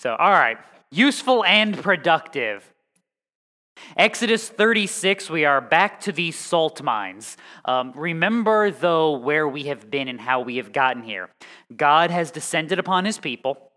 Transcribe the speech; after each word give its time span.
So, 0.00 0.16
all 0.16 0.30
right, 0.30 0.56
useful 0.90 1.44
and 1.44 1.76
productive. 1.76 2.64
Exodus 3.98 4.48
36, 4.48 5.28
we 5.28 5.44
are 5.44 5.60
back 5.60 6.00
to 6.00 6.10
these 6.10 6.38
salt 6.38 6.80
mines. 6.80 7.36
Um, 7.66 7.92
remember, 7.94 8.70
though, 8.70 9.18
where 9.18 9.46
we 9.46 9.64
have 9.64 9.90
been 9.90 10.08
and 10.08 10.18
how 10.18 10.40
we 10.40 10.56
have 10.56 10.72
gotten 10.72 11.02
here. 11.02 11.28
God 11.76 12.10
has 12.10 12.30
descended 12.30 12.78
upon 12.78 13.04
his 13.04 13.18
people, 13.18 13.72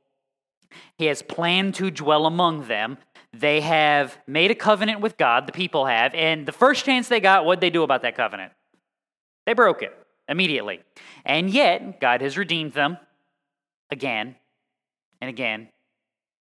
he 0.97 1.07
has 1.07 1.21
planned 1.21 1.75
to 1.75 1.91
dwell 1.91 2.25
among 2.25 2.69
them. 2.69 2.99
They 3.33 3.59
have 3.59 4.17
made 4.25 4.49
a 4.49 4.55
covenant 4.55 5.01
with 5.01 5.17
God, 5.17 5.45
the 5.45 5.51
people 5.51 5.87
have, 5.87 6.15
and 6.15 6.45
the 6.45 6.53
first 6.53 6.85
chance 6.85 7.09
they 7.09 7.19
got, 7.19 7.43
what'd 7.43 7.59
they 7.59 7.69
do 7.69 7.83
about 7.83 8.03
that 8.03 8.15
covenant? 8.15 8.53
They 9.45 9.51
broke 9.51 9.83
it 9.83 9.93
immediately. 10.29 10.83
And 11.25 11.49
yet, 11.49 11.99
God 11.99 12.21
has 12.21 12.37
redeemed 12.37 12.71
them 12.71 12.97
again 13.91 14.37
and 15.19 15.29
again 15.29 15.67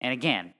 and 0.01 0.13
again. 0.13 0.53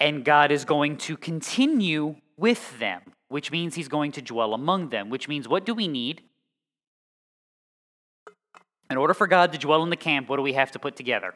And 0.00 0.24
God 0.24 0.50
is 0.50 0.64
going 0.64 0.96
to 0.98 1.16
continue 1.16 2.16
with 2.36 2.78
them, 2.78 3.02
which 3.28 3.50
means 3.50 3.74
He's 3.74 3.88
going 3.88 4.12
to 4.12 4.22
dwell 4.22 4.54
among 4.54 4.88
them, 4.88 5.10
which 5.10 5.28
means 5.28 5.48
what 5.48 5.64
do 5.64 5.74
we 5.74 5.88
need? 5.88 6.22
In 8.90 8.98
order 8.98 9.14
for 9.14 9.26
God 9.26 9.52
to 9.52 9.58
dwell 9.58 9.82
in 9.82 9.90
the 9.90 9.96
camp, 9.96 10.28
what 10.28 10.36
do 10.36 10.42
we 10.42 10.52
have 10.52 10.72
to 10.72 10.78
put 10.78 10.96
together? 10.96 11.34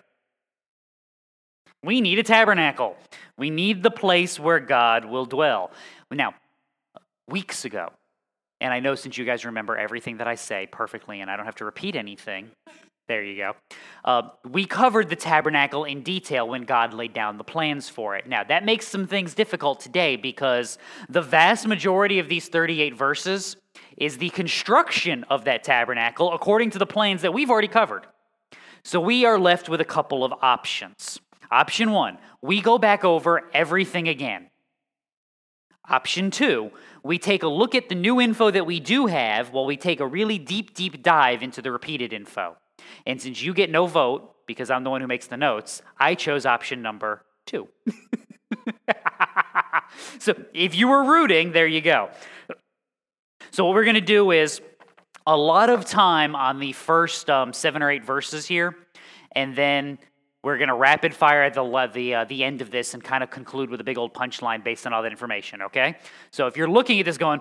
We 1.82 2.00
need 2.00 2.18
a 2.18 2.22
tabernacle. 2.22 2.96
We 3.38 3.48
need 3.48 3.82
the 3.82 3.90
place 3.90 4.40
where 4.40 4.60
God 4.60 5.04
will 5.04 5.24
dwell. 5.24 5.70
Now, 6.10 6.34
weeks 7.28 7.64
ago, 7.64 7.92
and 8.60 8.72
I 8.72 8.80
know 8.80 8.94
since 8.94 9.16
you 9.16 9.24
guys 9.24 9.44
remember 9.44 9.76
everything 9.76 10.16
that 10.18 10.26
I 10.26 10.34
say 10.34 10.68
perfectly 10.70 11.20
and 11.20 11.30
I 11.30 11.36
don't 11.36 11.46
have 11.46 11.56
to 11.56 11.64
repeat 11.64 11.94
anything, 11.94 12.50
there 13.08 13.22
you 13.22 13.36
go. 13.36 13.52
Uh, 14.04 14.22
we 14.48 14.64
covered 14.64 15.08
the 15.08 15.16
tabernacle 15.16 15.84
in 15.84 16.02
detail 16.02 16.48
when 16.48 16.64
God 16.64 16.92
laid 16.92 17.12
down 17.12 17.38
the 17.38 17.44
plans 17.44 17.88
for 17.88 18.16
it. 18.16 18.26
Now, 18.26 18.42
that 18.44 18.64
makes 18.64 18.88
some 18.88 19.06
things 19.06 19.34
difficult 19.34 19.80
today 19.80 20.16
because 20.16 20.78
the 21.08 21.22
vast 21.22 21.66
majority 21.68 22.18
of 22.18 22.28
these 22.28 22.48
38 22.48 22.96
verses 22.96 23.56
is 23.96 24.18
the 24.18 24.30
construction 24.30 25.24
of 25.30 25.44
that 25.44 25.62
tabernacle 25.62 26.32
according 26.32 26.70
to 26.70 26.78
the 26.78 26.86
plans 26.86 27.22
that 27.22 27.32
we've 27.32 27.50
already 27.50 27.68
covered. 27.68 28.06
So 28.82 29.00
we 29.00 29.24
are 29.24 29.38
left 29.38 29.68
with 29.68 29.80
a 29.80 29.84
couple 29.84 30.24
of 30.24 30.32
options. 30.42 31.20
Option 31.50 31.92
one, 31.92 32.18
we 32.42 32.60
go 32.60 32.76
back 32.78 33.04
over 33.04 33.48
everything 33.54 34.08
again. 34.08 34.50
Option 35.88 36.32
two, 36.32 36.72
we 37.04 37.18
take 37.18 37.44
a 37.44 37.48
look 37.48 37.76
at 37.76 37.88
the 37.88 37.94
new 37.94 38.20
info 38.20 38.50
that 38.50 38.66
we 38.66 38.80
do 38.80 39.06
have 39.06 39.52
while 39.52 39.64
we 39.64 39.76
take 39.76 40.00
a 40.00 40.06
really 40.06 40.38
deep, 40.38 40.74
deep 40.74 41.02
dive 41.02 41.44
into 41.44 41.62
the 41.62 41.70
repeated 41.70 42.12
info. 42.12 42.56
And 43.06 43.22
since 43.22 43.40
you 43.40 43.54
get 43.54 43.70
no 43.70 43.86
vote, 43.86 44.34
because 44.46 44.70
I'm 44.70 44.84
the 44.84 44.90
one 44.90 45.00
who 45.00 45.06
makes 45.06 45.26
the 45.26 45.36
notes, 45.36 45.82
I 45.98 46.14
chose 46.14 46.44
option 46.44 46.82
number 46.82 47.24
two. 47.46 47.68
so 50.18 50.34
if 50.52 50.74
you 50.74 50.88
were 50.88 51.04
rooting, 51.04 51.52
there 51.52 51.66
you 51.66 51.80
go. 51.80 52.10
So 53.52 53.64
what 53.64 53.74
we're 53.74 53.84
going 53.84 53.94
to 53.94 54.00
do 54.00 54.32
is 54.32 54.60
a 55.26 55.36
lot 55.36 55.70
of 55.70 55.84
time 55.84 56.36
on 56.36 56.58
the 56.58 56.72
first 56.72 57.30
um, 57.30 57.52
seven 57.52 57.82
or 57.82 57.90
eight 57.90 58.04
verses 58.04 58.46
here, 58.46 58.76
and 59.32 59.56
then 59.56 59.98
we're 60.42 60.58
going 60.58 60.68
to 60.68 60.74
rapid 60.74 61.14
fire 61.14 61.42
at 61.42 61.54
the, 61.54 61.90
the, 61.92 62.14
uh, 62.14 62.24
the 62.24 62.44
end 62.44 62.60
of 62.60 62.70
this 62.70 62.94
and 62.94 63.02
kind 63.02 63.24
of 63.24 63.30
conclude 63.30 63.68
with 63.68 63.80
a 63.80 63.84
big 63.84 63.98
old 63.98 64.14
punchline 64.14 64.62
based 64.62 64.86
on 64.86 64.92
all 64.92 65.02
that 65.02 65.10
information, 65.10 65.62
okay? 65.62 65.96
So 66.30 66.46
if 66.46 66.56
you're 66.56 66.70
looking 66.70 67.00
at 67.00 67.06
this 67.06 67.18
going, 67.18 67.40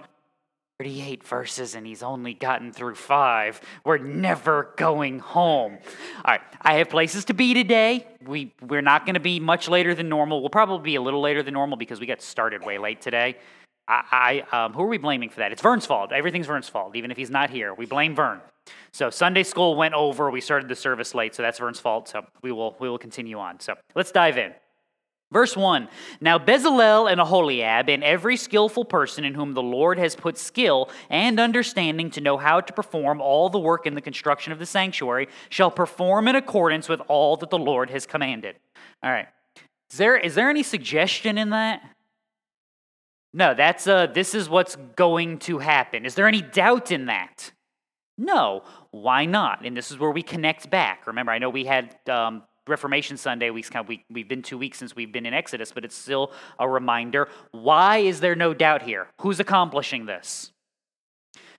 38 0.80 1.24
verses 1.24 1.74
and 1.74 1.88
he's 1.88 2.04
only 2.04 2.34
gotten 2.34 2.74
through 2.74 2.96
five. 2.96 3.62
We're 3.86 3.98
never 3.98 4.74
going 4.76 5.20
home. 5.20 5.78
All 6.26 6.34
right, 6.34 6.42
I 6.62 6.76
have 6.76 6.90
places 6.90 7.24
to 7.26 7.34
be 7.34 7.54
today. 7.54 8.06
We, 8.26 8.54
we're 8.62 8.82
not 8.82 9.06
going 9.06 9.14
to 9.14 9.22
be 9.22 9.40
much 9.40 9.70
later 9.70 9.96
than 9.96 10.10
normal. 10.10 10.42
We'll 10.42 10.50
probably 10.50 10.84
be 10.84 10.96
a 10.96 11.02
little 11.02 11.22
later 11.22 11.42
than 11.44 11.54
normal 11.54 11.78
because 11.78 12.02
we 12.02 12.06
got 12.06 12.22
started 12.22 12.66
way 12.66 12.78
late 12.78 13.00
today. 13.00 13.38
I, 13.88 14.44
I 14.52 14.66
um, 14.66 14.74
who 14.74 14.82
are 14.82 14.88
we 14.88 14.98
blaming 14.98 15.30
for 15.30 15.38
that? 15.38 15.54
It's 15.54 15.62
Vern's 15.62 15.86
fault. 15.86 16.12
Everything's 16.12 16.48
Vern's 16.48 16.68
fault, 16.68 16.96
even 16.98 17.10
if 17.10 17.16
he's 17.16 17.30
not 17.30 17.50
here. 17.50 17.74
We 17.74 17.86
blame 17.86 18.14
Vern. 18.14 18.42
So 18.92 19.10
Sunday 19.10 19.44
school 19.44 19.76
went 19.76 19.94
over. 19.94 20.30
We 20.30 20.42
started 20.42 20.68
the 20.68 20.76
service 20.76 21.16
late, 21.16 21.36
so 21.36 21.44
that's 21.44 21.60
Vern's 21.60 21.80
fault. 21.80 22.10
So 22.10 22.26
we 22.42 22.52
will 22.52 22.76
we 22.80 22.90
will 22.90 22.98
continue 22.98 23.40
on. 23.40 23.62
So 23.62 23.76
let's 23.96 24.12
dive 24.12 24.38
in. 24.38 24.54
Verse 25.32 25.58
1 25.58 25.90
Now 26.22 26.38
Bezalel 26.38 27.12
and 27.12 27.20
Aholiab, 27.20 27.90
and 27.90 28.04
every 28.04 28.38
skillful 28.38 28.86
person 28.86 29.24
in 29.24 29.34
whom 29.34 29.54
the 29.54 29.64
Lord 29.64 29.98
has 29.98 30.16
put 30.16 30.38
skill 30.38 30.90
and 31.10 31.40
understanding 31.40 32.10
to 32.12 32.22
know 32.22 32.38
how 32.38 32.62
to 32.62 32.74
perform 32.74 33.22
all 33.22 33.50
the 33.50 33.60
work 33.60 33.86
in 33.86 33.96
the 33.96 34.02
construction 34.02 34.54
of 34.54 34.60
the 34.60 34.66
sanctuary, 34.66 35.28
shall 35.50 35.72
perform 35.72 36.28
in 36.28 36.36
accordance 36.36 36.88
with 36.88 37.02
all 37.08 37.38
that 37.38 37.50
the 37.50 37.58
Lord 37.58 37.90
has 37.90 38.06
commanded. 38.06 38.56
All 39.04 39.12
right. 39.12 39.28
Is 39.92 39.98
there, 39.98 40.18
is 40.18 40.36
there 40.36 40.50
any 40.50 40.64
suggestion 40.64 41.38
in 41.38 41.52
that? 41.52 41.82
No, 43.34 43.54
that's 43.54 43.86
uh, 43.86 44.08
this 44.08 44.34
is 44.34 44.48
what's 44.48 44.78
going 44.96 45.40
to 45.40 45.60
happen. 45.60 46.06
Is 46.06 46.16
there 46.16 46.28
any 46.28 46.42
doubt 46.42 46.92
in 46.92 47.08
that? 47.08 47.52
No. 48.18 48.64
Why 48.92 49.26
not? 49.26 49.66
And 49.66 49.76
this 49.76 49.92
is 49.92 50.00
where 50.00 50.12
we 50.12 50.24
connect 50.24 50.70
back. 50.70 51.06
Remember, 51.06 51.34
I 51.34 51.38
know 51.38 51.50
we 51.50 51.66
had 51.66 51.98
um, 52.10 52.44
Reformation 52.68 53.18
Sunday. 53.18 53.50
We, 53.50 53.64
we, 53.88 54.04
we've 54.10 54.28
been 54.28 54.42
two 54.42 54.58
weeks 54.58 54.80
since 54.80 54.96
we've 54.96 55.12
been 55.12 55.26
in 55.26 55.34
Exodus, 55.34 55.72
but 55.72 55.86
it's 55.86 55.96
still 55.96 56.32
a 56.60 56.68
reminder. 56.68 57.30
Why 57.52 57.98
is 57.98 58.20
there 58.20 58.36
no 58.36 58.54
doubt 58.54 58.82
here? 58.82 59.08
Who's 59.22 59.40
accomplishing 59.40 60.06
this? 60.06 60.52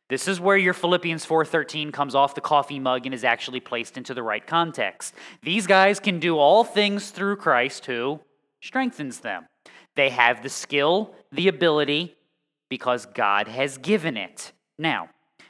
This 0.09 0.29
is 0.29 0.41
where 0.41 0.57
your 0.57 0.75
Philippians 0.75 1.25
4:13 1.27 1.93
comes 1.93 2.15
off 2.15 2.35
the 2.37 2.41
coffee 2.41 2.79
mug 2.79 3.07
and 3.07 3.15
is 3.15 3.25
actually 3.25 3.61
placed 3.61 3.97
into 3.97 4.15
the 4.15 4.23
right 4.23 4.47
context. 4.47 5.15
These 5.43 5.67
guys 5.67 5.99
can 5.99 6.21
do 6.21 6.39
all 6.39 6.63
things 6.63 7.11
through 7.11 7.37
Christ 7.37 7.87
who 7.87 8.21
strengthens 8.61 9.21
them. 9.21 9.47
They 9.97 10.11
have 10.11 10.43
the 10.43 10.49
skill, 10.49 11.15
the 11.33 11.49
ability, 11.49 12.17
because 12.69 13.07
God 13.07 13.49
has 13.49 13.79
given 13.79 14.17
it. 14.17 14.53
Now, 14.79 15.09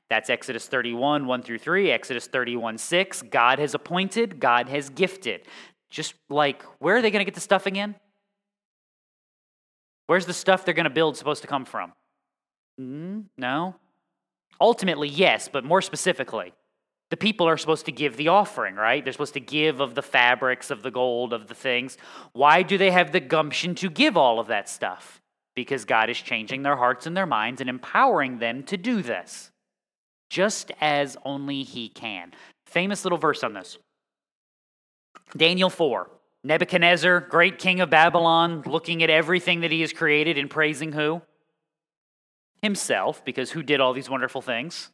that's 0.09 0.31
Exodus 0.31 0.67
31, 0.67 1.27
1 1.27 1.43
through 1.43 1.59
3, 1.59 1.91
Exodus 1.91 2.27
31, 2.27 2.79
6. 2.79 3.23
God 3.23 3.59
has 3.59 3.75
appointed, 3.75 4.39
God 4.39 4.69
has 4.69 4.89
gifted. 4.89 5.43
Just 5.91 6.15
like, 6.29 6.63
where 6.79 6.97
are 6.97 7.03
they 7.03 7.11
going 7.11 7.21
to 7.21 7.25
get 7.25 7.35
the 7.35 7.41
stuff 7.41 7.67
again? 7.67 7.97
Where's 10.07 10.27
the 10.27 10.33
stuff 10.33 10.65
they're 10.65 10.75
going 10.75 10.85
to 10.85 10.91
build 10.91 11.17
supposed 11.17 11.43
to 11.43 11.49
come 11.49 11.65
from? 11.65 11.93
Mm, 12.81 13.25
no. 13.37 13.75
Ultimately, 14.61 15.09
yes, 15.09 15.49
but 15.49 15.65
more 15.65 15.83
specifically, 15.83 16.53
the 17.11 17.17
people 17.17 17.49
are 17.49 17.57
supposed 17.57 17.87
to 17.87 17.93
give 17.93 18.17
the 18.17 18.29
offering, 18.29 18.75
right? 18.75 19.05
They're 19.05 19.13
supposed 19.13 19.35
to 19.35 19.41
give 19.41 19.81
of 19.81 19.95
the 19.95 20.03
fabrics, 20.03 20.71
of 20.71 20.83
the 20.83 20.91
gold, 20.91 21.33
of 21.33 21.47
the 21.47 21.55
things. 21.55 21.97
Why 22.33 22.63
do 22.63 22.79
they 22.79 22.91
have 22.91 23.13
the 23.13 23.21
gumption 23.21 23.75
to 23.77 23.91
give 23.91 24.17
all 24.17 24.41
of 24.41 24.49
that 24.49 24.69
stuff? 24.69 25.21
Because 25.55 25.85
God 25.85 26.11
is 26.11 26.19
changing 26.19 26.63
their 26.63 26.77
hearts 26.77 27.07
and 27.07 27.17
their 27.17 27.27
minds 27.27 27.61
and 27.61 27.71
empowering 27.71 28.39
them 28.39 28.63
to 28.65 28.77
do 28.77 29.03
this, 29.03 29.51
just 30.29 30.73
as 30.81 31.17
only 31.25 31.63
He 31.63 31.89
can. 31.89 32.33
Famous 32.67 33.05
little 33.05 33.19
verse 33.19 33.43
on 33.43 33.53
this 33.53 33.79
Daniel 35.37 35.71
4. 35.71 36.11
Nebuchadnezzar, 36.45 37.21
great 37.23 37.59
king 37.59 37.81
of 37.81 37.91
Babylon, 37.91 38.63
looking 38.67 39.03
at 39.03 39.11
everything 39.11 39.63
that 39.63 39.73
he 39.73 39.81
has 39.81 39.93
created 39.93 40.39
and 40.39 40.49
praising 40.49 40.93
who? 40.93 41.21
Himself, 42.63 43.25
because 43.25 43.51
who 43.51 43.65
did 43.65 43.81
all 43.81 43.93
these 43.93 44.09
wonderful 44.09 44.41
things? 44.41 44.91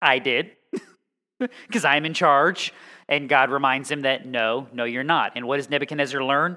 I 0.00 0.18
did 0.18 0.52
because 1.66 1.84
I'm 1.84 2.06
in 2.06 2.14
charge. 2.14 2.72
And 3.06 3.28
God 3.28 3.50
reminds 3.50 3.90
him 3.90 4.02
that 4.02 4.26
no, 4.26 4.68
no, 4.72 4.84
you're 4.84 5.04
not. 5.04 5.32
And 5.34 5.46
what 5.46 5.58
does 5.58 5.68
Nebuchadnezzar 5.68 6.22
learn? 6.24 6.56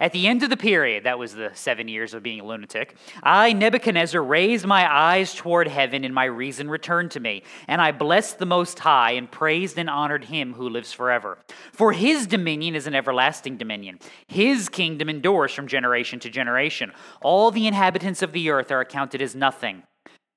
At 0.00 0.12
the 0.12 0.26
end 0.26 0.42
of 0.42 0.50
the 0.50 0.56
period, 0.56 1.04
that 1.04 1.18
was 1.18 1.34
the 1.34 1.50
seven 1.54 1.88
years 1.88 2.14
of 2.14 2.22
being 2.22 2.40
a 2.40 2.44
lunatic, 2.44 2.96
I, 3.22 3.52
Nebuchadnezzar, 3.52 4.22
raised 4.22 4.66
my 4.66 4.92
eyes 4.92 5.34
toward 5.34 5.68
heaven, 5.68 6.04
and 6.04 6.14
my 6.14 6.24
reason 6.24 6.68
returned 6.70 7.10
to 7.12 7.20
me. 7.20 7.42
And 7.68 7.80
I 7.80 7.92
blessed 7.92 8.38
the 8.38 8.46
Most 8.46 8.78
High, 8.78 9.12
and 9.12 9.30
praised 9.30 9.78
and 9.78 9.88
honored 9.90 10.24
him 10.24 10.54
who 10.54 10.68
lives 10.68 10.92
forever. 10.92 11.38
For 11.72 11.92
his 11.92 12.26
dominion 12.26 12.74
is 12.74 12.86
an 12.86 12.94
everlasting 12.94 13.56
dominion, 13.56 13.98
his 14.26 14.68
kingdom 14.68 15.08
endures 15.08 15.52
from 15.52 15.66
generation 15.66 16.20
to 16.20 16.30
generation. 16.30 16.92
All 17.20 17.50
the 17.50 17.66
inhabitants 17.66 18.22
of 18.22 18.32
the 18.32 18.50
earth 18.50 18.70
are 18.70 18.80
accounted 18.80 19.22
as 19.22 19.34
nothing 19.34 19.82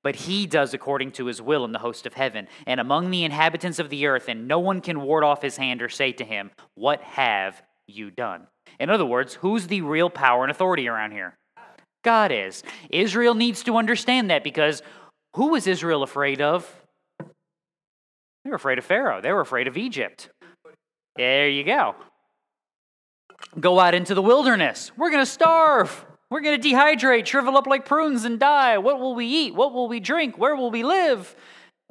but 0.02 0.16
he 0.16 0.46
does 0.46 0.72
according 0.74 1.12
to 1.12 1.26
his 1.26 1.42
will 1.42 1.64
in 1.64 1.72
the 1.72 1.78
host 1.78 2.06
of 2.06 2.14
heaven 2.14 2.48
and 2.66 2.80
among 2.80 3.10
the 3.10 3.24
inhabitants 3.24 3.78
of 3.78 3.90
the 3.90 4.06
earth, 4.06 4.28
and 4.28 4.48
no 4.48 4.58
one 4.58 4.80
can 4.80 5.02
ward 5.02 5.24
off 5.24 5.42
his 5.42 5.56
hand 5.56 5.82
or 5.82 5.88
say 5.88 6.12
to 6.12 6.24
him, 6.24 6.50
What 6.74 7.02
have 7.02 7.62
you 7.90 8.10
done? 8.10 8.46
In 8.78 8.90
other 8.90 9.04
words, 9.04 9.34
who's 9.34 9.66
the 9.66 9.82
real 9.82 10.10
power 10.10 10.42
and 10.42 10.50
authority 10.50 10.88
around 10.88 11.12
here? 11.12 11.36
God 12.02 12.32
is. 12.32 12.62
Israel 12.88 13.34
needs 13.34 13.62
to 13.64 13.76
understand 13.76 14.30
that 14.30 14.42
because 14.42 14.82
who 15.36 15.48
was 15.48 15.66
Israel 15.66 16.02
afraid 16.02 16.40
of? 16.40 16.70
They 17.18 18.50
were 18.50 18.56
afraid 18.56 18.78
of 18.78 18.84
Pharaoh, 18.84 19.20
they 19.20 19.32
were 19.32 19.42
afraid 19.42 19.68
of 19.68 19.76
Egypt. 19.76 20.30
There 21.16 21.48
you 21.48 21.64
go. 21.64 21.94
Go 23.58 23.80
out 23.80 23.94
into 23.94 24.14
the 24.14 24.22
wilderness. 24.22 24.92
We're 24.96 25.10
going 25.10 25.24
to 25.24 25.30
starve. 25.30 26.04
We're 26.30 26.40
going 26.40 26.60
to 26.60 26.68
dehydrate, 26.68 27.26
shrivel 27.26 27.56
up 27.56 27.66
like 27.66 27.84
prunes, 27.84 28.24
and 28.24 28.38
die. 28.38 28.78
What 28.78 29.00
will 29.00 29.16
we 29.16 29.26
eat? 29.26 29.54
What 29.54 29.72
will 29.72 29.88
we 29.88 29.98
drink? 29.98 30.38
Where 30.38 30.54
will 30.54 30.70
we 30.70 30.84
live? 30.84 31.34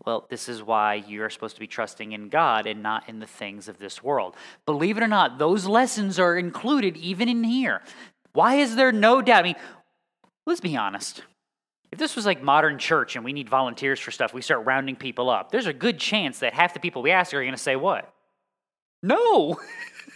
Well, 0.06 0.26
this 0.30 0.48
is 0.48 0.64
why 0.64 1.04
you're 1.08 1.30
supposed 1.30 1.56
to 1.56 1.60
be 1.60 1.68
trusting 1.68 2.14
in 2.14 2.30
God 2.30 2.66
and 2.66 2.82
not 2.82 3.10
in 3.10 3.20
the 3.20 3.28
things 3.28 3.68
of 3.68 3.80
this 3.80 4.02
world. 4.04 4.36
Believe 4.66 4.98
it 4.98 5.04
or 5.04 5.08
not, 5.08 5.38
those 5.38 5.66
lessons 5.66 6.20
are 6.20 6.38
included 6.38 6.96
even 6.98 7.28
in 7.28 7.44
here. 7.44 7.82
Why 8.34 8.56
is 8.56 8.76
there 8.76 8.92
no 8.92 9.22
doubt? 9.22 9.40
I 9.40 9.44
mean, 9.44 9.56
let's 10.46 10.62
be 10.62 10.78
honest. 10.78 11.24
If 11.92 11.98
this 11.98 12.16
was 12.16 12.26
like 12.26 12.42
modern 12.42 12.78
church 12.78 13.16
and 13.16 13.26
we 13.26 13.34
need 13.34 13.50
volunteers 13.50 14.00
for 14.00 14.12
stuff, 14.12 14.34
we 14.34 14.42
start 14.42 14.66
rounding 14.66 14.96
people 14.96 15.30
up. 15.30 15.52
There's 15.52 15.66
a 15.66 15.74
good 15.74 16.00
chance 16.00 16.40
that 16.40 16.54
half 16.54 16.74
the 16.74 16.80
people 16.80 17.02
we 17.02 17.12
ask 17.12 17.34
are 17.34 17.42
going 17.42 17.52
to 17.52 17.58
say 17.58 17.76
what? 17.76 18.14
No. 19.02 19.60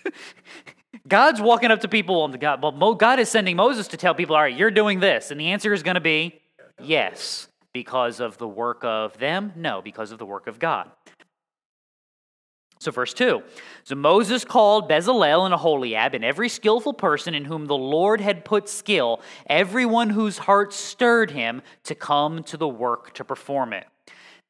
God's 1.07 1.41
walking 1.41 1.71
up 1.71 1.81
to 1.81 1.87
people 1.87 2.23
and 2.23 2.39
God, 2.39 2.61
well, 2.61 2.95
God 2.95 3.19
is 3.19 3.29
sending 3.29 3.55
Moses 3.55 3.87
to 3.89 3.97
tell 3.97 4.13
people, 4.13 4.35
all 4.35 4.43
right, 4.43 4.55
you're 4.55 4.71
doing 4.71 4.99
this. 4.99 5.31
And 5.31 5.39
the 5.39 5.47
answer 5.47 5.73
is 5.73 5.83
going 5.83 5.95
to 5.95 6.01
be 6.01 6.39
yes. 6.79 7.47
Because 7.73 8.19
of 8.19 8.37
the 8.37 8.47
work 8.47 8.83
of 8.83 9.17
them? 9.17 9.53
No, 9.55 9.81
because 9.81 10.11
of 10.11 10.19
the 10.19 10.25
work 10.25 10.47
of 10.47 10.59
God. 10.59 10.91
So, 12.83 12.91
verse 12.91 13.13
2 13.13 13.41
So 13.85 13.95
Moses 13.95 14.43
called 14.43 14.89
Bezalel 14.89 15.45
and 15.45 15.53
Aholiab 15.53 16.13
and 16.13 16.25
every 16.25 16.49
skillful 16.49 16.93
person 16.93 17.33
in 17.33 17.45
whom 17.45 17.65
the 17.65 17.77
Lord 17.77 18.19
had 18.19 18.43
put 18.43 18.67
skill, 18.67 19.21
everyone 19.47 20.09
whose 20.09 20.37
heart 20.37 20.73
stirred 20.73 21.31
him 21.31 21.61
to 21.85 21.95
come 21.95 22.43
to 22.43 22.57
the 22.57 22.67
work 22.67 23.13
to 23.13 23.23
perform 23.23 23.71
it. 23.71 23.87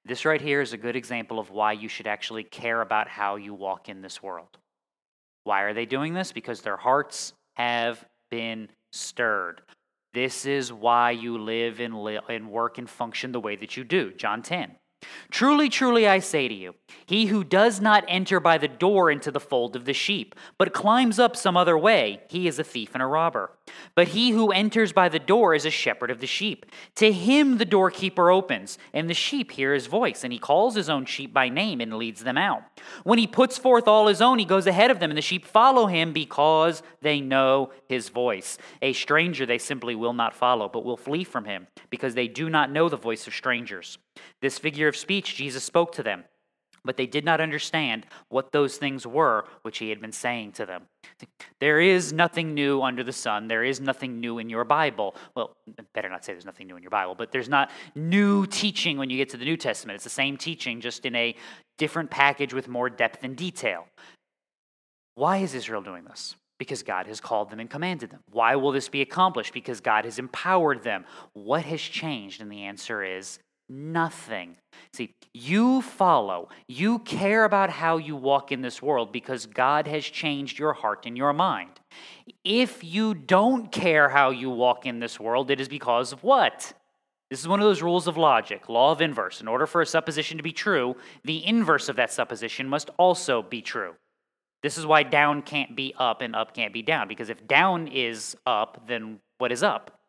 This 0.03 0.25
right 0.25 0.41
here 0.41 0.61
is 0.61 0.73
a 0.73 0.77
good 0.77 0.95
example 0.95 1.39
of 1.39 1.51
why 1.51 1.73
you 1.73 1.87
should 1.87 2.07
actually 2.07 2.43
care 2.43 2.81
about 2.81 3.07
how 3.07 3.35
you 3.35 3.53
walk 3.53 3.87
in 3.87 4.01
this 4.01 4.21
world. 4.21 4.57
Why 5.43 5.61
are 5.61 5.73
they 5.73 5.85
doing 5.85 6.13
this? 6.13 6.31
Because 6.31 6.61
their 6.61 6.77
hearts 6.77 7.33
have 7.53 8.03
been 8.31 8.69
stirred. 8.91 9.61
This 10.13 10.45
is 10.45 10.71
why 10.71 11.11
you 11.11 11.37
live 11.37 11.79
and, 11.79 12.03
li- 12.03 12.19
and 12.29 12.49
work 12.49 12.77
and 12.77 12.89
function 12.89 13.31
the 13.31 13.39
way 13.39 13.55
that 13.55 13.75
you 13.75 13.83
do. 13.83 14.13
John 14.13 14.43
10. 14.43 14.75
Truly, 15.31 15.69
truly, 15.69 16.07
I 16.07 16.19
say 16.19 16.47
to 16.47 16.53
you, 16.53 16.75
he 17.05 17.25
who 17.25 17.43
does 17.43 17.81
not 17.81 18.05
enter 18.07 18.39
by 18.39 18.57
the 18.57 18.67
door 18.67 19.11
into 19.11 19.31
the 19.31 19.39
fold 19.39 19.75
of 19.75 19.85
the 19.85 19.93
sheep, 19.93 20.35
but 20.57 20.73
climbs 20.73 21.19
up 21.19 21.35
some 21.35 21.57
other 21.57 21.77
way, 21.77 22.21
he 22.29 22.47
is 22.47 22.59
a 22.59 22.63
thief 22.63 22.91
and 22.93 23.03
a 23.03 23.05
robber. 23.05 23.51
But 23.95 24.09
he 24.09 24.31
who 24.31 24.51
enters 24.51 24.93
by 24.93 25.09
the 25.09 25.19
door 25.19 25.55
is 25.55 25.65
a 25.65 25.69
shepherd 25.69 26.11
of 26.11 26.19
the 26.19 26.27
sheep. 26.27 26.65
To 26.95 27.11
him 27.11 27.57
the 27.57 27.65
doorkeeper 27.65 28.29
opens, 28.29 28.77
and 28.93 29.09
the 29.09 29.13
sheep 29.13 29.51
hear 29.51 29.73
his 29.73 29.87
voice, 29.87 30.23
and 30.23 30.31
he 30.31 30.39
calls 30.39 30.75
his 30.75 30.89
own 30.89 31.05
sheep 31.05 31.33
by 31.33 31.49
name 31.49 31.81
and 31.81 31.93
leads 31.93 32.23
them 32.23 32.37
out. 32.37 32.63
When 33.03 33.19
he 33.19 33.27
puts 33.27 33.57
forth 33.57 33.87
all 33.87 34.07
his 34.07 34.21
own, 34.21 34.39
he 34.39 34.45
goes 34.45 34.67
ahead 34.67 34.91
of 34.91 34.99
them, 34.99 35.11
and 35.11 35.17
the 35.17 35.21
sheep 35.21 35.45
follow 35.45 35.87
him 35.87 36.13
because 36.13 36.83
they 37.01 37.21
know 37.21 37.71
his 37.87 38.09
voice. 38.09 38.57
A 38.81 38.93
stranger 38.93 39.45
they 39.45 39.57
simply 39.57 39.95
will 39.95 40.13
not 40.13 40.35
follow, 40.35 40.69
but 40.69 40.85
will 40.85 40.97
flee 40.97 41.23
from 41.23 41.45
him, 41.45 41.67
because 41.89 42.15
they 42.15 42.27
do 42.27 42.49
not 42.49 42.71
know 42.71 42.89
the 42.89 42.97
voice 42.97 43.27
of 43.27 43.33
strangers. 43.33 43.97
This 44.41 44.59
figure 44.59 44.92
of 44.93 44.99
speech 44.99 45.35
Jesus 45.35 45.63
spoke 45.63 45.91
to 45.93 46.03
them, 46.03 46.23
but 46.85 46.97
they 46.97 47.05
did 47.05 47.25
not 47.25 47.41
understand 47.41 48.05
what 48.29 48.51
those 48.51 48.77
things 48.77 49.07
were 49.07 49.45
which 49.61 49.77
he 49.79 49.89
had 49.89 50.01
been 50.01 50.11
saying 50.11 50.51
to 50.53 50.65
them. 50.65 50.83
There 51.59 51.79
is 51.79 52.11
nothing 52.11 52.53
new 52.53 52.81
under 52.81 53.03
the 53.03 53.13
sun. 53.13 53.47
There 53.47 53.63
is 53.63 53.79
nothing 53.79 54.19
new 54.19 54.37
in 54.37 54.49
your 54.49 54.65
Bible. 54.65 55.15
Well, 55.35 55.55
better 55.93 56.09
not 56.09 56.25
say 56.25 56.33
there's 56.33 56.45
nothing 56.45 56.67
new 56.67 56.75
in 56.75 56.83
your 56.83 56.89
Bible, 56.89 57.15
but 57.15 57.31
there's 57.31 57.49
not 57.49 57.71
new 57.95 58.45
teaching 58.45 58.97
when 58.97 59.09
you 59.09 59.17
get 59.17 59.29
to 59.29 59.37
the 59.37 59.45
New 59.45 59.57
Testament. 59.57 59.95
It's 59.95 60.03
the 60.03 60.09
same 60.09 60.37
teaching, 60.37 60.81
just 60.81 61.05
in 61.05 61.15
a 61.15 61.35
different 61.77 62.11
package 62.11 62.53
with 62.53 62.67
more 62.67 62.89
depth 62.89 63.23
and 63.23 63.35
detail. 63.35 63.87
Why 65.15 65.37
is 65.37 65.55
Israel 65.55 65.81
doing 65.81 66.03
this? 66.03 66.35
Because 66.59 66.83
God 66.83 67.07
has 67.07 67.19
called 67.19 67.49
them 67.49 67.59
and 67.59 67.69
commanded 67.69 68.09
them. 68.09 68.21
Why 68.31 68.55
will 68.55 68.71
this 68.71 68.89
be 68.89 69.01
accomplished? 69.01 69.53
Because 69.53 69.79
God 69.79 70.05
has 70.05 70.19
empowered 70.19 70.83
them. 70.83 71.05
What 71.33 71.63
has 71.65 71.81
changed? 71.81 72.41
And 72.41 72.51
the 72.51 72.63
answer 72.63 73.03
is 73.03 73.39
nothing. 73.69 74.57
See, 74.93 75.15
you 75.33 75.81
follow, 75.81 76.49
you 76.67 76.99
care 76.99 77.43
about 77.43 77.69
how 77.69 77.97
you 77.97 78.15
walk 78.15 78.51
in 78.51 78.61
this 78.61 78.81
world 78.81 79.11
because 79.11 79.45
God 79.45 79.87
has 79.87 80.03
changed 80.05 80.59
your 80.59 80.73
heart 80.73 81.05
and 81.05 81.17
your 81.17 81.33
mind. 81.33 81.71
If 82.43 82.83
you 82.83 83.13
don't 83.13 83.71
care 83.71 84.09
how 84.09 84.29
you 84.29 84.49
walk 84.49 84.85
in 84.85 84.99
this 84.99 85.19
world, 85.19 85.49
it 85.49 85.59
is 85.59 85.67
because 85.67 86.11
of 86.11 86.23
what? 86.23 86.73
This 87.29 87.39
is 87.39 87.47
one 87.47 87.59
of 87.59 87.65
those 87.65 87.81
rules 87.81 88.05
of 88.05 88.15
logic, 88.15 88.69
law 88.69 88.91
of 88.91 89.01
inverse. 89.01 89.41
In 89.41 89.47
order 89.47 89.65
for 89.65 89.81
a 89.81 89.87
supposition 89.87 90.37
to 90.37 90.43
be 90.43 90.51
true, 90.51 90.95
the 91.23 91.43
inverse 91.45 91.89
of 91.89 91.95
that 91.95 92.11
supposition 92.11 92.67
must 92.69 92.91
also 92.97 93.41
be 93.41 93.61
true. 93.61 93.95
This 94.61 94.77
is 94.77 94.85
why 94.85 95.03
down 95.03 95.41
can't 95.41 95.75
be 95.75 95.95
up 95.97 96.21
and 96.21 96.35
up 96.35 96.53
can't 96.53 96.73
be 96.73 96.83
down, 96.83 97.07
because 97.07 97.29
if 97.29 97.47
down 97.47 97.87
is 97.87 98.37
up, 98.45 98.83
then 98.87 99.19
what 99.39 99.51
is 99.51 99.63
up? 99.63 99.99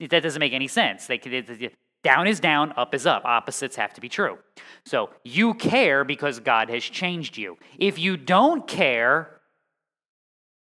That 0.00 0.22
doesn't 0.22 0.40
make 0.40 0.52
any 0.52 0.68
sense. 0.68 1.06
They, 1.06 1.18
down 2.02 2.26
is 2.26 2.40
down, 2.40 2.72
up 2.76 2.94
is 2.94 3.06
up. 3.06 3.24
Opposites 3.24 3.76
have 3.76 3.94
to 3.94 4.00
be 4.00 4.08
true. 4.08 4.38
So 4.84 5.10
you 5.24 5.54
care 5.54 6.04
because 6.04 6.40
God 6.40 6.68
has 6.68 6.82
changed 6.82 7.36
you. 7.38 7.56
If 7.78 7.98
you 7.98 8.16
don't 8.16 8.66
care, 8.66 9.40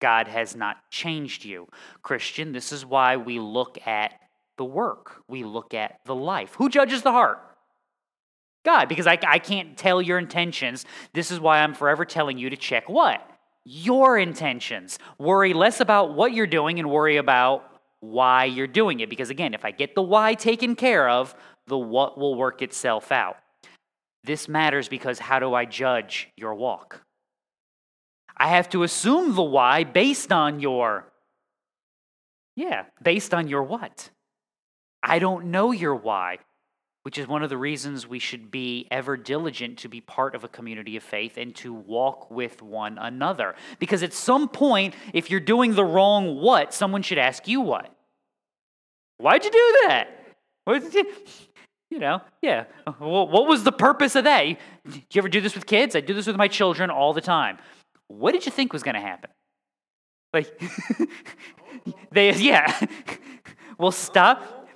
God 0.01 0.29
has 0.29 0.57
not 0.57 0.77
changed 0.91 1.45
you. 1.45 1.69
Christian, 2.03 2.53
this 2.53 2.73
is 2.73 2.85
why 2.85 3.17
we 3.17 3.39
look 3.39 3.79
at 3.87 4.13
the 4.57 4.65
work, 4.65 5.23
we 5.29 5.45
look 5.45 5.73
at 5.75 6.01
the 6.05 6.15
life. 6.15 6.55
Who 6.57 6.69
judges 6.69 7.03
the 7.03 7.13
heart? 7.13 7.39
God, 8.65 8.89
because 8.89 9.07
I, 9.07 9.19
I 9.27 9.39
can't 9.39 9.79
tell 9.79 10.03
your 10.03 10.19
intentions. 10.19 10.85
This 11.13 11.31
is 11.31 11.39
why 11.39 11.61
I'm 11.61 11.75
forever 11.75 12.05
telling 12.05 12.39
you 12.39 12.51
to 12.51 12.57
check 12.57 12.89
what? 12.89 13.25
Your 13.65 14.19
intentions. 14.19 14.99
Worry 15.19 15.55
less 15.55 15.81
about 15.81 16.15
what 16.15 16.33
you're 16.33 16.47
doing 16.47 16.79
and 16.81 16.91
worry 16.91 17.19
about 17.19 17.68
why 18.01 18.45
you're 18.45 18.67
doing 18.67 19.01
it. 19.01 19.11
Because 19.11 19.31
again, 19.31 19.55
if 19.55 19.65
I 19.65 19.71
get 19.71 19.95
the 19.95 20.03
why 20.03 20.35
taken 20.35 20.77
care 20.77 21.09
of, 21.09 21.35
the 21.67 21.79
what 21.79 22.19
will 22.19 22.35
work 22.35 22.63
itself 22.63 23.13
out. 23.13 23.37
This 24.25 24.49
matters 24.49 24.89
because 24.89 25.19
how 25.19 25.39
do 25.39 25.55
I 25.55 25.65
judge 25.65 26.29
your 26.37 26.55
walk? 26.55 27.03
I 28.37 28.49
have 28.49 28.69
to 28.71 28.83
assume 28.83 29.35
the 29.35 29.43
why 29.43 29.85
based 29.85 30.33
on 30.33 30.61
your, 30.61 31.07
yeah, 32.57 32.85
based 33.03 33.35
on 33.35 33.49
your 33.49 33.63
what? 33.63 34.11
I 35.03 35.19
don't 35.19 35.47
know 35.47 35.73
your 35.73 35.95
why, 35.95 36.39
which 37.03 37.19
is 37.19 37.27
one 37.27 37.43
of 37.43 37.51
the 37.51 37.57
reasons 37.57 38.07
we 38.07 38.19
should 38.19 38.51
be 38.51 38.87
ever 38.91 39.17
diligent 39.17 39.79
to 39.79 39.89
be 39.89 40.01
part 40.01 40.35
of 40.35 40.45
a 40.45 40.49
community 40.49 40.97
of 40.97 41.03
faith 41.03 41.37
and 41.37 41.55
to 41.57 41.73
walk 41.73 42.31
with 42.31 42.61
one 42.61 42.99
another. 42.99 43.55
Because 43.79 44.03
at 44.03 44.13
some 44.13 44.49
point, 44.49 44.95
if 45.15 45.31
you're 45.31 45.41
doing 45.41 45.75
the 45.75 45.85
wrong 45.85 46.41
what, 46.41 46.75
someone 46.75 47.03
should 47.03 47.19
ask 47.19 47.49
you 47.49 47.61
what. 47.61 47.95
Why'd 49.19 49.45
you 49.45 49.51
do 49.51 49.75
that? 49.87 50.09
You 51.91 51.99
know, 51.99 52.21
yeah. 52.43 52.65
what 52.99 53.49
was 53.49 53.65
the 53.65 53.73
purpose 53.73 54.15
of 54.15 54.25
that? 54.25 54.45
Do 54.45 54.57
you 54.91 55.19
ever 55.19 55.29
do 55.31 55.41
this 55.41 55.55
with 55.55 55.65
kids? 55.65 55.97
I 55.97 56.01
do 56.01 56.13
this 56.13 56.27
with 56.27 56.37
my 56.37 56.47
children 56.47 56.91
all 56.91 57.15
the 57.15 57.23
time. 57.23 57.57
What 58.09 58.33
did 58.33 58.45
you 58.45 58.53
think 58.53 58.75
was 58.75 58.83
going 58.83 58.95
to 58.95 59.01
happen? 59.01 59.31
Like, 60.35 60.61
they, 62.13 62.35
yeah. 62.35 62.87
well, 63.79 63.91
stop. 63.91 64.69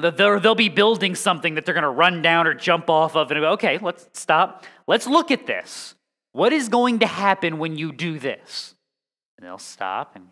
They'll 0.00 0.54
be 0.54 0.68
building 0.68 1.14
something 1.14 1.54
that 1.54 1.64
they're 1.64 1.74
going 1.74 1.82
to 1.82 1.90
run 1.90 2.22
down 2.22 2.46
or 2.46 2.54
jump 2.54 2.88
off 2.90 3.16
of, 3.16 3.30
and 3.30 3.40
go, 3.40 3.50
okay, 3.52 3.78
let's 3.78 4.08
stop. 4.12 4.64
Let's 4.86 5.06
look 5.06 5.30
at 5.30 5.46
this. 5.46 5.94
What 6.32 6.52
is 6.52 6.68
going 6.68 7.00
to 7.00 7.06
happen 7.06 7.58
when 7.58 7.76
you 7.76 7.92
do 7.92 8.18
this? 8.18 8.74
And 9.38 9.46
they'll 9.46 9.58
stop 9.58 10.16
and 10.16 10.28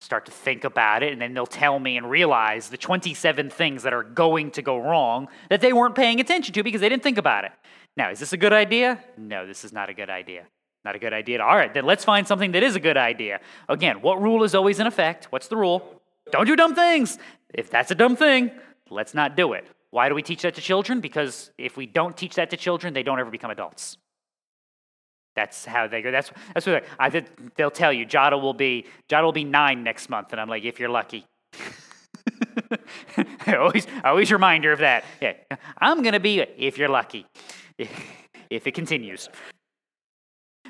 start 0.00 0.26
to 0.26 0.32
think 0.32 0.64
about 0.64 1.02
it, 1.02 1.12
and 1.12 1.20
then 1.20 1.34
they'll 1.34 1.46
tell 1.46 1.78
me 1.78 1.96
and 1.96 2.10
realize 2.10 2.68
the 2.68 2.76
27 2.76 3.48
things 3.50 3.84
that 3.84 3.94
are 3.94 4.02
going 4.02 4.50
to 4.50 4.60
go 4.60 4.78
wrong 4.78 5.28
that 5.48 5.60
they 5.60 5.72
weren't 5.72 5.94
paying 5.94 6.20
attention 6.20 6.52
to 6.52 6.62
because 6.62 6.80
they 6.80 6.88
didn't 6.88 7.02
think 7.02 7.16
about 7.16 7.44
it. 7.44 7.52
Now, 7.96 8.10
is 8.10 8.18
this 8.18 8.32
a 8.32 8.36
good 8.36 8.52
idea? 8.52 9.02
No, 9.16 9.46
this 9.46 9.64
is 9.64 9.72
not 9.72 9.88
a 9.88 9.94
good 9.94 10.10
idea. 10.10 10.44
Not 10.84 10.94
a 10.94 10.98
good 10.98 11.14
idea. 11.14 11.42
All 11.42 11.56
right, 11.56 11.72
then 11.72 11.86
let's 11.86 12.04
find 12.04 12.26
something 12.26 12.52
that 12.52 12.62
is 12.62 12.76
a 12.76 12.80
good 12.80 12.98
idea. 12.98 13.40
Again, 13.68 14.02
what 14.02 14.20
rule 14.20 14.42
is 14.42 14.54
always 14.54 14.78
in 14.80 14.86
effect? 14.86 15.26
What's 15.30 15.48
the 15.48 15.56
rule? 15.56 16.02
Don't 16.30 16.46
do 16.46 16.56
dumb 16.56 16.74
things. 16.74 17.18
If 17.54 17.70
that's 17.70 17.90
a 17.90 17.94
dumb 17.94 18.16
thing, 18.16 18.50
let's 18.90 19.14
not 19.14 19.36
do 19.36 19.52
it. 19.52 19.66
Why 19.90 20.08
do 20.08 20.14
we 20.14 20.22
teach 20.22 20.42
that 20.42 20.54
to 20.56 20.60
children? 20.60 21.00
Because 21.00 21.50
if 21.56 21.76
we 21.76 21.86
don't 21.86 22.16
teach 22.16 22.34
that 22.34 22.50
to 22.50 22.56
children, 22.56 22.94
they 22.94 23.02
don't 23.02 23.20
ever 23.20 23.30
become 23.30 23.50
adults. 23.50 23.96
That's 25.36 25.64
how 25.64 25.88
they 25.88 26.02
go. 26.02 26.10
That's 26.10 26.30
that's 26.52 26.66
what 26.66 26.84
I, 26.98 27.24
they'll 27.56 27.70
tell 27.70 27.92
you. 27.92 28.06
Jada 28.06 28.40
will 28.40 28.54
be 28.54 28.86
Jada 29.08 29.22
will 29.24 29.32
be 29.32 29.44
nine 29.44 29.82
next 29.82 30.08
month, 30.08 30.32
and 30.32 30.40
I'm 30.40 30.48
like, 30.48 30.64
if 30.64 30.78
you're 30.78 30.88
lucky. 30.88 31.26
I 33.46 33.56
always 33.56 33.86
always 34.04 34.32
reminder 34.32 34.72
of 34.72 34.78
that. 34.80 35.04
Yeah, 35.20 35.34
I'm 35.78 36.02
gonna 36.02 36.20
be 36.20 36.40
if 36.40 36.78
you're 36.78 36.88
lucky, 36.88 37.26
if 37.78 38.66
it 38.66 38.74
continues. 38.74 39.28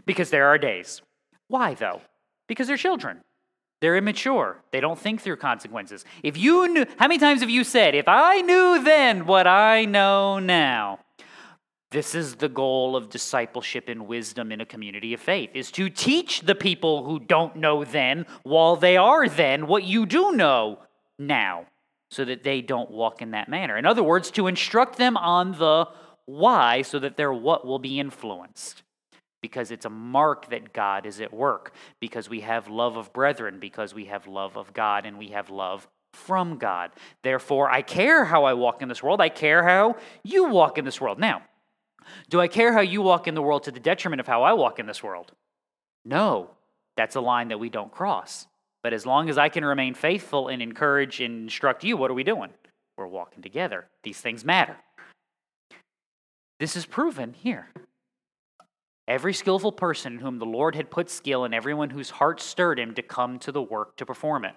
Because 0.06 0.30
there 0.30 0.46
are 0.48 0.58
days. 0.58 1.02
Why 1.48 1.74
though? 1.74 2.00
Because 2.48 2.66
they're 2.66 2.76
children. 2.76 3.20
They're 3.84 3.98
immature. 3.98 4.62
They 4.70 4.80
don't 4.80 4.98
think 4.98 5.20
through 5.20 5.36
consequences. 5.36 6.06
If 6.22 6.38
you 6.38 6.66
knew, 6.68 6.86
how 6.96 7.06
many 7.06 7.18
times 7.18 7.42
have 7.42 7.50
you 7.50 7.64
said, 7.64 7.94
if 7.94 8.08
I 8.08 8.40
knew 8.40 8.82
then 8.82 9.26
what 9.26 9.46
I 9.46 9.84
know 9.84 10.38
now? 10.38 11.00
This 11.90 12.14
is 12.14 12.36
the 12.36 12.48
goal 12.48 12.96
of 12.96 13.10
discipleship 13.10 13.90
and 13.90 14.08
wisdom 14.08 14.52
in 14.52 14.62
a 14.62 14.64
community 14.64 15.12
of 15.12 15.20
faith 15.20 15.50
is 15.52 15.70
to 15.72 15.90
teach 15.90 16.40
the 16.40 16.54
people 16.54 17.04
who 17.04 17.20
don't 17.20 17.56
know 17.56 17.84
then 17.84 18.24
while 18.42 18.76
they 18.76 18.96
are 18.96 19.28
then 19.28 19.66
what 19.66 19.84
you 19.84 20.06
do 20.06 20.32
know 20.32 20.78
now. 21.18 21.66
so 22.14 22.24
that 22.24 22.44
they 22.44 22.60
don't 22.60 22.92
walk 22.92 23.20
in 23.20 23.32
that 23.32 23.48
manner. 23.48 23.76
In 23.76 23.84
other 23.84 24.02
words, 24.04 24.30
to 24.30 24.46
instruct 24.46 24.98
them 24.98 25.16
on 25.16 25.50
the 25.58 25.88
why 26.26 26.82
so 26.82 27.00
that 27.00 27.16
their 27.16 27.32
what 27.32 27.66
will 27.66 27.80
be 27.80 27.98
influenced. 27.98 28.83
Because 29.44 29.70
it's 29.70 29.84
a 29.84 29.90
mark 29.90 30.48
that 30.48 30.72
God 30.72 31.04
is 31.04 31.20
at 31.20 31.30
work, 31.30 31.74
because 32.00 32.30
we 32.30 32.40
have 32.40 32.66
love 32.66 32.96
of 32.96 33.12
brethren, 33.12 33.58
because 33.60 33.92
we 33.92 34.06
have 34.06 34.26
love 34.26 34.56
of 34.56 34.72
God, 34.72 35.04
and 35.04 35.18
we 35.18 35.28
have 35.28 35.50
love 35.50 35.86
from 36.14 36.56
God. 36.56 36.92
Therefore, 37.22 37.70
I 37.70 37.82
care 37.82 38.24
how 38.24 38.44
I 38.44 38.54
walk 38.54 38.80
in 38.80 38.88
this 38.88 39.02
world. 39.02 39.20
I 39.20 39.28
care 39.28 39.62
how 39.62 39.96
you 40.22 40.48
walk 40.48 40.78
in 40.78 40.86
this 40.86 40.98
world. 40.98 41.18
Now, 41.18 41.42
do 42.30 42.40
I 42.40 42.48
care 42.48 42.72
how 42.72 42.80
you 42.80 43.02
walk 43.02 43.28
in 43.28 43.34
the 43.34 43.42
world 43.42 43.64
to 43.64 43.70
the 43.70 43.80
detriment 43.80 44.20
of 44.20 44.26
how 44.26 44.44
I 44.44 44.54
walk 44.54 44.78
in 44.78 44.86
this 44.86 45.02
world? 45.02 45.32
No, 46.06 46.48
that's 46.96 47.16
a 47.16 47.20
line 47.20 47.48
that 47.48 47.60
we 47.60 47.68
don't 47.68 47.92
cross. 47.92 48.46
But 48.82 48.94
as 48.94 49.04
long 49.04 49.28
as 49.28 49.36
I 49.36 49.50
can 49.50 49.62
remain 49.62 49.92
faithful 49.92 50.48
and 50.48 50.62
encourage 50.62 51.20
and 51.20 51.42
instruct 51.42 51.84
you, 51.84 51.98
what 51.98 52.10
are 52.10 52.14
we 52.14 52.24
doing? 52.24 52.48
We're 52.96 53.08
walking 53.08 53.42
together. 53.42 53.88
These 54.04 54.22
things 54.22 54.42
matter. 54.42 54.78
This 56.58 56.76
is 56.76 56.86
proven 56.86 57.34
here. 57.34 57.68
Every 59.06 59.34
skillful 59.34 59.72
person 59.72 60.14
in 60.14 60.18
whom 60.20 60.38
the 60.38 60.46
Lord 60.46 60.74
had 60.74 60.90
put 60.90 61.10
skill, 61.10 61.44
and 61.44 61.54
everyone 61.54 61.90
whose 61.90 62.10
heart 62.10 62.40
stirred 62.40 62.78
him 62.78 62.94
to 62.94 63.02
come 63.02 63.38
to 63.40 63.52
the 63.52 63.62
work 63.62 63.96
to 63.96 64.06
perform 64.06 64.44
it. 64.44 64.54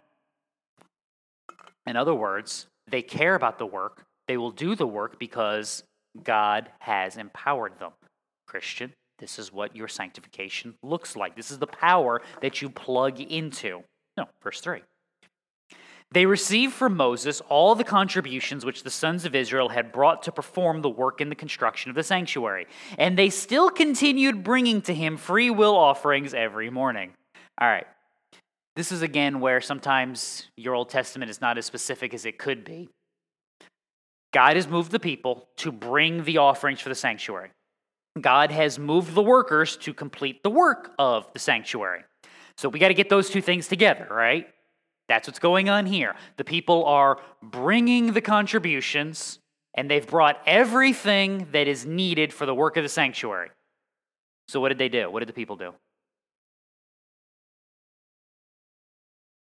In 1.85 1.97
other 1.97 2.13
words, 2.13 2.67
they 2.89 3.01
care 3.01 3.35
about 3.35 3.59
the 3.59 3.65
work. 3.65 4.05
They 4.27 4.37
will 4.37 4.51
do 4.51 4.75
the 4.75 4.87
work 4.87 5.19
because 5.19 5.83
God 6.23 6.69
has 6.79 7.17
empowered 7.17 7.79
them. 7.79 7.91
Christian, 8.47 8.93
this 9.19 9.39
is 9.39 9.51
what 9.51 9.75
your 9.75 9.87
sanctification 9.87 10.75
looks 10.81 11.15
like. 11.15 11.35
This 11.35 11.51
is 11.51 11.59
the 11.59 11.67
power 11.67 12.21
that 12.41 12.61
you 12.61 12.69
plug 12.69 13.19
into. 13.19 13.83
No, 14.15 14.25
verse 14.41 14.61
3. 14.61 14.81
They 16.11 16.25
received 16.25 16.73
from 16.73 16.95
Moses 16.95 17.41
all 17.49 17.75
the 17.75 17.83
contributions 17.83 18.65
which 18.65 18.83
the 18.83 18.89
sons 18.89 19.25
of 19.25 19.35
Israel 19.35 19.69
had 19.69 19.91
brought 19.91 20.23
to 20.23 20.31
perform 20.31 20.81
the 20.81 20.89
work 20.89 21.19
in 21.19 21.29
the 21.29 21.35
construction 21.35 21.89
of 21.89 21.95
the 21.95 22.03
sanctuary, 22.03 22.67
and 22.97 23.17
they 23.17 23.29
still 23.29 23.69
continued 23.69 24.43
bringing 24.43 24.81
to 24.83 24.93
him 24.93 25.17
free 25.17 25.49
will 25.49 25.75
offerings 25.75 26.33
every 26.33 26.69
morning. 26.69 27.11
All 27.59 27.67
right. 27.67 27.87
This 28.77 28.91
is 28.91 29.01
again 29.01 29.39
where 29.39 29.59
sometimes 29.59 30.47
your 30.55 30.75
Old 30.75 30.89
Testament 30.89 31.31
is 31.31 31.41
not 31.41 31.57
as 31.57 31.65
specific 31.65 32.13
as 32.13 32.25
it 32.25 32.37
could 32.37 32.63
be. 32.63 32.89
God 34.31 34.55
has 34.55 34.67
moved 34.67 34.91
the 34.91 34.99
people 34.99 35.47
to 35.57 35.71
bring 35.71 36.23
the 36.23 36.37
offerings 36.37 36.79
for 36.79 36.89
the 36.89 36.95
sanctuary. 36.95 37.49
God 38.21 38.51
has 38.51 38.77
moved 38.77 39.13
the 39.13 39.21
workers 39.21 39.77
to 39.77 39.93
complete 39.93 40.43
the 40.43 40.49
work 40.49 40.91
of 40.99 41.31
the 41.33 41.39
sanctuary. 41.39 42.03
So 42.57 42.69
we 42.69 42.79
got 42.79 42.89
to 42.89 42.93
get 42.93 43.09
those 43.09 43.29
two 43.29 43.41
things 43.41 43.67
together, 43.67 44.07
right? 44.09 44.47
That's 45.07 45.27
what's 45.27 45.39
going 45.39 45.69
on 45.69 45.85
here. 45.85 46.15
The 46.35 46.43
people 46.43 46.85
are 46.85 47.19
bringing 47.41 48.13
the 48.13 48.21
contributions, 48.21 49.39
and 49.73 49.89
they've 49.89 50.05
brought 50.05 50.41
everything 50.45 51.47
that 51.51 51.67
is 51.67 51.85
needed 51.85 52.33
for 52.33 52.45
the 52.45 52.53
work 52.53 52.77
of 52.77 52.83
the 52.83 52.89
sanctuary. 52.89 53.49
So, 54.47 54.59
what 54.59 54.69
did 54.69 54.77
they 54.77 54.89
do? 54.89 55.09
What 55.09 55.19
did 55.19 55.29
the 55.29 55.33
people 55.33 55.55
do? 55.55 55.73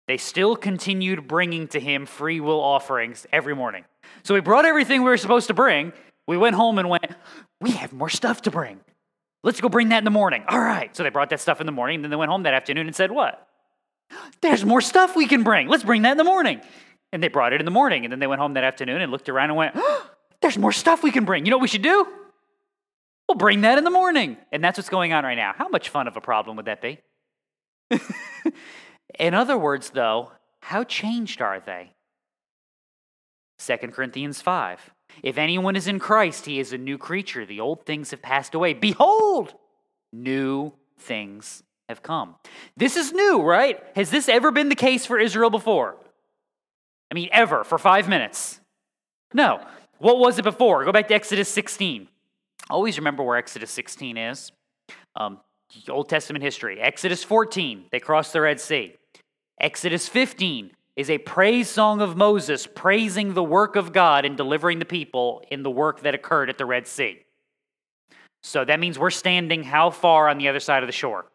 They 0.09 0.17
still 0.17 0.57
continued 0.57 1.29
bringing 1.29 1.69
to 1.69 1.81
him 1.81 2.07
free 2.07 2.41
will 2.41 2.61
offerings 2.61 3.27
every 3.33 3.55
morning. 3.55 3.85
So, 4.25 4.35
we 4.35 4.41
brought 4.41 4.65
everything 4.65 5.03
we 5.03 5.11
were 5.11 5.17
supposed 5.17 5.47
to 5.47 5.55
bring. 5.55 5.93
We 6.27 6.37
went 6.37 6.57
home 6.57 6.79
and 6.79 6.89
went, 6.89 7.15
We 7.61 7.73
have 7.73 7.93
more 7.93 8.09
stuff 8.09 8.43
to 8.43 8.51
bring. 8.51 8.81
Let's 9.45 9.61
go 9.61 9.69
bring 9.69 9.89
that 9.89 9.99
in 9.99 10.05
the 10.05 10.11
morning. 10.11 10.45
All 10.49 10.61
right. 10.61 10.95
So, 10.97 11.05
they 11.05 11.11
brought 11.11 11.31
that 11.31 11.41
stuff 11.41 11.61
in 11.61 11.67
the 11.67 11.73
morning, 11.73 11.97
and 11.97 12.05
then 12.05 12.11
they 12.11 12.17
went 12.17 12.31
home 12.33 12.43
that 12.45 12.55
afternoon 12.55 12.89
and 12.89 12.97
said, 12.97 13.13
What? 13.13 13.49
There's 14.41 14.65
more 14.65 14.81
stuff 14.81 15.17
we 15.17 15.27
can 15.27 15.43
bring. 15.43 15.69
Let's 15.69 15.85
bring 15.85 16.03
that 16.03 16.13
in 16.13 16.17
the 16.17 16.25
morning. 16.25 16.61
And 17.13 17.23
they 17.23 17.29
brought 17.29 17.53
it 17.53 17.61
in 17.61 17.65
the 17.65 17.71
morning. 17.71 18.05
And 18.05 18.13
then 18.13 18.19
they 18.19 18.27
went 18.27 18.41
home 18.41 18.55
that 18.55 18.65
afternoon 18.65 19.01
and 19.01 19.13
looked 19.13 19.29
around 19.29 19.51
and 19.51 19.57
went, 19.57 19.77
There's 20.41 20.59
more 20.59 20.73
stuff 20.73 21.03
we 21.03 21.11
can 21.11 21.25
bring. 21.25 21.45
You 21.45 21.51
know 21.51 21.59
what 21.59 21.63
we 21.63 21.69
should 21.69 21.83
do? 21.83 22.07
We'll 23.29 23.37
bring 23.37 23.63
that 23.63 23.79
in 23.79 23.85
the 23.85 23.91
morning. 23.91 24.37
And 24.51 24.63
that's 24.63 24.79
what's 24.79 24.89
going 24.89 25.13
on 25.13 25.25
right 25.25 25.37
now. 25.37 25.55
How 25.57 25.69
much 25.69 25.89
fun 25.89 26.09
of 26.09 26.17
a 26.17 26.21
problem 26.21 26.57
would 26.57 26.67
that 26.67 26.83
be? 26.83 26.99
in 29.19 29.35
other 29.35 29.57
words, 29.57 29.91
though, 29.91 30.33
how 30.61 30.85
changed 30.85 31.41
are 31.41 31.61
they? 31.61 31.93
2 33.59 33.77
Corinthians 33.89 34.41
5. 34.43 34.91
If 35.23 35.39
anyone 35.39 35.77
is 35.77 35.87
in 35.87 35.99
Christ, 35.99 36.47
he 36.47 36.59
is 36.59 36.73
a 36.73 36.79
new 36.79 36.99
creature. 36.99 37.47
The 37.47 37.61
old 37.61 37.87
things 37.87 38.11
have 38.11 38.23
passed 38.23 38.55
away. 38.55 38.73
Behold, 38.73 39.55
new 40.13 40.73
things 40.99 41.63
have 41.93 42.03
come. 42.03 42.35
This 42.77 42.97
is 42.97 43.13
new, 43.13 43.41
right? 43.43 43.83
Has 43.95 44.11
this 44.11 44.29
ever 44.29 44.51
been 44.51 44.69
the 44.69 44.75
case 44.75 45.07
for 45.07 45.19
Israel 45.19 45.51
before? 45.51 45.97
I 47.11 47.15
mean, 47.15 47.29
ever, 47.31 47.63
for 47.63 47.79
five 47.79 48.09
minutes? 48.09 48.61
No. 49.35 49.65
What 49.99 50.19
was 50.19 50.39
it 50.39 50.43
before? 50.43 50.85
Go 50.85 50.93
back 50.93 51.09
to 51.09 51.15
Exodus 51.15 51.49
16. 51.49 52.09
Always 52.71 52.99
remember 52.99 53.23
where 53.23 53.37
Exodus 53.37 53.71
16 53.71 54.17
is. 54.17 54.53
Um, 55.15 55.41
Old 55.89 56.09
Testament 56.09 56.43
history. 56.43 56.81
Exodus 56.81 57.23
14, 57.23 57.85
they 57.91 58.01
crossed 58.01 58.33
the 58.33 58.41
Red 58.41 58.61
Sea. 58.61 58.95
Exodus 59.61 60.09
15 60.09 60.71
is 60.97 61.09
a 61.09 61.19
praise 61.19 61.69
song 61.69 62.01
of 62.01 62.17
Moses 62.17 62.67
praising 62.67 63.35
the 63.35 63.43
work 63.43 63.77
of 63.77 63.93
God 63.93 64.25
and 64.25 64.37
delivering 64.37 64.79
the 64.79 64.85
people 64.85 65.43
in 65.51 65.63
the 65.63 65.71
work 65.71 66.03
that 66.03 66.15
occurred 66.15 66.51
at 66.51 66.59
the 66.59 66.67
Red 66.67 66.87
Sea. 66.87 67.21
So 68.43 68.65
that 68.65 68.81
means 68.81 68.99
we're 68.99 69.11
standing 69.11 69.63
how 69.63 69.91
far 69.91 70.29
on 70.29 70.39
the 70.39 70.49
other 70.49 70.61
side 70.61 70.83
of 70.83 70.89
the 70.89 70.93
shore? 70.93 71.27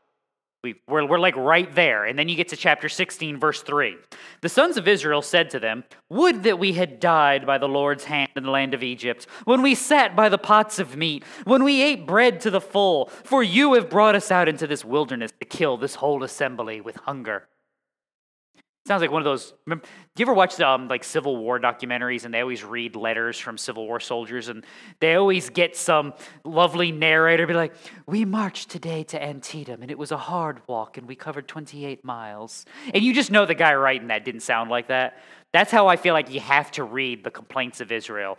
We, 0.63 0.75
we're, 0.87 1.05
we're 1.05 1.19
like 1.19 1.35
right 1.35 1.73
there. 1.75 2.05
And 2.05 2.17
then 2.17 2.29
you 2.29 2.35
get 2.35 2.47
to 2.49 2.55
chapter 2.55 2.89
16, 2.89 3.39
verse 3.39 3.61
3. 3.61 3.95
The 4.41 4.49
sons 4.49 4.75
of 4.77 4.87
Israel 4.87 5.21
said 5.21 5.49
to 5.51 5.59
them, 5.59 5.83
Would 6.09 6.43
that 6.43 6.57
we 6.57 6.73
had 6.73 6.99
died 6.99 7.45
by 7.45 7.57
the 7.57 7.67
Lord's 7.67 8.05
hand 8.05 8.31
in 8.35 8.43
the 8.43 8.51
land 8.51 8.73
of 8.73 8.81
Egypt, 8.81 9.27
when 9.45 9.61
we 9.61 9.75
sat 9.75 10.15
by 10.15 10.29
the 10.29 10.37
pots 10.37 10.79
of 10.79 10.97
meat, 10.97 11.23
when 11.43 11.63
we 11.63 11.81
ate 11.81 12.07
bread 12.07 12.41
to 12.41 12.49
the 12.49 12.61
full, 12.61 13.07
for 13.23 13.43
you 13.43 13.73
have 13.75 13.89
brought 13.89 14.15
us 14.15 14.31
out 14.31 14.47
into 14.47 14.65
this 14.65 14.83
wilderness 14.83 15.31
to 15.39 15.45
kill 15.45 15.77
this 15.77 15.95
whole 15.95 16.23
assembly 16.23 16.81
with 16.81 16.95
hunger. 16.97 17.47
Sounds 18.87 19.01
like 19.01 19.11
one 19.11 19.19
of 19.19 19.25
those. 19.25 19.53
do 19.67 19.75
you 19.75 20.23
ever 20.23 20.33
watch 20.33 20.57
um, 20.61 20.87
like 20.87 21.03
Civil 21.03 21.35
War 21.35 21.59
documentaries 21.59 22.23
and 22.23 22.33
they 22.33 22.39
always 22.39 22.63
read 22.63 22.95
letters 22.95 23.37
from 23.37 23.57
Civil 23.57 23.85
War 23.85 23.99
soldiers 23.99 24.47
and 24.47 24.63
they 25.01 25.15
always 25.15 25.49
get 25.49 25.75
some 25.75 26.13
lovely 26.45 26.93
narrator 26.93 27.45
be 27.45 27.53
like, 27.53 27.73
"We 28.05 28.23
marched 28.23 28.69
today 28.69 29.03
to 29.03 29.21
Antietam 29.21 29.81
and 29.81 29.91
it 29.91 29.97
was 29.97 30.13
a 30.13 30.17
hard 30.17 30.61
walk 30.67 30.97
and 30.97 31.05
we 31.05 31.15
covered 31.15 31.49
28 31.49 32.05
miles." 32.05 32.63
And 32.93 33.03
you 33.03 33.13
just 33.13 33.29
know 33.29 33.45
the 33.45 33.55
guy 33.55 33.75
writing 33.75 34.07
that 34.07 34.23
didn't 34.23 34.39
sound 34.39 34.69
like 34.69 34.87
that. 34.87 35.21
That's 35.51 35.69
how 35.69 35.87
I 35.87 35.97
feel 35.97 36.13
like 36.13 36.31
you 36.31 36.39
have 36.39 36.71
to 36.71 36.85
read 36.85 37.25
the 37.25 37.31
complaints 37.31 37.81
of 37.81 37.91
Israel. 37.91 38.37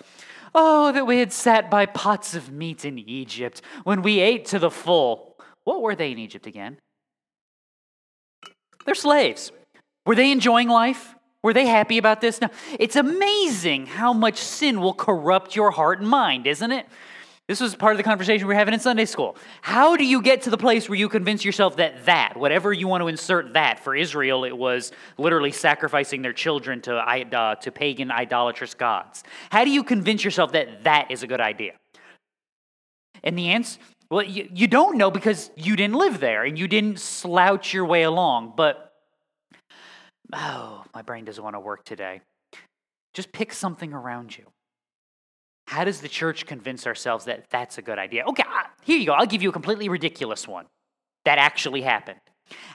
Oh, 0.55 0.93
that 0.93 1.07
we 1.07 1.19
had 1.19 1.31
sat 1.31 1.71
by 1.71 1.85
pots 1.85 2.35
of 2.35 2.51
meat 2.51 2.87
in 2.87 2.99
Egypt 2.99 3.61
when 3.85 4.01
we 4.01 4.21
ate 4.21 4.47
to 4.47 4.59
the 4.59 4.71
full. 4.71 5.37
What 5.65 5.83
were 5.83 5.95
they 5.95 6.11
in 6.11 6.19
Egypt 6.19 6.47
again? 6.47 6.79
They're 8.87 8.95
slaves. 8.95 9.53
Were 10.09 10.15
they 10.15 10.33
enjoying 10.33 10.71
life? 10.71 11.15
Were 11.43 11.53
they 11.53 11.67
happy 11.67 11.99
about 11.99 12.23
this? 12.23 12.41
No. 12.41 12.49
It's 12.79 12.97
amazing 12.97 13.85
how 13.85 14.15
much 14.15 14.39
sin 14.39 14.81
will 14.81 14.95
corrupt 14.95 15.55
your 15.55 15.71
heart 15.71 16.01
and 16.01 16.09
mind, 16.09 16.47
isn't 16.47 16.73
it? 16.73 16.87
This 17.47 17.61
was 17.61 17.75
part 17.77 17.93
of 17.93 17.99
the 17.99 18.05
conversation 18.05 18.47
we 18.47 18.55
were 18.55 18.59
having 18.59 18.73
in 18.73 18.81
Sunday 18.81 19.05
school. 19.05 19.37
How 19.61 19.97
do 19.97 20.07
you 20.07 20.23
get 20.23 20.41
to 20.43 20.51
the 20.51 20.57
place 20.57 20.89
where 20.89 20.97
you 20.97 21.11
convince 21.11 21.45
yourself 21.45 21.77
that 21.77 22.07
that, 22.07 22.39
whatever 22.39 22.73
you 22.73 22.89
want 22.89 23.03
to 23.03 23.09
insert 23.09 23.53
that, 23.53 23.81
for 23.81 23.95
Israel, 23.95 24.45
it 24.45 24.57
was 24.57 24.93
literally 25.19 25.53
sacrificing 25.53 26.23
their 26.23 26.33
children 26.33 26.81
to, 26.83 26.97
uh, 26.97 27.55
to 27.57 27.71
pagan 27.71 28.11
idolatrous 28.11 28.73
gods? 28.73 29.25
How 29.51 29.63
do 29.63 29.71
you 29.71 29.85
convince 29.85 30.25
yourself 30.25 30.53
that 30.53 30.85
that 30.85 31.11
is 31.11 31.23
a 31.23 31.27
good 31.27 31.43
idea? 31.43 31.75
And 33.23 33.37
the 33.37 33.51
answer, 33.51 33.79
well, 34.11 34.23
you, 34.23 34.49
you 34.55 34.69
don't 34.69 34.97
know 34.97 35.11
because 35.11 35.51
you 35.55 35.77
didn't 35.77 35.97
live 35.97 36.19
there 36.19 36.45
and 36.45 36.59
you 36.59 36.67
didn't 36.67 36.99
slouch 36.99 37.75
your 37.75 37.85
way 37.85 38.05
along. 38.05 38.55
But 38.57 38.88
oh, 40.33 40.85
my 40.95 41.03
brain 41.03 41.25
doesn't 41.25 41.43
want 41.43 41.57
to 41.57 41.61
work 41.61 41.85
today. 41.85 42.21
Just 43.15 43.33
pick 43.33 43.53
something 43.53 43.93
around 43.93 44.37
you. 44.37 44.45
How 45.67 45.85
does 45.85 46.01
the 46.01 46.09
church 46.09 46.47
convince 46.47 46.87
ourselves 46.87 47.27
that 47.27 47.45
that's 47.51 47.79
a 47.79 47.83
good 47.83 47.99
idea? 47.99 48.25
Okay, 48.27 48.43
here 48.85 48.99
you 48.99 49.07
go. 49.07 49.13
I'll 49.13 49.27
give 49.27 49.43
you 49.43 49.51
a 49.51 49.53
completely 49.53 49.89
ridiculous 49.89 50.49
one 50.49 50.67
that 51.25 51.39
actually 51.39 51.83
happened. 51.83 52.21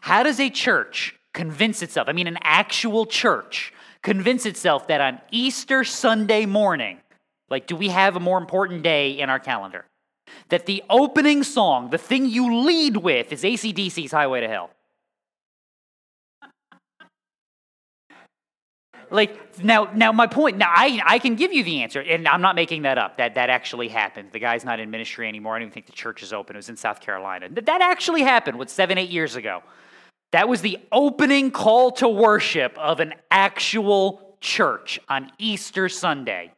How 0.02 0.22
does 0.22 0.40
a 0.40 0.50
church 0.50 1.16
convince 1.34 1.82
itself, 1.82 2.08
I 2.08 2.12
mean, 2.12 2.28
an 2.28 2.38
actual 2.42 3.06
church, 3.06 3.74
convince 4.04 4.46
itself 4.46 4.88
that 4.88 5.02
on 5.02 5.20
Easter 5.32 5.84
Sunday 5.84 6.46
morning, 6.46 7.00
like, 7.50 7.68
do 7.68 7.76
we 7.76 7.90
have 7.90 8.16
a 8.16 8.20
more 8.20 8.38
important 8.38 8.84
day 8.84 9.12
in 9.12 9.30
our 9.30 9.40
calendar? 9.40 9.86
That 10.50 10.66
the 10.66 10.84
opening 10.90 11.44
song, 11.44 11.90
the 11.90 11.98
thing 11.98 12.28
you 12.28 12.64
lead 12.64 12.98
with, 12.98 13.32
is 13.32 13.44
ACDC's 13.44 14.12
Highway 14.12 14.42
to 14.42 14.48
Hell. 14.48 14.70
Like 19.14 19.64
now 19.64 19.90
now 19.94 20.12
my 20.12 20.28
point 20.28 20.58
now 20.58 20.72
I, 20.76 21.00
I 21.06 21.20
can 21.20 21.36
give 21.36 21.54
you 21.54 21.64
the 21.64 21.84
answer 21.84 22.02
and 22.02 22.28
i'm 22.28 22.42
not 22.42 22.56
making 22.56 22.82
that 22.82 22.98
up. 22.98 23.18
That 23.18 23.36
that 23.36 23.50
actually 23.50 23.88
happened. 23.88 24.30
The 24.32 24.40
guy's 24.40 24.66
not 24.66 24.80
in 24.80 24.90
ministry 24.90 25.28
anymore. 25.28 25.56
I 25.56 25.60
don't 25.60 25.68
even 25.68 25.74
think 25.74 25.86
the 25.86 25.92
church 25.94 26.24
is 26.24 26.34
open. 26.34 26.56
It 26.56 26.60
was 26.60 26.70
in 26.70 26.76
south 26.76 27.00
carolina. 27.00 27.48
That 27.50 27.82
actually 27.82 28.24
happened 28.24 28.58
what 28.58 28.70
seven 28.70 28.98
eight 28.98 29.10
years 29.10 29.36
ago. 29.36 29.62
That 30.32 30.50
was 30.50 30.62
the 30.62 30.80
opening 30.92 31.52
call 31.52 31.92
to 31.92 32.10
worship 32.10 32.76
of 32.80 33.00
an 33.00 33.14
actual 33.30 34.36
church 34.42 35.00
on 35.08 35.32
Easter 35.38 35.88
Sunday. 35.88 36.52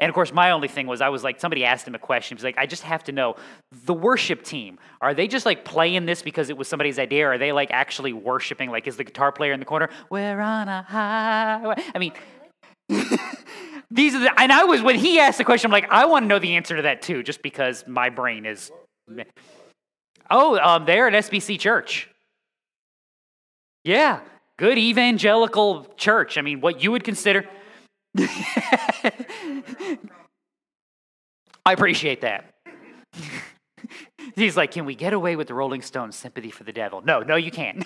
And 0.00 0.08
of 0.08 0.14
course, 0.14 0.32
my 0.32 0.50
only 0.50 0.66
thing 0.66 0.86
was 0.86 1.02
I 1.02 1.10
was 1.10 1.22
like, 1.22 1.38
somebody 1.38 1.64
asked 1.64 1.86
him 1.86 1.94
a 1.94 1.98
question. 1.98 2.38
He's 2.38 2.42
like, 2.42 2.56
I 2.56 2.64
just 2.64 2.82
have 2.84 3.04
to 3.04 3.12
know 3.12 3.36
the 3.84 3.92
worship 3.92 4.42
team, 4.42 4.78
are 5.02 5.12
they 5.12 5.28
just 5.28 5.44
like 5.44 5.64
playing 5.64 6.06
this 6.06 6.22
because 6.22 6.48
it 6.48 6.56
was 6.56 6.68
somebody's 6.68 6.98
idea? 6.98 7.26
Or 7.26 7.32
are 7.34 7.38
they 7.38 7.52
like 7.52 7.70
actually 7.70 8.14
worshiping? 8.14 8.70
Like, 8.70 8.86
is 8.86 8.96
the 8.96 9.04
guitar 9.04 9.30
player 9.30 9.52
in 9.52 9.60
the 9.60 9.66
corner, 9.66 9.90
we're 10.08 10.40
on 10.40 10.68
a 10.68 10.82
high? 10.82 11.76
I 11.94 11.98
mean, 11.98 12.14
these 13.90 14.14
are 14.14 14.20
the, 14.20 14.40
and 14.40 14.50
I 14.50 14.64
was, 14.64 14.80
when 14.80 14.96
he 14.96 15.20
asked 15.20 15.36
the 15.36 15.44
question, 15.44 15.68
I'm 15.68 15.72
like, 15.72 15.90
I 15.90 16.06
want 16.06 16.24
to 16.24 16.28
know 16.28 16.38
the 16.38 16.56
answer 16.56 16.76
to 16.76 16.82
that 16.82 17.02
too, 17.02 17.22
just 17.22 17.42
because 17.42 17.84
my 17.86 18.08
brain 18.08 18.46
is. 18.46 18.72
Oh, 20.30 20.58
um, 20.58 20.86
they're 20.86 21.08
at 21.08 21.24
SBC 21.24 21.58
Church. 21.58 22.08
Yeah, 23.84 24.20
good 24.56 24.78
evangelical 24.78 25.84
church. 25.96 26.38
I 26.38 26.42
mean, 26.42 26.60
what 26.60 26.82
you 26.82 26.90
would 26.92 27.04
consider. 27.04 27.46
I 31.64 31.72
appreciate 31.72 32.22
that. 32.22 32.54
He's 34.36 34.56
like, 34.56 34.70
Can 34.72 34.84
we 34.84 34.94
get 34.94 35.12
away 35.12 35.36
with 35.36 35.48
the 35.48 35.54
Rolling 35.54 35.82
Stones' 35.82 36.16
sympathy 36.16 36.50
for 36.50 36.64
the 36.64 36.72
devil? 36.72 37.02
No, 37.02 37.20
no, 37.20 37.36
you 37.36 37.50
can't. 37.50 37.84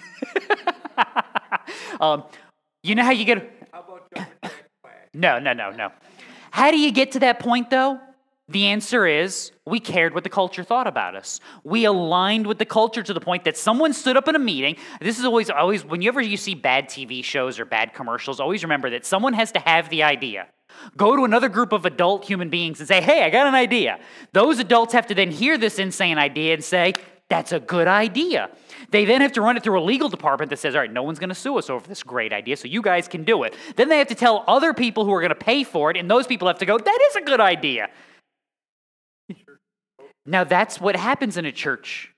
um, 2.01 2.25
you 2.83 2.95
know 2.95 3.05
how 3.05 3.13
you 3.13 3.25
get. 3.25 3.69
How 3.73 4.01
no, 5.15 5.39
no, 5.39 5.53
no, 5.53 5.71
no. 5.71 5.91
How 6.51 6.71
do 6.71 6.79
you 6.79 6.93
get 6.93 7.13
to 7.13 7.21
that 7.21 7.39
point, 7.41 7.71
though? 7.71 7.99
The 8.49 8.67
answer 8.67 9.07
is 9.07 9.53
we 9.67 9.81
cared 9.81 10.15
what 10.15 10.23
the 10.23 10.29
culture 10.29 10.63
thought 10.63 10.87
about 10.87 11.17
us. 11.17 11.41
We 11.63 11.87
aligned 11.87 12.47
with 12.47 12.59
the 12.59 12.67
culture 12.67 13.03
to 13.03 13.15
the 13.15 13.21
point 13.21 13.45
that 13.45 13.57
someone 13.57 13.95
stood 13.95 14.19
up 14.19 14.29
in 14.29 14.37
a 14.37 14.39
meeting. 14.39 14.77
This 15.01 15.19
is 15.19 15.25
always 15.25 15.49
always 15.49 15.83
whenever 15.83 16.21
you 16.21 16.37
see 16.37 16.55
bad 16.55 16.89
TV 16.89 17.25
shows 17.25 17.59
or 17.59 17.65
bad 17.65 17.95
commercials, 17.95 18.41
always 18.41 18.63
remember 18.63 18.91
that 18.91 19.07
someone 19.07 19.33
has 19.33 19.51
to 19.53 19.61
have 19.61 19.89
the 19.89 20.03
idea. 20.03 20.49
Go 20.97 21.17
to 21.17 21.25
another 21.25 21.49
group 21.49 21.73
of 21.73 21.87
adult 21.87 22.27
human 22.27 22.51
beings 22.51 22.81
and 22.81 22.89
say, 22.89 23.01
"Hey, 23.01 23.23
I 23.23 23.31
got 23.31 23.47
an 23.47 23.55
idea." 23.55 23.99
Those 24.33 24.59
adults 24.59 24.93
have 24.93 25.07
to 25.07 25.15
then 25.15 25.31
hear 25.31 25.57
this 25.57 25.79
insane 25.79 26.19
idea 26.19 26.53
and 26.53 26.63
say, 26.63 26.93
"That's 27.31 27.53
a 27.53 27.61
good 27.61 27.89
idea." 27.89 28.51
They 28.91 29.07
then 29.07 29.23
have 29.23 29.33
to 29.33 29.41
run 29.41 29.57
it 29.57 29.63
through 29.63 29.81
a 29.81 29.83
legal 29.83 30.09
department 30.11 30.51
that 30.51 30.59
says, 30.59 30.75
all 30.75 30.83
right, 30.83 30.93
no 30.93 31.03
one's 31.03 31.19
going 31.19 31.31
to 31.31 31.35
sue 31.35 31.59
us 31.59 31.71
over 31.71 31.87
this 31.89 32.03
great 32.03 32.33
idea, 32.33 32.57
so 32.57 32.69
you 32.69 32.83
guys 32.83 33.09
can 33.09 33.25
do 33.25 33.43
it. 33.45 33.55
Then 33.77 33.89
they 33.89 33.99
have 33.99 34.09
to 34.09 34.15
tell 34.15 34.45
other 34.47 34.75
people 34.75 35.05
who 35.05 35.13
are 35.13 35.21
going 35.21 35.31
to 35.31 35.35
pay 35.35 35.65
for 35.65 35.91
it, 35.91 35.97
and 35.97 36.11
those 36.11 36.27
people 36.27 36.47
have 36.49 36.59
to 36.59 36.67
go, 36.67 36.79
that 36.79 36.99
is 37.11 37.17
a 37.17 37.23
good 37.23 37.41
idea. 37.41 37.89
Now, 40.27 40.45
that's 40.45 40.81
what 40.81 40.97
happens 40.97 41.37
in 41.37 41.45
a 41.45 41.53
church 41.53 42.11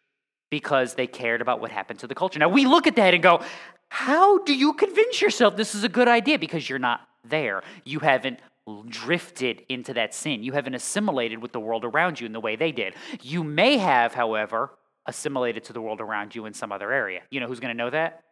because 0.50 0.94
they 0.94 1.06
cared 1.06 1.40
about 1.40 1.60
what 1.60 1.72
happened 1.72 1.98
to 2.00 2.06
the 2.06 2.14
culture. 2.14 2.38
Now, 2.38 2.48
we 2.48 2.66
look 2.66 2.86
at 2.86 2.96
that 2.96 3.14
and 3.14 3.22
go, 3.22 3.42
how 3.88 4.38
do 4.38 4.54
you 4.54 4.72
convince 4.74 5.20
yourself 5.20 5.56
this 5.56 5.74
is 5.74 5.84
a 5.84 5.88
good 5.88 6.08
idea? 6.08 6.38
Because 6.38 6.68
you're 6.68 6.78
not 6.78 7.00
there. 7.24 7.62
You 7.84 8.00
haven't 8.00 8.40
drifted 8.88 9.64
into 9.68 9.94
that 9.94 10.14
sin. 10.14 10.42
You 10.42 10.52
haven't 10.52 10.74
assimilated 10.74 11.40
with 11.40 11.52
the 11.52 11.60
world 11.60 11.84
around 11.84 12.20
you 12.20 12.26
in 12.26 12.32
the 12.32 12.40
way 12.40 12.56
they 12.56 12.72
did. 12.72 12.94
You 13.22 13.44
may 13.44 13.76
have, 13.78 14.14
however, 14.14 14.70
assimilated 15.06 15.64
to 15.64 15.72
the 15.72 15.80
world 15.80 16.00
around 16.00 16.34
you 16.34 16.46
in 16.46 16.54
some 16.54 16.72
other 16.72 16.92
area. 16.92 17.22
You 17.30 17.40
know 17.40 17.46
who's 17.46 17.60
going 17.60 17.74
to 17.74 17.78
know 17.78 17.90
that? 17.90 18.24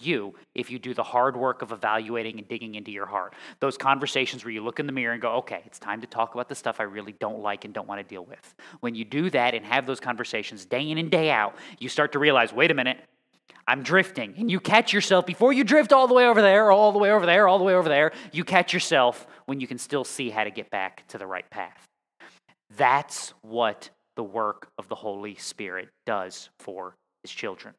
You 0.00 0.34
if 0.54 0.70
you 0.70 0.78
do 0.78 0.94
the 0.94 1.02
hard 1.02 1.36
work 1.36 1.62
of 1.62 1.72
evaluating 1.72 2.38
and 2.38 2.48
digging 2.48 2.74
into 2.74 2.90
your 2.90 3.06
heart. 3.06 3.34
Those 3.60 3.76
conversations 3.76 4.44
where 4.44 4.52
you 4.52 4.62
look 4.62 4.80
in 4.80 4.86
the 4.86 4.92
mirror 4.92 5.12
and 5.12 5.22
go, 5.22 5.32
okay, 5.36 5.62
it's 5.66 5.78
time 5.78 6.00
to 6.00 6.06
talk 6.06 6.34
about 6.34 6.48
the 6.48 6.54
stuff 6.54 6.80
I 6.80 6.84
really 6.84 7.12
don't 7.12 7.40
like 7.40 7.64
and 7.64 7.72
don't 7.72 7.88
want 7.88 8.00
to 8.00 8.04
deal 8.06 8.24
with. 8.24 8.54
When 8.80 8.94
you 8.94 9.04
do 9.04 9.30
that 9.30 9.54
and 9.54 9.64
have 9.64 9.86
those 9.86 10.00
conversations 10.00 10.64
day 10.64 10.90
in 10.90 10.98
and 10.98 11.10
day 11.10 11.30
out, 11.30 11.56
you 11.78 11.88
start 11.88 12.12
to 12.12 12.18
realize, 12.18 12.52
wait 12.52 12.70
a 12.70 12.74
minute, 12.74 12.98
I'm 13.66 13.82
drifting. 13.82 14.34
And 14.36 14.50
you 14.50 14.60
catch 14.60 14.92
yourself 14.92 15.26
before 15.26 15.52
you 15.52 15.64
drift 15.64 15.92
all 15.92 16.06
the 16.06 16.14
way 16.14 16.26
over 16.26 16.40
there, 16.40 16.70
all 16.70 16.92
the 16.92 16.98
way 16.98 17.10
over 17.10 17.26
there, 17.26 17.48
all 17.48 17.58
the 17.58 17.64
way 17.64 17.74
over 17.74 17.88
there. 17.88 18.12
You 18.32 18.44
catch 18.44 18.72
yourself 18.72 19.26
when 19.46 19.60
you 19.60 19.66
can 19.66 19.78
still 19.78 20.04
see 20.04 20.30
how 20.30 20.44
to 20.44 20.50
get 20.50 20.70
back 20.70 21.06
to 21.08 21.18
the 21.18 21.26
right 21.26 21.48
path. 21.50 21.86
That's 22.76 23.32
what 23.42 23.90
the 24.14 24.24
work 24.24 24.68
of 24.78 24.88
the 24.88 24.94
Holy 24.94 25.34
Spirit 25.36 25.88
does 26.04 26.48
for 26.58 26.94
his 27.22 27.30
children. 27.30 27.74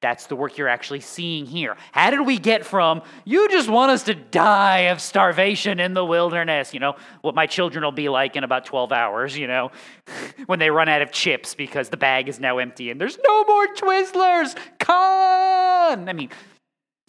That's 0.00 0.26
the 0.26 0.36
work 0.36 0.56
you're 0.56 0.68
actually 0.68 1.00
seeing 1.00 1.44
here. 1.44 1.76
How 1.92 2.10
did 2.10 2.20
we 2.22 2.38
get 2.38 2.64
from, 2.64 3.02
you 3.26 3.48
just 3.50 3.68
want 3.68 3.90
us 3.90 4.04
to 4.04 4.14
die 4.14 4.88
of 4.88 5.00
starvation 5.00 5.78
in 5.78 5.92
the 5.92 6.04
wilderness, 6.04 6.72
you 6.72 6.80
know, 6.80 6.96
what 7.20 7.34
my 7.34 7.46
children 7.46 7.84
will 7.84 7.92
be 7.92 8.08
like 8.08 8.34
in 8.34 8.42
about 8.42 8.64
12 8.64 8.92
hours, 8.92 9.36
you 9.36 9.46
know, 9.46 9.70
when 10.46 10.58
they 10.58 10.70
run 10.70 10.88
out 10.88 11.02
of 11.02 11.12
chips 11.12 11.54
because 11.54 11.90
the 11.90 11.98
bag 11.98 12.28
is 12.28 12.40
now 12.40 12.58
empty 12.58 12.90
and 12.90 12.98
there's 12.98 13.18
no 13.26 13.44
more 13.44 13.66
Twizzlers. 13.74 14.56
Con! 14.78 16.08
I 16.08 16.12
mean, 16.14 16.30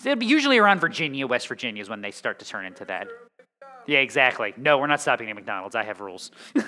it'll 0.03 0.17
be 0.17 0.25
usually 0.25 0.57
around 0.57 0.79
Virginia, 0.81 1.25
West 1.27 1.47
Virginia 1.47 1.81
is 1.81 1.89
when 1.89 2.01
they 2.01 2.11
start 2.11 2.39
to 2.39 2.45
turn 2.45 2.65
into 2.65 2.83
that. 2.85 3.07
Yeah, 3.87 3.99
exactly. 3.99 4.53
No, 4.57 4.77
we're 4.77 4.87
not 4.87 5.01
stopping 5.01 5.29
at 5.29 5.35
McDonald's. 5.35 5.75
I 5.75 5.83
have 5.83 6.01
rules. 6.01 6.31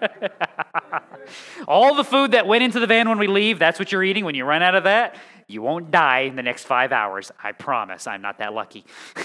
All 1.68 1.94
the 1.94 2.04
food 2.04 2.32
that 2.32 2.46
went 2.46 2.62
into 2.62 2.80
the 2.80 2.86
van 2.86 3.08
when 3.08 3.18
we 3.18 3.26
leave, 3.26 3.58
that's 3.58 3.78
what 3.78 3.92
you're 3.92 4.04
eating. 4.04 4.24
When 4.24 4.34
you 4.34 4.44
run 4.44 4.62
out 4.62 4.74
of 4.74 4.84
that, 4.84 5.16
you 5.48 5.62
won't 5.62 5.90
die 5.90 6.20
in 6.20 6.36
the 6.36 6.42
next 6.42 6.64
five 6.64 6.92
hours. 6.92 7.30
I 7.42 7.52
promise. 7.52 8.06
I'm 8.06 8.22
not 8.22 8.38
that 8.38 8.52
lucky. 8.54 8.84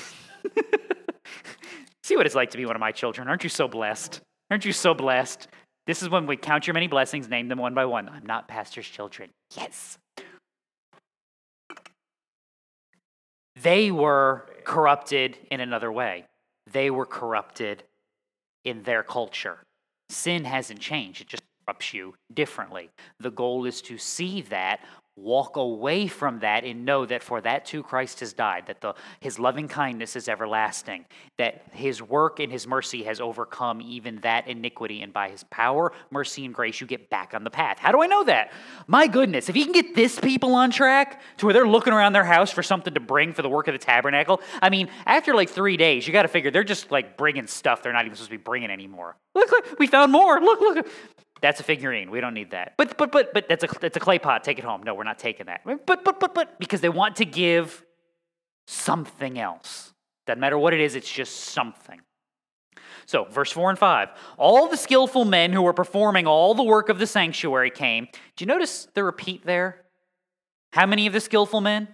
See 2.04 2.16
what 2.16 2.26
it's 2.26 2.36
like 2.36 2.52
to 2.52 2.58
be 2.58 2.66
one 2.66 2.76
of 2.76 2.80
my 2.80 2.92
children. 2.92 3.28
Aren't 3.28 3.44
you 3.44 3.50
so 3.50 3.68
blessed? 3.68 4.22
Aren't 4.50 4.66
you 4.66 4.74
so 4.74 4.94
blessed? 4.94 5.48
This 5.88 6.02
is 6.02 6.10
when 6.10 6.28
we 6.28 6.38
count 6.38 6.68
your 6.68 6.74
many 6.74 6.88
blessings, 6.88 7.28
name 7.30 7.48
them 7.48 7.58
one 7.58 7.74
by 7.74 7.86
one. 7.86 8.10
I'm 8.10 8.26
not 8.26 8.48
pastor's 8.48 8.88
children. 8.88 9.30
Yes. 9.56 9.98
They 13.62 13.92
were 13.92 14.48
corrupted 14.64 15.38
in 15.50 15.60
another 15.60 15.92
way. 15.92 16.26
They 16.72 16.90
were 16.90 17.06
corrupted 17.06 17.84
in 18.64 18.84
their 18.84 19.04
culture. 19.04 19.60
Sin 20.12 20.46
hasn't 20.46 20.80
changed, 20.80 21.22
it 21.22 21.28
just 21.28 21.44
corrupts 21.66 21.94
you 21.94 22.16
differently. 22.34 22.90
The 23.20 23.32
goal 23.32 23.66
is 23.66 23.82
to 23.84 23.98
see 23.98 24.42
that 24.44 24.82
walk 25.16 25.58
away 25.58 26.08
from 26.08 26.40
that 26.40 26.64
and 26.64 26.86
know 26.86 27.06
that 27.06 27.22
for 27.22 27.42
that 27.42 27.66
too 27.66 27.84
Christ 27.84 28.22
has 28.22 28.34
died, 28.34 28.68
that 28.68 28.82
the, 28.82 28.94
his 29.20 29.38
loving 29.38 29.68
kindness 29.68 30.16
is 30.16 30.30
everlasting, 30.30 31.06
that 31.38 31.66
his 31.74 32.02
work 32.02 32.40
and 32.40 32.52
his 32.52 32.66
mercy 32.66 33.04
has 33.04 33.20
overcome 33.20 33.82
even 33.82 34.18
that 34.22 34.48
iniquity, 34.48 35.02
and 35.02 35.12
by 35.12 35.30
his 35.30 35.44
power, 35.46 35.92
mercy, 36.10 36.46
and 36.46 36.54
grace, 36.54 36.80
you 36.80 36.88
get 36.88 37.10
back 37.10 37.34
on 37.34 37.44
the 37.44 37.50
path. 37.50 37.78
How 37.78 37.92
do 37.92 38.02
I 38.02 38.08
know 38.08 38.24
that? 38.24 38.52
My 38.88 39.08
goodness, 39.08 39.50
if 39.50 39.56
he 39.56 39.64
can 39.64 39.74
get 39.74 39.96
this 39.96 40.20
people 40.20 40.56
on 40.56 40.72
track 40.72 41.22
to 41.38 41.46
where 41.46 41.54
they're 41.54 41.68
looking 41.68 41.94
around 41.94 42.14
their 42.14 42.24
house 42.24 42.52
for 42.52 42.64
something 42.64 42.94
to 42.94 43.00
bring 43.00 43.34
for 43.34 43.42
the 43.42 43.50
work 43.50 43.68
of 43.68 43.74
the 43.74 43.80
tabernacle, 43.80 44.42
I 44.62 44.70
mean, 44.70 44.90
after 45.06 45.34
like 45.34 45.50
three 45.50 45.78
days, 45.78 46.08
you 46.08 46.14
got 46.14 46.24
to 46.24 46.30
figure 46.30 46.52
they're 46.52 46.64
just 46.64 46.90
like 46.90 47.18
bringing 47.18 47.48
stuff 47.48 47.84
they're 47.84 47.94
not 47.94 48.06
even 48.06 48.16
supposed 48.16 48.32
to 48.32 48.38
be 48.38 48.44
bringing 48.44 48.72
anymore. 48.72 49.18
Look, 49.36 49.52
look, 49.52 49.80
we 49.80 49.88
found 49.88 50.12
more. 50.12 50.40
Look, 50.40 50.62
look. 50.62 50.88
That's 51.42 51.60
a 51.60 51.64
figurine. 51.64 52.12
We 52.12 52.22
don't 52.22 52.34
need 52.34 52.52
that. 52.52 52.74
But 52.78 52.98
but 52.98 53.12
but 53.12 53.34
but 53.34 53.50
that's 53.50 53.64
a 53.64 53.68
that's 53.80 53.98
a 53.98 54.00
clay 54.00 54.20
pot. 54.20 54.44
Take 54.44 54.60
it 54.60 54.64
home. 54.64 54.84
No, 54.84 54.94
we're 54.94 55.04
not 55.04 55.20
taking 55.20 55.48
that. 55.48 55.62
But 55.66 55.86
but 55.86 56.04
but 56.20 56.34
but 56.34 56.60
because 56.60 56.82
they 56.82 56.90
want 56.90 57.16
to 57.18 57.26
give 57.26 57.84
something 58.68 59.40
else. 59.40 59.94
Doesn't 60.28 60.40
matter 60.40 60.58
what 60.58 60.74
it 60.74 60.80
is. 60.80 60.96
It's 60.96 61.12
just 61.12 61.36
something. 61.36 62.00
So, 63.08 63.26
verse 63.26 63.52
4 63.52 63.72
and 63.72 63.80
5. 63.80 64.10
All 64.38 64.70
the 64.70 64.78
skillful 64.78 65.26
men 65.26 65.52
who 65.52 65.64
were 65.64 65.74
performing 65.74 66.28
all 66.28 66.54
the 66.54 66.64
work 66.64 66.88
of 66.88 67.00
the 67.00 67.08
sanctuary 67.08 67.72
came. 67.72 68.08
Do 68.36 68.44
you 68.44 68.46
notice 68.46 68.88
the 68.94 69.04
repeat 69.04 69.46
there? 69.46 69.82
How 70.72 70.86
many 70.86 71.08
of 71.08 71.14
the 71.14 71.20
skillful 71.20 71.60
men? 71.60 71.90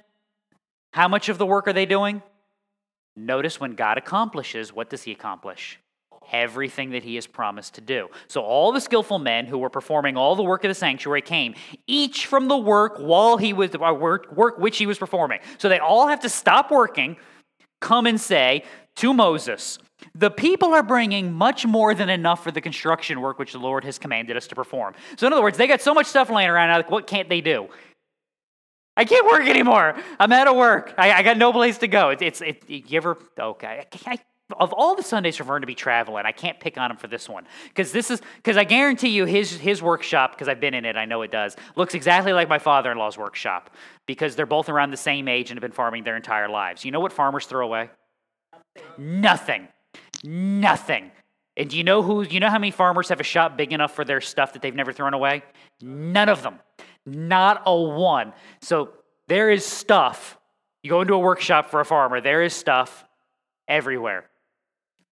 How 0.92 1.08
much 1.08 1.30
of 1.30 1.38
the 1.38 1.46
work 1.46 1.68
are 1.68 1.74
they 1.74 1.86
doing? 1.86 2.22
Notice 3.16 3.60
when 3.60 3.74
God 3.74 3.98
accomplishes, 3.98 4.72
what 4.72 4.90
does 4.90 5.04
he 5.04 5.12
accomplish? 5.12 5.80
Everything 6.32 6.92
that 6.92 7.04
he 7.04 7.16
has 7.16 7.28
promised 7.28 7.76
to 7.76 7.82
do. 7.82 8.08
So 8.28 8.42
all 8.42 8.72
the 8.72 8.82
skillful 8.82 9.20
men 9.20 9.46
who 9.46 9.58
were 9.58 9.70
performing 9.70 10.18
all 10.18 10.36
the 10.36 10.44
work 10.44 10.64
of 10.64 10.70
the 10.70 10.76
sanctuary 10.76 11.22
came, 11.22 11.56
each 11.86 12.26
from 12.26 12.48
the 12.48 12.58
work 12.58 12.98
while 12.98 13.38
he 13.38 13.54
was 13.54 13.72
uh, 13.76 13.94
work, 13.94 14.32
work 14.32 14.58
which 14.58 14.78
he 14.78 14.86
was 14.86 14.98
performing. 14.98 15.40
So 15.58 15.70
they 15.70 15.80
all 15.80 16.08
have 16.08 16.22
to 16.22 16.30
stop 16.30 16.72
working, 16.72 17.18
come 17.82 18.06
and 18.06 18.20
say 18.20 18.64
to 18.98 19.14
Moses, 19.14 19.80
the 20.14 20.30
people 20.30 20.74
are 20.74 20.84
bringing 20.84 21.34
much 21.34 21.66
more 21.66 21.94
than 21.94 22.10
enough 22.10 22.44
for 22.44 22.52
the 22.52 22.62
construction 22.62 23.22
work 23.22 23.40
which 23.40 23.52
the 23.52 23.60
Lord 23.60 23.84
has 23.84 23.98
commanded 23.98 24.38
us 24.38 24.48
to 24.48 24.56
perform. 24.56 24.94
So, 25.18 25.28
in 25.28 25.34
other 25.34 25.42
words, 25.42 25.58
they 25.58 25.68
got 25.68 25.82
so 25.82 25.94
much 25.94 26.06
stuff 26.06 26.30
laying 26.30 26.50
around, 26.50 26.70
like, 26.70 26.92
what 26.92 27.08
can't 27.08 27.30
they 27.30 27.42
do? 27.42 27.68
I 28.96 29.06
can't 29.06 29.26
work 29.28 29.48
anymore. 29.48 29.96
I'm 30.20 30.32
out 30.32 30.48
of 30.48 30.56
work. 30.56 30.94
I, 30.98 31.12
I 31.14 31.24
got 31.24 31.38
no 31.38 31.52
place 31.52 31.78
to 31.80 31.88
go. 31.88 32.10
It's, 32.10 32.22
it's, 32.22 32.42
it, 32.42 32.64
you 32.68 32.98
ever, 32.98 33.18
okay, 33.40 33.86
I, 34.08 34.12
I 34.12 34.20
of 34.56 34.72
all 34.72 34.96
the 34.96 35.04
Sundays 35.04 35.36
for 35.36 35.44
Vern 35.44 35.62
to 35.62 35.68
be 35.68 35.76
traveling, 35.76 36.26
I 36.26 36.32
can't 36.32 36.60
pick 36.60 36.78
on 36.78 36.90
him 36.90 36.98
for 36.98 37.08
this 37.08 37.28
one 37.28 37.46
because 37.68 37.92
this 37.92 38.10
is 38.10 38.22
because 38.38 38.56
I 38.56 38.64
guarantee 38.64 39.10
you 39.10 39.26
his 39.26 39.52
his 39.52 39.82
workshop 39.82 40.32
because 40.32 40.48
I've 40.48 40.62
been 40.62 40.74
in 40.74 40.86
it, 40.86 40.96
I 40.96 41.06
know 41.06 41.22
it 41.22 41.32
does 41.32 41.56
looks 41.76 41.94
exactly 41.94 42.32
like 42.32 42.48
my 42.48 42.60
father-in-law's 42.60 43.18
workshop 43.18 43.70
because 44.06 44.36
they're 44.36 44.46
both 44.46 44.70
around 44.70 44.92
the 44.92 44.98
same 44.98 45.28
age 45.28 45.52
and 45.52 45.58
have 45.58 45.62
been 45.62 45.76
farming 45.76 46.06
their 46.06 46.16
entire 46.16 46.48
lives. 46.48 46.86
You 46.86 46.92
know 46.92 47.02
what 47.02 47.12
farmers 47.12 47.46
throw 47.46 47.66
away? 47.66 47.90
Nothing, 48.98 49.68
nothing. 50.24 51.12
And 51.58 51.70
do 51.70 51.78
you 51.78 51.84
know 51.84 52.02
who? 52.02 52.22
You 52.22 52.40
know 52.40 52.50
how 52.50 52.60
many 52.60 52.72
farmers 52.72 53.10
have 53.10 53.20
a 53.20 53.24
shop 53.24 53.58
big 53.58 53.74
enough 53.74 53.94
for 53.94 54.06
their 54.06 54.22
stuff 54.22 54.54
that 54.54 54.62
they've 54.62 54.76
never 54.76 54.94
thrown 54.94 55.14
away? 55.14 55.44
None 55.82 56.30
of 56.30 56.42
them, 56.42 56.60
not 57.06 57.64
a 57.66 57.76
one. 57.76 58.32
So 58.62 58.92
there 59.28 59.50
is 59.50 59.66
stuff. 59.66 60.38
You 60.84 60.90
go 60.90 61.02
into 61.02 61.16
a 61.16 61.20
workshop 61.20 61.70
for 61.70 61.82
a 61.82 61.86
farmer. 61.86 62.22
There 62.22 62.44
is 62.44 62.54
stuff 62.54 63.04
everywhere. 63.68 64.30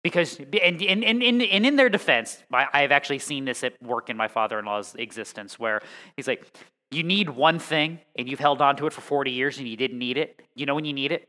Because, 0.06 0.38
and, 0.38 0.84
and, 0.84 1.04
and, 1.04 1.42
and 1.42 1.66
in 1.66 1.76
their 1.78 1.90
defense, 1.90 2.44
I, 2.54 2.82
have 2.82 2.92
actually 2.92 3.18
seen 3.18 3.44
this 3.44 3.64
at 3.64 3.82
work 3.82 4.12
in 4.12 4.16
my 4.16 4.28
father 4.28 4.60
in 4.60 4.66
law's 4.66 4.94
existence 4.94 5.58
where 5.58 5.82
he's 6.16 6.28
like, 6.28 6.46
you 6.92 7.02
need 7.02 7.32
one 7.32 7.58
thing 7.58 7.98
and 8.16 8.30
you've 8.30 8.40
held 8.40 8.62
on 8.62 8.76
to 8.76 8.86
it 8.86 8.94
for 8.94 9.02
40 9.02 9.32
years 9.32 9.58
and 9.58 9.68
you 9.68 9.76
didn't 9.76 9.98
need 9.98 10.18
it. 10.18 10.44
You 10.54 10.68
know 10.68 10.76
when 10.76 10.86
you 10.86 10.94
need 10.94 11.12
it? 11.12 11.28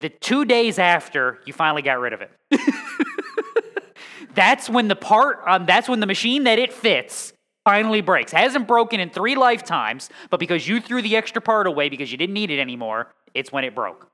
The 0.00 0.08
two 0.08 0.46
days 0.46 0.78
after 0.78 1.40
you 1.44 1.52
finally 1.52 1.82
got 1.82 2.00
rid 2.00 2.14
of 2.14 2.22
it. 2.22 2.30
that's 4.34 4.70
when 4.70 4.88
the 4.88 4.96
part, 4.96 5.40
um, 5.46 5.66
that's 5.66 5.86
when 5.86 6.00
the 6.00 6.06
machine 6.06 6.44
that 6.44 6.58
it 6.58 6.72
fits 6.72 7.34
finally 7.62 8.00
breaks. 8.00 8.32
Hasn't 8.32 8.66
broken 8.66 9.00
in 9.00 9.10
three 9.10 9.36
lifetimes, 9.36 10.08
but 10.30 10.40
because 10.40 10.66
you 10.66 10.80
threw 10.80 11.02
the 11.02 11.14
extra 11.14 11.42
part 11.42 11.66
away 11.66 11.90
because 11.90 12.10
you 12.10 12.16
didn't 12.16 12.32
need 12.32 12.50
it 12.50 12.58
anymore, 12.58 13.12
it's 13.34 13.52
when 13.52 13.64
it 13.64 13.74
broke. 13.74 14.11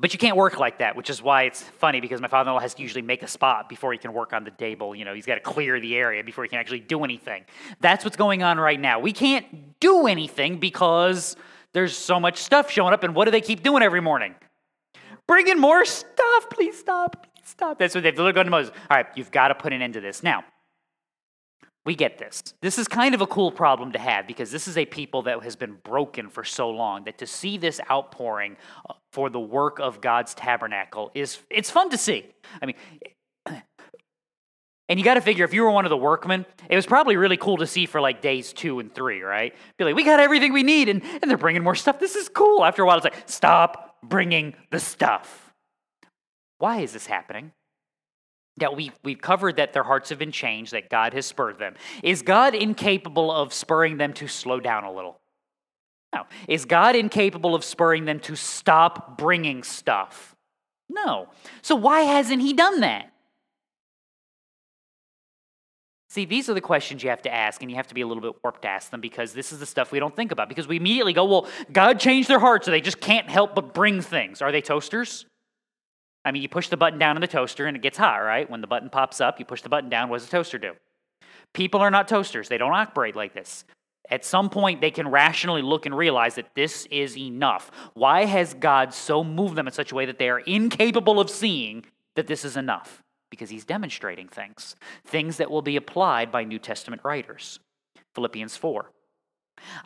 But 0.00 0.14
you 0.14 0.18
can't 0.18 0.36
work 0.36 0.58
like 0.58 0.78
that, 0.78 0.96
which 0.96 1.10
is 1.10 1.22
why 1.22 1.42
it's 1.42 1.62
funny 1.62 2.00
because 2.00 2.22
my 2.22 2.28
father 2.28 2.48
in 2.48 2.54
law 2.54 2.60
has 2.60 2.72
to 2.74 2.82
usually 2.82 3.02
make 3.02 3.22
a 3.22 3.28
spot 3.28 3.68
before 3.68 3.92
he 3.92 3.98
can 3.98 4.14
work 4.14 4.32
on 4.32 4.44
the 4.44 4.50
table. 4.50 4.94
You 4.94 5.04
know, 5.04 5.12
he's 5.12 5.26
got 5.26 5.34
to 5.34 5.42
clear 5.42 5.78
the 5.78 5.94
area 5.94 6.24
before 6.24 6.42
he 6.42 6.48
can 6.48 6.58
actually 6.58 6.80
do 6.80 7.04
anything. 7.04 7.44
That's 7.80 8.02
what's 8.02 8.16
going 8.16 8.42
on 8.42 8.58
right 8.58 8.80
now. 8.80 8.98
We 8.98 9.12
can't 9.12 9.78
do 9.78 10.06
anything 10.06 10.56
because 10.58 11.36
there's 11.74 11.94
so 11.94 12.18
much 12.18 12.38
stuff 12.38 12.70
showing 12.70 12.94
up, 12.94 13.04
and 13.04 13.14
what 13.14 13.26
do 13.26 13.30
they 13.30 13.42
keep 13.42 13.62
doing 13.62 13.82
every 13.82 14.00
morning? 14.00 14.34
Bringing 15.26 15.58
more 15.58 15.84
stuff. 15.84 16.48
Please 16.50 16.78
stop. 16.78 17.26
Please 17.34 17.48
stop. 17.48 17.78
That's 17.78 17.94
what 17.94 18.02
they've 18.02 18.18
looked 18.18 18.36
to 18.36 18.44
Moses. 18.44 18.72
All 18.90 18.96
right, 18.96 19.06
you've 19.14 19.30
got 19.30 19.48
to 19.48 19.54
put 19.54 19.74
an 19.74 19.82
end 19.82 19.94
to 19.94 20.00
this. 20.00 20.22
Now, 20.22 20.44
we 21.86 21.94
get 21.94 22.18
this. 22.18 22.42
This 22.60 22.78
is 22.78 22.86
kind 22.88 23.14
of 23.14 23.20
a 23.20 23.26
cool 23.26 23.50
problem 23.50 23.92
to 23.92 23.98
have 23.98 24.26
because 24.26 24.50
this 24.50 24.68
is 24.68 24.76
a 24.76 24.84
people 24.84 25.22
that 25.22 25.42
has 25.42 25.56
been 25.56 25.78
broken 25.82 26.28
for 26.28 26.44
so 26.44 26.68
long 26.68 27.04
that 27.04 27.18
to 27.18 27.26
see 27.26 27.56
this 27.56 27.80
outpouring 27.90 28.56
uh, 28.88 28.94
for 29.12 29.30
the 29.30 29.40
work 29.40 29.78
of 29.80 30.00
God's 30.00 30.34
tabernacle 30.34 31.10
is 31.14 31.38
it's 31.48 31.70
fun 31.70 31.90
to 31.90 31.98
see. 31.98 32.26
I 32.60 32.66
mean, 32.66 32.76
and 34.90 34.98
you 34.98 35.04
got 35.04 35.14
to 35.14 35.20
figure 35.20 35.44
if 35.44 35.54
you 35.54 35.62
were 35.62 35.70
one 35.70 35.86
of 35.86 35.90
the 35.90 35.96
workmen, 35.96 36.44
it 36.68 36.74
was 36.74 36.84
probably 36.84 37.16
really 37.16 37.36
cool 37.36 37.58
to 37.58 37.66
see 37.66 37.86
for 37.86 38.00
like 38.00 38.20
days 38.20 38.52
two 38.52 38.80
and 38.80 38.92
three, 38.92 39.22
right? 39.22 39.54
Be 39.78 39.84
like, 39.84 39.94
we 39.94 40.04
got 40.04 40.18
everything 40.18 40.52
we 40.52 40.64
need, 40.64 40.88
and, 40.88 41.00
and 41.22 41.30
they're 41.30 41.38
bringing 41.38 41.62
more 41.62 41.76
stuff. 41.76 42.00
This 42.00 42.16
is 42.16 42.28
cool. 42.28 42.64
After 42.64 42.82
a 42.82 42.86
while, 42.86 42.96
it's 42.96 43.04
like, 43.04 43.22
stop 43.26 43.96
bringing 44.02 44.54
the 44.72 44.80
stuff. 44.80 45.54
Why 46.58 46.80
is 46.80 46.92
this 46.92 47.06
happening? 47.06 47.52
That 48.60 48.76
we, 48.76 48.92
we've 49.02 49.20
covered 49.20 49.56
that 49.56 49.72
their 49.72 49.82
hearts 49.82 50.08
have 50.10 50.18
been 50.18 50.32
changed, 50.32 50.72
that 50.72 50.88
God 50.88 51.12
has 51.14 51.26
spurred 51.26 51.58
them. 51.58 51.74
Is 52.02 52.22
God 52.22 52.54
incapable 52.54 53.32
of 53.32 53.52
spurring 53.52 53.96
them 53.96 54.12
to 54.14 54.28
slow 54.28 54.60
down 54.60 54.84
a 54.84 54.92
little? 54.92 55.20
No. 56.14 56.24
Is 56.48 56.64
God 56.64 56.96
incapable 56.96 57.54
of 57.54 57.64
spurring 57.64 58.04
them 58.04 58.20
to 58.20 58.36
stop 58.36 59.18
bringing 59.18 59.62
stuff? 59.62 60.34
No. 60.88 61.28
So 61.62 61.74
why 61.74 62.00
hasn't 62.00 62.42
He 62.42 62.52
done 62.52 62.80
that? 62.80 63.12
See, 66.10 66.24
these 66.24 66.48
are 66.48 66.54
the 66.54 66.60
questions 66.60 67.04
you 67.04 67.10
have 67.10 67.22
to 67.22 67.32
ask, 67.32 67.62
and 67.62 67.70
you 67.70 67.76
have 67.76 67.86
to 67.86 67.94
be 67.94 68.00
a 68.00 68.06
little 68.06 68.20
bit 68.20 68.34
warped 68.42 68.62
to 68.62 68.68
ask 68.68 68.90
them 68.90 69.00
because 69.00 69.32
this 69.32 69.52
is 69.52 69.60
the 69.60 69.66
stuff 69.66 69.92
we 69.92 70.00
don't 70.00 70.16
think 70.16 70.32
about. 70.32 70.48
Because 70.48 70.66
we 70.66 70.76
immediately 70.76 71.12
go, 71.12 71.24
well, 71.24 71.46
God 71.72 72.00
changed 72.00 72.28
their 72.28 72.40
hearts, 72.40 72.64
so 72.64 72.72
they 72.72 72.80
just 72.80 73.00
can't 73.00 73.30
help 73.30 73.54
but 73.54 73.72
bring 73.72 74.02
things. 74.02 74.42
Are 74.42 74.50
they 74.50 74.60
toasters? 74.60 75.26
I 76.24 76.32
mean, 76.32 76.42
you 76.42 76.48
push 76.48 76.68
the 76.68 76.76
button 76.76 76.98
down 76.98 77.16
in 77.16 77.20
the 77.20 77.26
toaster 77.26 77.66
and 77.66 77.76
it 77.76 77.82
gets 77.82 77.98
hot, 77.98 78.18
right? 78.18 78.48
When 78.48 78.60
the 78.60 78.66
button 78.66 78.90
pops 78.90 79.20
up, 79.20 79.38
you 79.38 79.44
push 79.44 79.62
the 79.62 79.68
button 79.68 79.88
down. 79.88 80.08
What 80.08 80.18
does 80.18 80.26
the 80.26 80.36
toaster 80.36 80.58
do? 80.58 80.72
People 81.52 81.80
are 81.80 81.90
not 81.90 82.08
toasters, 82.08 82.48
they 82.48 82.58
don't 82.58 82.74
operate 82.74 83.16
like 83.16 83.34
this. 83.34 83.64
At 84.08 84.24
some 84.24 84.50
point, 84.50 84.80
they 84.80 84.90
can 84.90 85.08
rationally 85.08 85.62
look 85.62 85.86
and 85.86 85.96
realize 85.96 86.34
that 86.34 86.54
this 86.54 86.86
is 86.86 87.16
enough. 87.16 87.70
Why 87.94 88.24
has 88.24 88.54
God 88.54 88.92
so 88.92 89.22
moved 89.22 89.54
them 89.54 89.68
in 89.68 89.72
such 89.72 89.92
a 89.92 89.94
way 89.94 90.06
that 90.06 90.18
they 90.18 90.28
are 90.28 90.40
incapable 90.40 91.20
of 91.20 91.30
seeing 91.30 91.84
that 92.16 92.26
this 92.26 92.44
is 92.44 92.56
enough? 92.56 93.02
Because 93.30 93.50
He's 93.50 93.64
demonstrating 93.64 94.26
things, 94.26 94.74
things 95.04 95.36
that 95.36 95.50
will 95.50 95.62
be 95.62 95.76
applied 95.76 96.32
by 96.32 96.42
New 96.42 96.58
Testament 96.58 97.02
writers. 97.04 97.60
Philippians 98.14 98.56
4. 98.56 98.90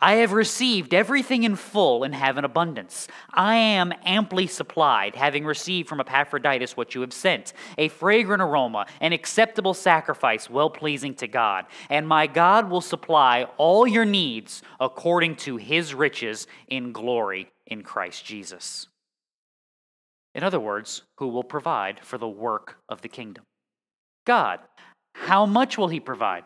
I 0.00 0.14
have 0.16 0.32
received 0.32 0.94
everything 0.94 1.44
in 1.44 1.56
full 1.56 2.04
and 2.04 2.14
have 2.14 2.36
an 2.36 2.44
abundance. 2.44 3.08
I 3.32 3.56
am 3.56 3.92
amply 4.04 4.46
supplied, 4.46 5.14
having 5.14 5.44
received 5.44 5.88
from 5.88 6.00
Epaphroditus 6.00 6.76
what 6.76 6.94
you 6.94 7.00
have 7.00 7.12
sent 7.12 7.52
a 7.78 7.88
fragrant 7.88 8.42
aroma, 8.42 8.86
an 9.00 9.12
acceptable 9.12 9.74
sacrifice, 9.74 10.48
well 10.50 10.70
pleasing 10.70 11.14
to 11.14 11.28
God. 11.28 11.66
And 11.90 12.06
my 12.06 12.26
God 12.26 12.70
will 12.70 12.80
supply 12.80 13.46
all 13.56 13.86
your 13.86 14.04
needs 14.04 14.62
according 14.80 15.36
to 15.36 15.56
his 15.56 15.94
riches 15.94 16.46
in 16.68 16.92
glory 16.92 17.50
in 17.66 17.82
Christ 17.82 18.24
Jesus. 18.24 18.86
In 20.34 20.42
other 20.42 20.60
words, 20.60 21.02
who 21.18 21.28
will 21.28 21.44
provide 21.44 22.00
for 22.02 22.18
the 22.18 22.28
work 22.28 22.78
of 22.88 23.02
the 23.02 23.08
kingdom? 23.08 23.44
God. 24.26 24.60
How 25.14 25.46
much 25.46 25.78
will 25.78 25.88
he 25.88 26.00
provide? 26.00 26.44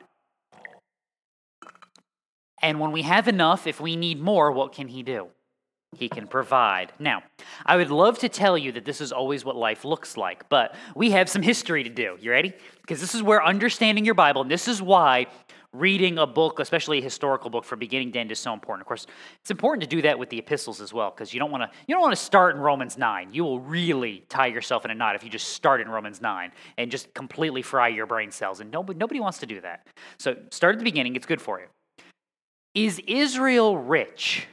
And 2.62 2.80
when 2.80 2.92
we 2.92 3.02
have 3.02 3.28
enough, 3.28 3.66
if 3.66 3.80
we 3.80 3.96
need 3.96 4.20
more, 4.20 4.52
what 4.52 4.72
can 4.72 4.88
He 4.88 5.02
do? 5.02 5.28
He 5.96 6.08
can 6.08 6.26
provide. 6.26 6.92
Now, 6.98 7.22
I 7.64 7.76
would 7.76 7.90
love 7.90 8.18
to 8.18 8.28
tell 8.28 8.58
you 8.58 8.72
that 8.72 8.84
this 8.84 9.00
is 9.00 9.10
always 9.10 9.44
what 9.44 9.56
life 9.56 9.86
looks 9.86 10.18
like, 10.18 10.48
but 10.50 10.74
we 10.94 11.12
have 11.12 11.30
some 11.30 11.40
history 11.40 11.82
to 11.82 11.88
do. 11.90 12.18
You 12.20 12.30
ready? 12.30 12.52
Because 12.82 13.00
this 13.00 13.14
is 13.14 13.22
where 13.22 13.42
understanding 13.42 14.04
your 14.04 14.14
Bible, 14.14 14.42
and 14.42 14.50
this 14.50 14.68
is 14.68 14.82
why 14.82 15.28
reading 15.72 16.18
a 16.18 16.26
book, 16.26 16.60
especially 16.60 16.98
a 16.98 17.02
historical 17.02 17.48
book 17.48 17.64
from 17.64 17.78
beginning 17.78 18.12
to 18.12 18.18
end, 18.18 18.30
is 18.30 18.38
so 18.38 18.52
important. 18.52 18.82
Of 18.82 18.86
course, 18.86 19.06
it's 19.40 19.50
important 19.50 19.82
to 19.82 19.88
do 19.88 20.02
that 20.02 20.18
with 20.18 20.28
the 20.28 20.38
epistles 20.38 20.82
as 20.82 20.92
well, 20.92 21.10
because 21.10 21.32
you 21.32 21.40
don't 21.40 21.50
want 21.50 21.62
to 21.62 21.70
you 21.86 21.94
don't 21.94 22.02
want 22.02 22.12
to 22.12 22.22
start 22.22 22.54
in 22.54 22.60
Romans 22.60 22.98
nine. 22.98 23.32
You 23.32 23.44
will 23.44 23.60
really 23.60 24.24
tie 24.28 24.48
yourself 24.48 24.84
in 24.84 24.90
a 24.90 24.94
knot 24.94 25.14
if 25.14 25.24
you 25.24 25.30
just 25.30 25.50
start 25.50 25.80
in 25.80 25.88
Romans 25.88 26.20
nine 26.20 26.52
and 26.76 26.90
just 26.90 27.14
completely 27.14 27.62
fry 27.62 27.88
your 27.88 28.06
brain 28.06 28.30
cells. 28.30 28.60
And 28.60 28.70
nobody 28.70 28.98
nobody 28.98 29.20
wants 29.20 29.38
to 29.38 29.46
do 29.46 29.60
that. 29.62 29.86
So 30.18 30.36
start 30.50 30.74
at 30.74 30.78
the 30.78 30.84
beginning. 30.84 31.16
It's 31.16 31.26
good 31.26 31.40
for 31.40 31.60
you. 31.60 31.66
Is 32.78 33.02
Israel 33.08 33.76
rich? 33.76 34.46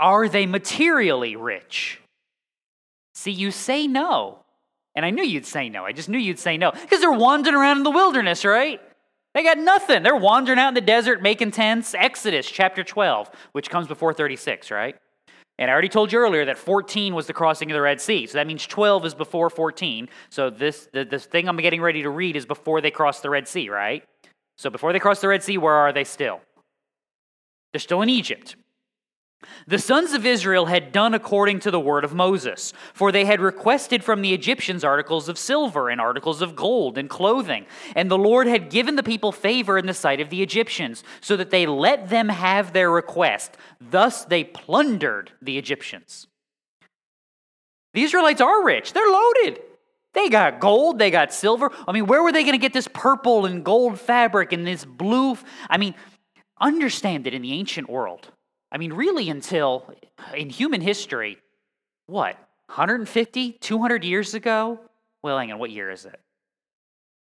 Are 0.00 0.30
they 0.30 0.46
materially 0.46 1.36
rich? 1.36 2.00
See, 3.14 3.32
you 3.32 3.50
say 3.50 3.86
no. 3.86 4.38
And 4.96 5.04
I 5.04 5.10
knew 5.10 5.22
you'd 5.22 5.44
say 5.44 5.68
no. 5.68 5.84
I 5.84 5.92
just 5.92 6.08
knew 6.08 6.16
you'd 6.16 6.38
say 6.38 6.56
no. 6.56 6.70
Because 6.70 7.00
they're 7.00 7.12
wandering 7.12 7.54
around 7.54 7.76
in 7.76 7.82
the 7.82 7.90
wilderness, 7.90 8.46
right? 8.46 8.80
They 9.34 9.42
got 9.42 9.58
nothing. 9.58 10.02
They're 10.02 10.16
wandering 10.16 10.58
out 10.58 10.68
in 10.68 10.74
the 10.74 10.80
desert 10.80 11.20
making 11.20 11.50
tents. 11.50 11.94
Exodus 11.94 12.50
chapter 12.50 12.82
12, 12.82 13.30
which 13.52 13.68
comes 13.68 13.86
before 13.86 14.14
36, 14.14 14.70
right? 14.70 14.96
And 15.58 15.70
I 15.70 15.72
already 15.72 15.88
told 15.88 16.12
you 16.12 16.18
earlier 16.18 16.44
that 16.46 16.58
14 16.58 17.14
was 17.14 17.26
the 17.26 17.32
crossing 17.32 17.70
of 17.70 17.74
the 17.74 17.80
Red 17.80 18.00
Sea. 18.00 18.26
So 18.26 18.38
that 18.38 18.46
means 18.46 18.66
12 18.66 19.06
is 19.06 19.14
before 19.14 19.48
14. 19.50 20.08
So 20.28 20.50
this, 20.50 20.88
the, 20.92 21.04
this 21.04 21.26
thing 21.26 21.48
I'm 21.48 21.56
getting 21.58 21.80
ready 21.80 22.02
to 22.02 22.10
read 22.10 22.34
is 22.36 22.44
before 22.44 22.80
they 22.80 22.90
cross 22.90 23.20
the 23.20 23.30
Red 23.30 23.46
Sea, 23.46 23.68
right? 23.68 24.04
So 24.58 24.68
before 24.68 24.92
they 24.92 24.98
cross 24.98 25.20
the 25.20 25.28
Red 25.28 25.42
Sea, 25.42 25.58
where 25.58 25.74
are 25.74 25.92
they 25.92 26.04
still? 26.04 26.40
They're 27.72 27.80
still 27.80 28.02
in 28.02 28.08
Egypt. 28.08 28.56
The 29.66 29.78
sons 29.78 30.12
of 30.12 30.26
Israel 30.26 30.66
had 30.66 30.92
done 30.92 31.14
according 31.14 31.60
to 31.60 31.70
the 31.70 31.80
word 31.80 32.04
of 32.04 32.14
Moses, 32.14 32.72
for 32.92 33.10
they 33.10 33.24
had 33.24 33.40
requested 33.40 34.04
from 34.04 34.22
the 34.22 34.34
Egyptians 34.34 34.84
articles 34.84 35.28
of 35.28 35.38
silver 35.38 35.88
and 35.88 36.00
articles 36.00 36.42
of 36.42 36.56
gold 36.56 36.98
and 36.98 37.08
clothing. 37.08 37.66
And 37.94 38.10
the 38.10 38.18
Lord 38.18 38.46
had 38.46 38.70
given 38.70 38.96
the 38.96 39.02
people 39.02 39.32
favor 39.32 39.78
in 39.78 39.86
the 39.86 39.94
sight 39.94 40.20
of 40.20 40.30
the 40.30 40.42
Egyptians, 40.42 41.04
so 41.20 41.36
that 41.36 41.50
they 41.50 41.66
let 41.66 42.08
them 42.08 42.28
have 42.28 42.72
their 42.72 42.90
request. 42.90 43.56
Thus 43.80 44.24
they 44.24 44.44
plundered 44.44 45.32
the 45.40 45.58
Egyptians. 45.58 46.26
The 47.94 48.02
Israelites 48.02 48.40
are 48.40 48.64
rich, 48.64 48.92
they're 48.92 49.08
loaded. 49.08 49.60
They 50.14 50.28
got 50.28 50.60
gold, 50.60 50.98
they 50.98 51.10
got 51.10 51.32
silver. 51.32 51.70
I 51.88 51.92
mean, 51.92 52.06
where 52.06 52.22
were 52.22 52.30
they 52.30 52.42
going 52.42 52.52
to 52.52 52.58
get 52.58 52.72
this 52.72 52.88
purple 52.88 53.46
and 53.46 53.64
gold 53.64 53.98
fabric 53.98 54.52
and 54.52 54.64
this 54.64 54.84
blue? 54.84 55.36
I 55.68 55.76
mean, 55.76 55.94
understand 56.60 57.24
that 57.24 57.34
in 57.34 57.42
the 57.42 57.52
ancient 57.52 57.90
world, 57.90 58.28
I 58.74 58.76
mean, 58.76 58.92
really, 58.92 59.30
until 59.30 59.88
in 60.36 60.50
human 60.50 60.80
history, 60.80 61.38
what, 62.06 62.34
150, 62.66 63.52
200 63.52 64.02
years 64.02 64.34
ago? 64.34 64.80
Well, 65.22 65.38
hang 65.38 65.52
on, 65.52 65.60
what 65.60 65.70
year 65.70 65.92
is 65.92 66.04
it? 66.06 66.18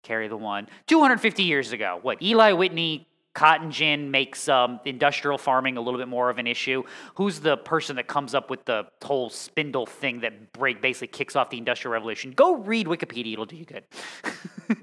Carry 0.05 0.27
the 0.29 0.39
one. 0.39 0.69
250 0.87 1.43
years 1.43 1.73
ago, 1.73 1.99
what, 2.01 2.23
Eli 2.23 2.53
Whitney, 2.53 3.07
cotton 3.35 3.71
gin 3.71 4.11
makes 4.11 4.49
um, 4.49 4.81
industrial 4.87 5.37
farming 5.37 5.77
a 5.77 5.83
little 5.83 6.01
bit 6.01 6.09
more 6.09 6.31
of 6.31 6.39
an 6.39 6.47
issue. 6.47 6.83
Who's 7.17 7.41
the 7.41 7.59
person 7.59 7.97
that 7.97 8.07
comes 8.07 8.35
up 8.35 8.49
with 8.49 8.65
the 8.65 8.87
whole 9.03 9.29
spindle 9.29 9.85
thing 9.85 10.21
that 10.21 10.55
break 10.55 10.81
basically 10.81 11.09
kicks 11.09 11.37
off 11.37 11.51
the 11.51 11.59
industrial 11.59 11.93
revolution? 11.93 12.31
Go 12.31 12.57
read 12.57 12.87
Wikipedia; 12.87 13.35
it'll 13.35 13.45
do 13.45 13.57
you 13.57 13.67
good. 13.67 13.85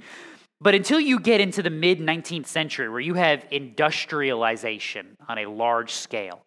But 0.63 0.75
until 0.75 0.99
you 0.99 1.19
get 1.19 1.41
into 1.41 1.63
the 1.63 1.71
mid 1.71 1.99
19th 1.99 2.45
century, 2.45 2.87
where 2.87 2.99
you 2.99 3.15
have 3.15 3.43
industrialization 3.49 5.17
on 5.27 5.39
a 5.39 5.47
large 5.47 5.91
scale, 5.91 6.43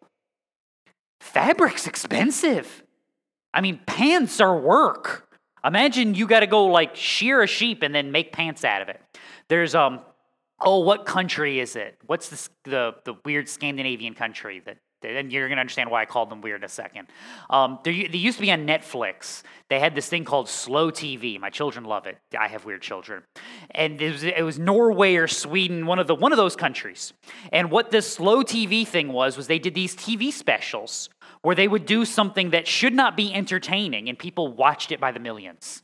fabric's 1.24 1.86
expensive. 1.86 2.82
I 3.52 3.60
mean, 3.60 3.80
pants 3.86 4.40
are 4.40 4.56
work. 4.56 5.28
Imagine 5.64 6.14
you 6.14 6.26
got 6.26 6.40
to 6.40 6.46
go 6.46 6.66
like 6.66 6.94
shear 6.94 7.42
a 7.42 7.46
sheep 7.46 7.82
and 7.82 7.94
then 7.94 8.12
make 8.12 8.32
pants 8.32 8.64
out 8.64 8.82
of 8.82 8.88
it. 8.88 9.00
There's 9.48 9.74
um, 9.74 10.00
oh, 10.60 10.80
what 10.80 11.06
country 11.06 11.60
is 11.60 11.76
it? 11.76 11.96
What's 12.06 12.28
the 12.28 12.70
the, 12.70 12.94
the 13.04 13.14
weird 13.24 13.48
Scandinavian 13.48 14.14
country 14.14 14.60
that 14.66 14.76
and 15.04 15.32
you're 15.32 15.48
going 15.48 15.56
to 15.56 15.60
understand 15.60 15.90
why 15.90 16.02
I 16.02 16.06
called 16.06 16.30
them 16.30 16.40
weird 16.40 16.60
in 16.60 16.64
a 16.64 16.68
second. 16.68 17.08
Um, 17.50 17.78
they 17.84 17.92
used 17.92 18.38
to 18.38 18.42
be 18.42 18.50
on 18.50 18.66
Netflix. 18.66 19.42
They 19.68 19.80
had 19.80 19.94
this 19.94 20.08
thing 20.08 20.24
called 20.24 20.48
slow 20.48 20.90
TV. 20.90 21.38
My 21.38 21.50
children 21.50 21.84
love 21.84 22.06
it. 22.06 22.18
I 22.38 22.48
have 22.48 22.64
weird 22.64 22.82
children, 22.82 23.22
and 23.70 24.00
it 24.00 24.12
was, 24.12 24.22
it 24.22 24.42
was 24.42 24.58
Norway 24.58 25.16
or 25.16 25.28
Sweden, 25.28 25.86
one 25.86 25.98
of 25.98 26.06
the 26.06 26.14
one 26.14 26.32
of 26.32 26.38
those 26.38 26.56
countries. 26.56 27.12
And 27.52 27.70
what 27.70 27.90
this 27.90 28.12
slow 28.12 28.42
TV 28.42 28.86
thing 28.86 29.12
was 29.12 29.36
was 29.36 29.46
they 29.46 29.58
did 29.58 29.74
these 29.74 29.94
TV 29.96 30.32
specials 30.32 31.08
where 31.44 31.54
they 31.54 31.68
would 31.68 31.84
do 31.84 32.06
something 32.06 32.50
that 32.50 32.66
should 32.66 32.94
not 32.94 33.18
be 33.18 33.32
entertaining, 33.32 34.08
and 34.08 34.18
people 34.18 34.48
watched 34.48 34.90
it 34.90 34.98
by 34.98 35.12
the 35.12 35.20
millions. 35.20 35.82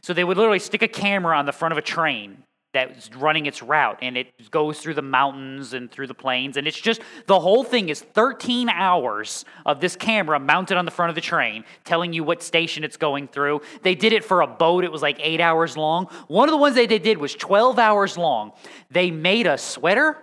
So 0.00 0.14
they 0.14 0.24
would 0.24 0.38
literally 0.38 0.58
stick 0.58 0.80
a 0.80 0.88
camera 0.88 1.36
on 1.36 1.44
the 1.44 1.52
front 1.52 1.72
of 1.72 1.78
a 1.78 1.82
train 1.82 2.42
that's 2.72 3.14
running 3.14 3.44
its 3.44 3.62
route 3.62 3.98
and 4.00 4.16
it 4.16 4.50
goes 4.50 4.78
through 4.78 4.94
the 4.94 5.02
mountains 5.02 5.74
and 5.74 5.90
through 5.90 6.06
the 6.06 6.14
plains 6.14 6.58
and 6.58 6.66
it's 6.66 6.78
just 6.78 7.00
the 7.26 7.40
whole 7.40 7.64
thing 7.64 7.88
is 7.88 8.02
13 8.02 8.68
hours 8.68 9.46
of 9.64 9.80
this 9.80 9.96
camera 9.96 10.38
mounted 10.38 10.76
on 10.76 10.84
the 10.84 10.90
front 10.90 11.08
of 11.08 11.14
the 11.14 11.20
train 11.20 11.64
telling 11.84 12.12
you 12.12 12.22
what 12.22 12.42
station 12.42 12.84
it's 12.84 12.98
going 12.98 13.26
through. 13.26 13.62
They 13.82 13.94
did 13.94 14.12
it 14.12 14.22
for 14.22 14.42
a 14.42 14.46
boat 14.46 14.84
it 14.84 14.92
was 14.92 15.00
like 15.00 15.18
eight 15.20 15.40
hours 15.40 15.78
long. 15.78 16.06
One 16.28 16.48
of 16.48 16.52
the 16.52 16.58
ones 16.58 16.76
that 16.76 16.90
they 16.90 16.98
did 16.98 17.16
was 17.16 17.34
12 17.34 17.78
hours 17.78 18.18
long. 18.18 18.52
They 18.90 19.10
made 19.10 19.46
a 19.46 19.56
sweater 19.56 20.16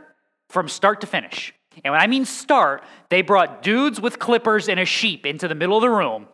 from 0.49 0.69
start 0.69 1.01
to 1.01 1.07
finish 1.07 1.51
and 1.83 1.91
when 1.91 2.01
i 2.01 2.07
mean 2.07 2.25
start 2.25 2.83
they 3.09 3.21
brought 3.21 3.61
dudes 3.61 3.99
with 3.99 4.19
clippers 4.19 4.69
and 4.69 4.79
a 4.79 4.85
sheep 4.85 5.25
into 5.25 5.47
the 5.47 5.55
middle 5.55 5.77
of 5.77 5.81
the 5.81 5.89
room 5.89 6.27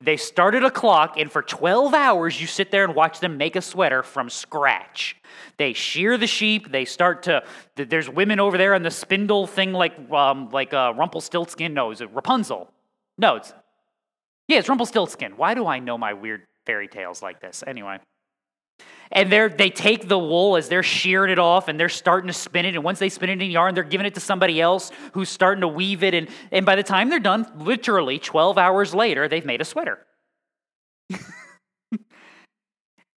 they 0.00 0.16
started 0.16 0.62
a 0.62 0.70
clock, 0.70 1.18
and 1.18 1.30
for 1.30 1.42
12 1.42 1.92
hours, 1.92 2.40
you 2.40 2.46
sit 2.46 2.70
there 2.70 2.84
and 2.84 2.94
watch 2.94 3.18
them 3.18 3.36
make 3.36 3.56
a 3.56 3.60
sweater 3.60 4.04
from 4.04 4.30
scratch. 4.30 5.16
They 5.56 5.72
shear 5.72 6.16
the 6.16 6.28
sheep. 6.28 6.70
They 6.70 6.84
start 6.84 7.24
to. 7.24 7.42
There's 7.74 8.08
women 8.08 8.38
over 8.38 8.56
there 8.56 8.74
on 8.74 8.82
the 8.84 8.92
spindle 8.92 9.48
thing, 9.48 9.72
like 9.72 9.94
um, 10.12 10.50
like 10.50 10.72
uh, 10.72 10.94
Rumpelstiltskin. 10.96 11.74
No, 11.74 11.90
is 11.90 12.00
it 12.00 12.10
Rapunzel? 12.14 12.70
No, 13.18 13.36
it's 13.36 13.52
yeah, 14.46 14.58
it's 14.58 14.68
Rumpelstiltskin. 14.68 15.32
Why 15.32 15.54
do 15.54 15.66
I 15.66 15.80
know 15.80 15.98
my 15.98 16.12
weird 16.12 16.42
fairy 16.64 16.86
tales 16.86 17.20
like 17.20 17.40
this? 17.40 17.64
Anyway. 17.66 17.98
And 19.10 19.32
they 19.32 19.48
they 19.48 19.70
take 19.70 20.08
the 20.08 20.18
wool 20.18 20.56
as 20.56 20.68
they're 20.68 20.82
shearing 20.82 21.32
it 21.32 21.38
off 21.38 21.68
and 21.68 21.78
they're 21.78 21.88
starting 21.88 22.28
to 22.28 22.34
spin 22.34 22.66
it. 22.66 22.74
And 22.74 22.84
once 22.84 22.98
they 22.98 23.08
spin 23.08 23.30
it 23.30 23.42
in 23.42 23.50
yarn, 23.50 23.74
they're 23.74 23.84
giving 23.84 24.06
it 24.06 24.14
to 24.14 24.20
somebody 24.20 24.60
else 24.60 24.90
who's 25.12 25.28
starting 25.28 25.62
to 25.62 25.68
weave 25.68 26.02
it. 26.02 26.14
And, 26.14 26.28
and 26.50 26.66
by 26.66 26.76
the 26.76 26.82
time 26.82 27.08
they're 27.08 27.18
done, 27.18 27.46
literally 27.56 28.18
12 28.18 28.58
hours 28.58 28.94
later, 28.94 29.28
they've 29.28 29.44
made 29.44 29.60
a 29.60 29.64
sweater. 29.64 29.98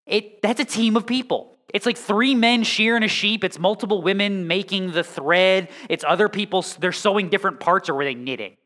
it, 0.06 0.41
that's 0.41 0.60
a 0.60 0.65
team 0.65 0.95
of 0.95 1.06
people. 1.06 1.58
It's 1.73 1.86
like 1.86 1.97
three 1.97 2.36
men 2.36 2.63
shearing 2.63 3.04
a 3.04 3.08
sheep. 3.08 3.43
It's 3.43 3.58
multiple 3.58 4.01
women 4.01 4.47
making 4.47 4.91
the 4.91 5.04
thread. 5.04 5.69
It's 5.89 6.04
other 6.06 6.27
people, 6.27 6.65
they're 6.80 6.91
sewing 6.91 7.30
different 7.30 7.60
parts, 7.60 7.89
or 7.89 7.95
were 7.95 8.04
they 8.04 8.15
knitting? 8.15 8.58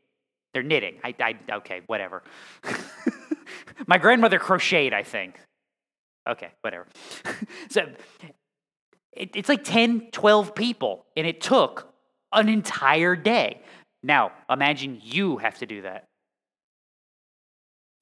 They're 0.53 0.63
knitting. 0.63 0.97
I, 1.03 1.13
I 1.19 1.55
okay, 1.57 1.81
whatever. 1.87 2.23
My 3.87 3.97
grandmother 3.97 4.39
crocheted, 4.39 4.93
I 4.93 5.03
think. 5.03 5.39
Okay, 6.27 6.49
whatever. 6.61 6.87
so 7.69 7.87
it, 9.13 9.31
it's 9.35 9.49
like 9.49 9.63
10, 9.63 10.09
12 10.11 10.55
people, 10.55 11.05
and 11.15 11.25
it 11.25 11.41
took 11.41 11.93
an 12.31 12.49
entire 12.49 13.15
day. 13.15 13.61
Now, 14.03 14.31
imagine 14.49 14.99
you 15.03 15.37
have 15.37 15.57
to 15.59 15.65
do 15.65 15.83
that. 15.83 16.07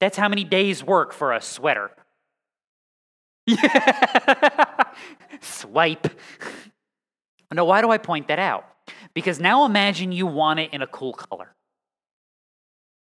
That's 0.00 0.16
how 0.16 0.28
many 0.28 0.44
days' 0.44 0.82
work 0.82 1.12
for 1.12 1.32
a 1.32 1.40
sweater. 1.40 1.90
Swipe. 5.40 6.08
Now, 7.52 7.64
why 7.64 7.80
do 7.80 7.90
I 7.90 7.98
point 7.98 8.28
that 8.28 8.38
out? 8.38 8.66
Because 9.14 9.38
now 9.38 9.64
imagine 9.64 10.12
you 10.12 10.26
want 10.26 10.60
it 10.60 10.72
in 10.74 10.82
a 10.82 10.86
cool 10.86 11.12
color. 11.12 11.54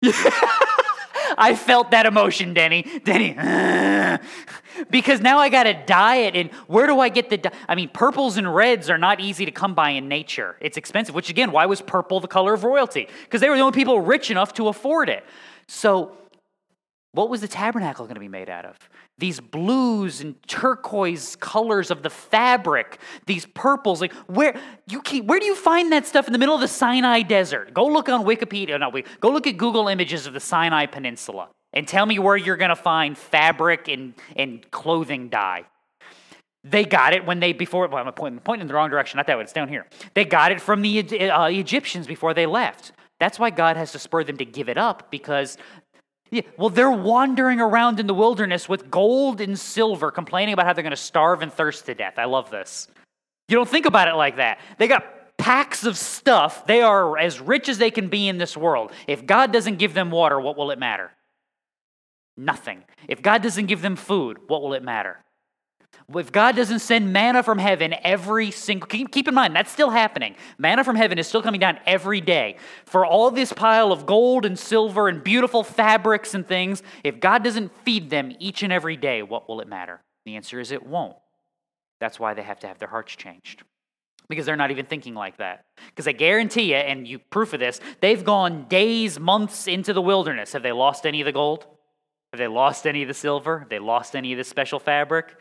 I 1.40 1.54
felt 1.54 1.90
that 1.90 2.06
emotion, 2.06 2.54
Denny. 2.54 2.82
Denny. 3.04 3.32
because 4.90 5.20
now 5.20 5.38
I 5.38 5.48
got 5.48 5.64
dye 5.86 6.16
it. 6.16 6.36
And 6.36 6.50
where 6.66 6.86
do 6.86 7.00
I 7.00 7.08
get 7.08 7.30
the 7.30 7.38
dye? 7.38 7.52
I 7.68 7.74
mean, 7.74 7.88
purples 7.88 8.36
and 8.36 8.54
reds 8.54 8.90
are 8.90 8.98
not 8.98 9.20
easy 9.20 9.44
to 9.46 9.50
come 9.50 9.74
by 9.74 9.90
in 9.90 10.08
nature. 10.08 10.56
It's 10.60 10.76
expensive, 10.76 11.14
which 11.14 11.30
again, 11.30 11.50
why 11.52 11.66
was 11.66 11.80
purple 11.80 12.20
the 12.20 12.28
color 12.28 12.54
of 12.54 12.64
royalty? 12.64 13.08
Because 13.24 13.40
they 13.40 13.48
were 13.48 13.56
the 13.56 13.62
only 13.62 13.74
people 13.74 14.00
rich 14.00 14.30
enough 14.30 14.52
to 14.54 14.68
afford 14.68 15.08
it. 15.08 15.24
So, 15.66 16.12
what 17.12 17.28
was 17.28 17.40
the 17.40 17.48
tabernacle 17.48 18.04
going 18.04 18.14
to 18.14 18.20
be 18.20 18.28
made 18.28 18.48
out 18.48 18.64
of? 18.64 18.76
These 19.18 19.40
blues 19.40 20.20
and 20.20 20.40
turquoise 20.46 21.34
colors 21.36 21.90
of 21.90 22.02
the 22.02 22.10
fabric, 22.10 23.00
these 23.26 23.46
purples. 23.46 24.00
Like 24.00 24.12
where 24.26 24.58
you 24.86 25.02
keep, 25.02 25.24
where 25.24 25.40
do 25.40 25.46
you 25.46 25.56
find 25.56 25.92
that 25.92 26.06
stuff 26.06 26.26
in 26.26 26.32
the 26.32 26.38
middle 26.38 26.54
of 26.54 26.60
the 26.60 26.68
Sinai 26.68 27.22
desert? 27.22 27.74
Go 27.74 27.86
look 27.86 28.08
on 28.08 28.24
Wikipedia. 28.24 28.78
No, 28.78 28.92
go 29.20 29.30
look 29.30 29.46
at 29.46 29.56
Google 29.56 29.88
images 29.88 30.26
of 30.26 30.34
the 30.34 30.40
Sinai 30.40 30.86
Peninsula 30.86 31.48
and 31.72 31.86
tell 31.86 32.06
me 32.06 32.18
where 32.18 32.36
you're 32.36 32.56
going 32.56 32.70
to 32.70 32.76
find 32.76 33.18
fabric 33.18 33.88
and, 33.88 34.14
and 34.36 34.68
clothing 34.70 35.28
dye. 35.28 35.64
They 36.62 36.84
got 36.84 37.12
it 37.12 37.24
when 37.24 37.40
they 37.40 37.52
before. 37.52 37.88
Well, 37.88 38.06
I'm 38.06 38.12
pointing, 38.12 38.40
pointing 38.40 38.62
in 38.62 38.68
the 38.68 38.74
wrong 38.74 38.90
direction. 38.90 39.16
Not 39.16 39.26
that 39.26 39.36
way. 39.36 39.44
It's 39.44 39.52
down 39.52 39.68
here. 39.68 39.86
They 40.14 40.24
got 40.24 40.52
it 40.52 40.60
from 40.60 40.82
the 40.82 41.30
uh, 41.30 41.46
Egyptians 41.46 42.06
before 42.06 42.34
they 42.34 42.46
left. 42.46 42.92
That's 43.18 43.38
why 43.38 43.50
God 43.50 43.76
has 43.76 43.92
to 43.92 43.98
spur 43.98 44.24
them 44.24 44.36
to 44.38 44.44
give 44.44 44.68
it 44.68 44.78
up 44.78 45.10
because 45.10 45.58
yeah, 46.30 46.42
well, 46.56 46.70
they're 46.70 46.90
wandering 46.90 47.60
around 47.60 47.98
in 47.98 48.06
the 48.06 48.14
wilderness 48.14 48.68
with 48.68 48.90
gold 48.90 49.40
and 49.40 49.58
silver, 49.58 50.10
complaining 50.10 50.52
about 50.52 50.66
how 50.66 50.72
they're 50.72 50.82
going 50.82 50.90
to 50.90 50.96
starve 50.96 51.42
and 51.42 51.52
thirst 51.52 51.86
to 51.86 51.94
death. 51.94 52.14
I 52.18 52.26
love 52.26 52.50
this. 52.50 52.88
You 53.48 53.56
don't 53.56 53.68
think 53.68 53.86
about 53.86 54.06
it 54.06 54.14
like 54.14 54.36
that. 54.36 54.60
They 54.78 54.86
got 54.86 55.36
packs 55.36 55.84
of 55.84 55.96
stuff. 55.96 56.66
They 56.66 56.82
are 56.82 57.18
as 57.18 57.40
rich 57.40 57.68
as 57.68 57.78
they 57.78 57.90
can 57.90 58.08
be 58.08 58.28
in 58.28 58.38
this 58.38 58.56
world. 58.56 58.92
If 59.08 59.26
God 59.26 59.52
doesn't 59.52 59.76
give 59.76 59.92
them 59.92 60.10
water, 60.10 60.38
what 60.38 60.56
will 60.56 60.70
it 60.70 60.78
matter? 60.78 61.10
Nothing. 62.36 62.84
If 63.08 63.22
God 63.22 63.42
doesn't 63.42 63.66
give 63.66 63.82
them 63.82 63.96
food, 63.96 64.38
what 64.46 64.62
will 64.62 64.74
it 64.74 64.84
matter? 64.84 65.18
If 66.12 66.32
God 66.32 66.56
doesn't 66.56 66.80
send 66.80 67.12
manna 67.12 67.42
from 67.42 67.58
heaven 67.58 67.94
every 68.02 68.50
single, 68.50 68.86
keep 68.88 69.28
in 69.28 69.34
mind, 69.34 69.54
that's 69.54 69.70
still 69.70 69.90
happening. 69.90 70.34
Manna 70.58 70.82
from 70.82 70.96
heaven 70.96 71.18
is 71.18 71.28
still 71.28 71.42
coming 71.42 71.60
down 71.60 71.78
every 71.86 72.20
day. 72.20 72.56
For 72.84 73.06
all 73.06 73.30
this 73.30 73.52
pile 73.52 73.92
of 73.92 74.06
gold 74.06 74.44
and 74.44 74.58
silver 74.58 75.08
and 75.08 75.22
beautiful 75.22 75.62
fabrics 75.62 76.34
and 76.34 76.46
things, 76.46 76.82
if 77.04 77.20
God 77.20 77.44
doesn't 77.44 77.70
feed 77.84 78.10
them 78.10 78.32
each 78.40 78.62
and 78.62 78.72
every 78.72 78.96
day, 78.96 79.22
what 79.22 79.48
will 79.48 79.60
it 79.60 79.68
matter? 79.68 80.00
The 80.24 80.34
answer 80.34 80.58
is 80.58 80.72
it 80.72 80.84
won't. 80.84 81.16
That's 82.00 82.18
why 82.18 82.34
they 82.34 82.42
have 82.42 82.60
to 82.60 82.66
have 82.66 82.78
their 82.78 82.88
hearts 82.88 83.14
changed. 83.14 83.62
Because 84.28 84.46
they're 84.46 84.56
not 84.56 84.70
even 84.70 84.86
thinking 84.86 85.14
like 85.14 85.36
that. 85.36 85.64
Because 85.86 86.08
I 86.08 86.12
guarantee 86.12 86.70
you, 86.70 86.76
and 86.76 87.06
you 87.06 87.18
proof 87.18 87.52
of 87.52 87.60
this, 87.60 87.80
they've 88.00 88.24
gone 88.24 88.66
days, 88.68 89.20
months 89.20 89.68
into 89.68 89.92
the 89.92 90.02
wilderness. 90.02 90.52
Have 90.54 90.62
they 90.62 90.72
lost 90.72 91.06
any 91.06 91.20
of 91.20 91.24
the 91.24 91.32
gold? 91.32 91.66
Have 92.32 92.38
they 92.38 92.46
lost 92.46 92.86
any 92.86 93.02
of 93.02 93.08
the 93.08 93.14
silver? 93.14 93.60
Have 93.60 93.68
they 93.68 93.80
lost 93.80 94.14
any 94.14 94.32
of 94.32 94.38
the 94.38 94.44
special 94.44 94.78
fabric? 94.78 95.36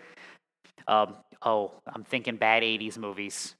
Um, 0.89 1.15
oh, 1.43 1.71
I'm 1.85 2.03
thinking 2.03 2.37
bad 2.37 2.63
80s 2.63 2.97
movies. 2.97 3.55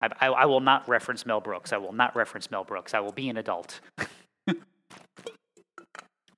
I, 0.00 0.08
I, 0.20 0.26
I, 0.28 0.44
will 0.46 0.60
not 0.60 0.88
reference 0.88 1.26
Mel 1.26 1.40
Brooks. 1.40 1.72
I 1.72 1.78
will 1.78 1.92
not 1.92 2.14
reference 2.14 2.48
Mel 2.48 2.62
Brooks. 2.62 2.94
I 2.94 3.00
will 3.00 3.10
be 3.10 3.28
an 3.28 3.36
adult. 3.38 3.80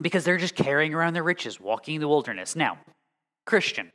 because 0.01 0.25
they're 0.25 0.39
just 0.39 0.55
carrying 0.55 0.95
around 0.95 1.13
their 1.13 1.23
riches, 1.23 1.61
walking 1.61 1.97
in 1.97 2.01
the 2.01 2.09
wilderness. 2.09 2.57
Now, 2.57 2.79
Christian, 3.45 3.93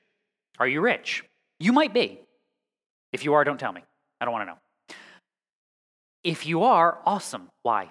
are 0.60 0.68
you 0.68 0.80
rich? 0.80 1.24
You 1.60 1.74
might 1.74 1.92
be. 1.92 2.20
If 3.12 3.26
you 3.26 3.34
are, 3.34 3.44
don't 3.44 3.60
tell 3.60 3.74
me. 3.74 3.82
I 4.22 4.26
don't 4.26 4.32
want 4.32 4.44
to 4.44 4.52
know. 4.52 4.96
If 6.24 6.46
you 6.46 6.64
are, 6.66 7.00
awesome. 7.04 7.50
Why? 7.64 7.90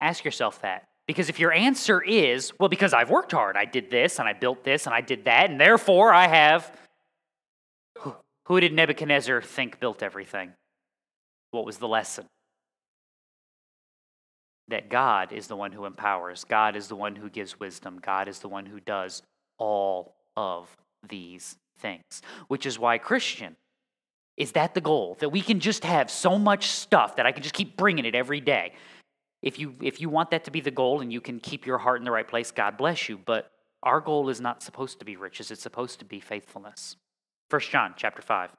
Ask 0.00 0.24
yourself 0.24 0.60
that. 0.62 0.87
Because 1.08 1.30
if 1.30 1.40
your 1.40 1.52
answer 1.52 2.02
is, 2.02 2.52
well, 2.60 2.68
because 2.68 2.92
I've 2.92 3.10
worked 3.10 3.32
hard, 3.32 3.56
I 3.56 3.64
did 3.64 3.90
this 3.90 4.20
and 4.20 4.28
I 4.28 4.34
built 4.34 4.62
this 4.62 4.84
and 4.86 4.94
I 4.94 5.00
did 5.00 5.24
that, 5.24 5.50
and 5.50 5.58
therefore 5.58 6.12
I 6.12 6.28
have. 6.28 6.70
Who 8.46 8.60
did 8.60 8.74
Nebuchadnezzar 8.74 9.42
think 9.42 9.80
built 9.80 10.02
everything? 10.02 10.52
What 11.50 11.64
was 11.64 11.78
the 11.78 11.88
lesson? 11.88 12.26
That 14.68 14.90
God 14.90 15.32
is 15.32 15.46
the 15.46 15.56
one 15.56 15.72
who 15.72 15.86
empowers, 15.86 16.44
God 16.44 16.76
is 16.76 16.88
the 16.88 16.96
one 16.96 17.16
who 17.16 17.30
gives 17.30 17.58
wisdom, 17.58 18.00
God 18.02 18.28
is 18.28 18.40
the 18.40 18.48
one 18.48 18.66
who 18.66 18.78
does 18.78 19.22
all 19.58 20.14
of 20.36 20.68
these 21.08 21.56
things. 21.78 22.22
Which 22.48 22.66
is 22.66 22.78
why, 22.78 22.98
Christian, 22.98 23.56
is 24.36 24.52
that 24.52 24.74
the 24.74 24.82
goal? 24.82 25.16
That 25.20 25.30
we 25.30 25.40
can 25.40 25.58
just 25.58 25.84
have 25.84 26.10
so 26.10 26.38
much 26.38 26.68
stuff 26.68 27.16
that 27.16 27.24
I 27.24 27.32
can 27.32 27.42
just 27.42 27.54
keep 27.54 27.78
bringing 27.78 28.04
it 28.04 28.14
every 28.14 28.40
day. 28.40 28.74
If 29.42 29.58
you, 29.58 29.74
if 29.80 30.00
you 30.00 30.08
want 30.08 30.30
that 30.30 30.44
to 30.44 30.50
be 30.50 30.60
the 30.60 30.70
goal 30.70 31.00
and 31.00 31.12
you 31.12 31.20
can 31.20 31.40
keep 31.40 31.66
your 31.66 31.78
heart 31.78 32.00
in 32.00 32.04
the 32.04 32.10
right 32.10 32.26
place, 32.26 32.50
God 32.50 32.76
bless 32.76 33.08
you. 33.08 33.18
But 33.18 33.50
our 33.82 34.00
goal 34.00 34.28
is 34.28 34.40
not 34.40 34.62
supposed 34.62 34.98
to 34.98 35.04
be 35.04 35.16
riches, 35.16 35.50
it's 35.50 35.62
supposed 35.62 35.98
to 36.00 36.04
be 36.04 36.20
faithfulness. 36.20 36.96
1 37.50 37.60
John 37.62 37.94
chapter 37.96 38.20
5. 38.20 38.50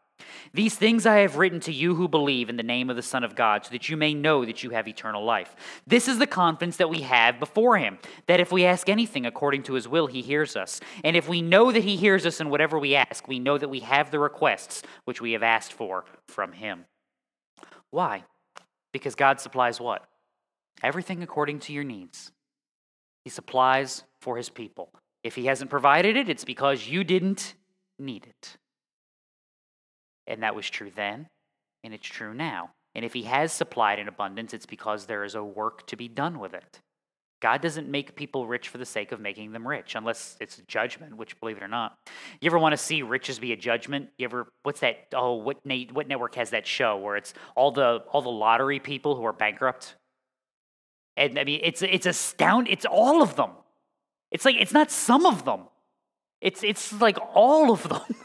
These 0.53 0.75
things 0.75 1.05
I 1.05 1.17
have 1.17 1.37
written 1.37 1.59
to 1.61 1.71
you 1.71 1.95
who 1.95 2.07
believe 2.07 2.49
in 2.49 2.57
the 2.57 2.63
name 2.63 2.89
of 2.89 2.95
the 2.95 3.01
Son 3.01 3.23
of 3.23 3.35
God, 3.35 3.65
so 3.65 3.71
that 3.71 3.87
you 3.87 3.95
may 3.95 4.13
know 4.13 4.43
that 4.45 4.63
you 4.63 4.71
have 4.71 4.87
eternal 4.87 5.23
life. 5.23 5.55
This 5.87 6.07
is 6.07 6.17
the 6.17 6.27
confidence 6.27 6.77
that 6.77 6.89
we 6.89 7.01
have 7.01 7.39
before 7.39 7.77
Him, 7.77 7.99
that 8.27 8.39
if 8.39 8.51
we 8.51 8.65
ask 8.65 8.89
anything 8.89 9.25
according 9.25 9.63
to 9.63 9.73
His 9.73 9.87
will, 9.87 10.07
He 10.07 10.21
hears 10.21 10.55
us. 10.55 10.81
And 11.03 11.15
if 11.15 11.29
we 11.29 11.41
know 11.41 11.71
that 11.71 11.83
He 11.83 11.95
hears 11.95 12.25
us 12.25 12.41
in 12.41 12.49
whatever 12.49 12.77
we 12.77 12.95
ask, 12.95 13.27
we 13.27 13.39
know 13.39 13.57
that 13.57 13.69
we 13.69 13.79
have 13.81 14.11
the 14.11 14.19
requests 14.19 14.83
which 15.05 15.21
we 15.21 15.31
have 15.33 15.43
asked 15.43 15.71
for 15.71 16.05
from 16.27 16.51
Him. 16.51 16.85
Why? 17.91 18.23
Because 18.91 19.15
God 19.15 19.39
supplies 19.39 19.79
what? 19.79 20.05
Everything 20.83 21.23
according 21.23 21.59
to 21.59 21.73
your 21.73 21.83
needs. 21.83 22.31
He 23.23 23.29
supplies 23.29 24.03
for 24.21 24.37
his 24.37 24.49
people. 24.49 24.91
If 25.23 25.35
he 25.35 25.45
hasn't 25.45 25.69
provided 25.69 26.15
it, 26.15 26.29
it's 26.29 26.45
because 26.45 26.87
you 26.87 27.03
didn't 27.03 27.55
need 27.97 28.25
it. 28.25 28.57
And 30.27 30.43
that 30.43 30.55
was 30.55 30.69
true 30.69 30.91
then, 30.95 31.27
and 31.83 31.93
it's 31.93 32.07
true 32.07 32.33
now. 32.33 32.71
And 32.95 33.03
if 33.03 33.13
he 33.13 33.23
has 33.23 33.51
supplied 33.51 33.99
in 33.99 34.07
abundance, 34.07 34.53
it's 34.53 34.65
because 34.65 35.05
there 35.05 35.23
is 35.23 35.35
a 35.35 35.43
work 35.43 35.85
to 35.87 35.95
be 35.95 36.07
done 36.07 36.39
with 36.39 36.53
it. 36.53 36.79
God 37.41 37.61
doesn't 37.61 37.89
make 37.89 38.15
people 38.15 38.47
rich 38.47 38.67
for 38.67 38.77
the 38.77 38.85
sake 38.85 39.11
of 39.11 39.21
making 39.21 39.53
them 39.53 39.65
rich, 39.65 39.95
unless 39.95 40.35
it's 40.41 40.57
a 40.57 40.61
judgment, 40.63 41.15
which, 41.15 41.39
believe 41.39 41.57
it 41.57 41.63
or 41.63 41.69
not. 41.69 41.97
You 42.41 42.47
ever 42.47 42.59
want 42.59 42.73
to 42.73 42.77
see 42.77 43.01
riches 43.01 43.39
be 43.39 43.53
a 43.53 43.57
judgment? 43.57 44.09
You 44.17 44.25
ever, 44.25 44.51
what's 44.63 44.81
that? 44.81 45.07
Oh, 45.13 45.35
what, 45.35 45.57
what 45.93 46.07
network 46.07 46.35
has 46.35 46.49
that 46.49 46.67
show 46.67 46.97
where 46.97 47.15
it's 47.15 47.33
all 47.55 47.71
the, 47.71 48.03
all 48.11 48.21
the 48.21 48.29
lottery 48.29 48.79
people 48.79 49.15
who 49.15 49.25
are 49.25 49.33
bankrupt? 49.33 49.95
And 51.19 51.37
I 51.37 51.43
mean, 51.43 51.59
it's, 51.61 51.81
it's 51.81 52.05
astounding. 52.05 52.71
It's 52.71 52.85
all 52.85 53.21
of 53.21 53.35
them. 53.35 53.51
It's 54.31 54.45
like, 54.45 54.55
it's 54.55 54.71
not 54.71 54.89
some 54.89 55.25
of 55.25 55.45
them, 55.45 55.61
it's, 56.41 56.63
it's 56.63 56.93
like 56.99 57.17
all 57.35 57.71
of 57.71 57.87
them. 57.87 58.01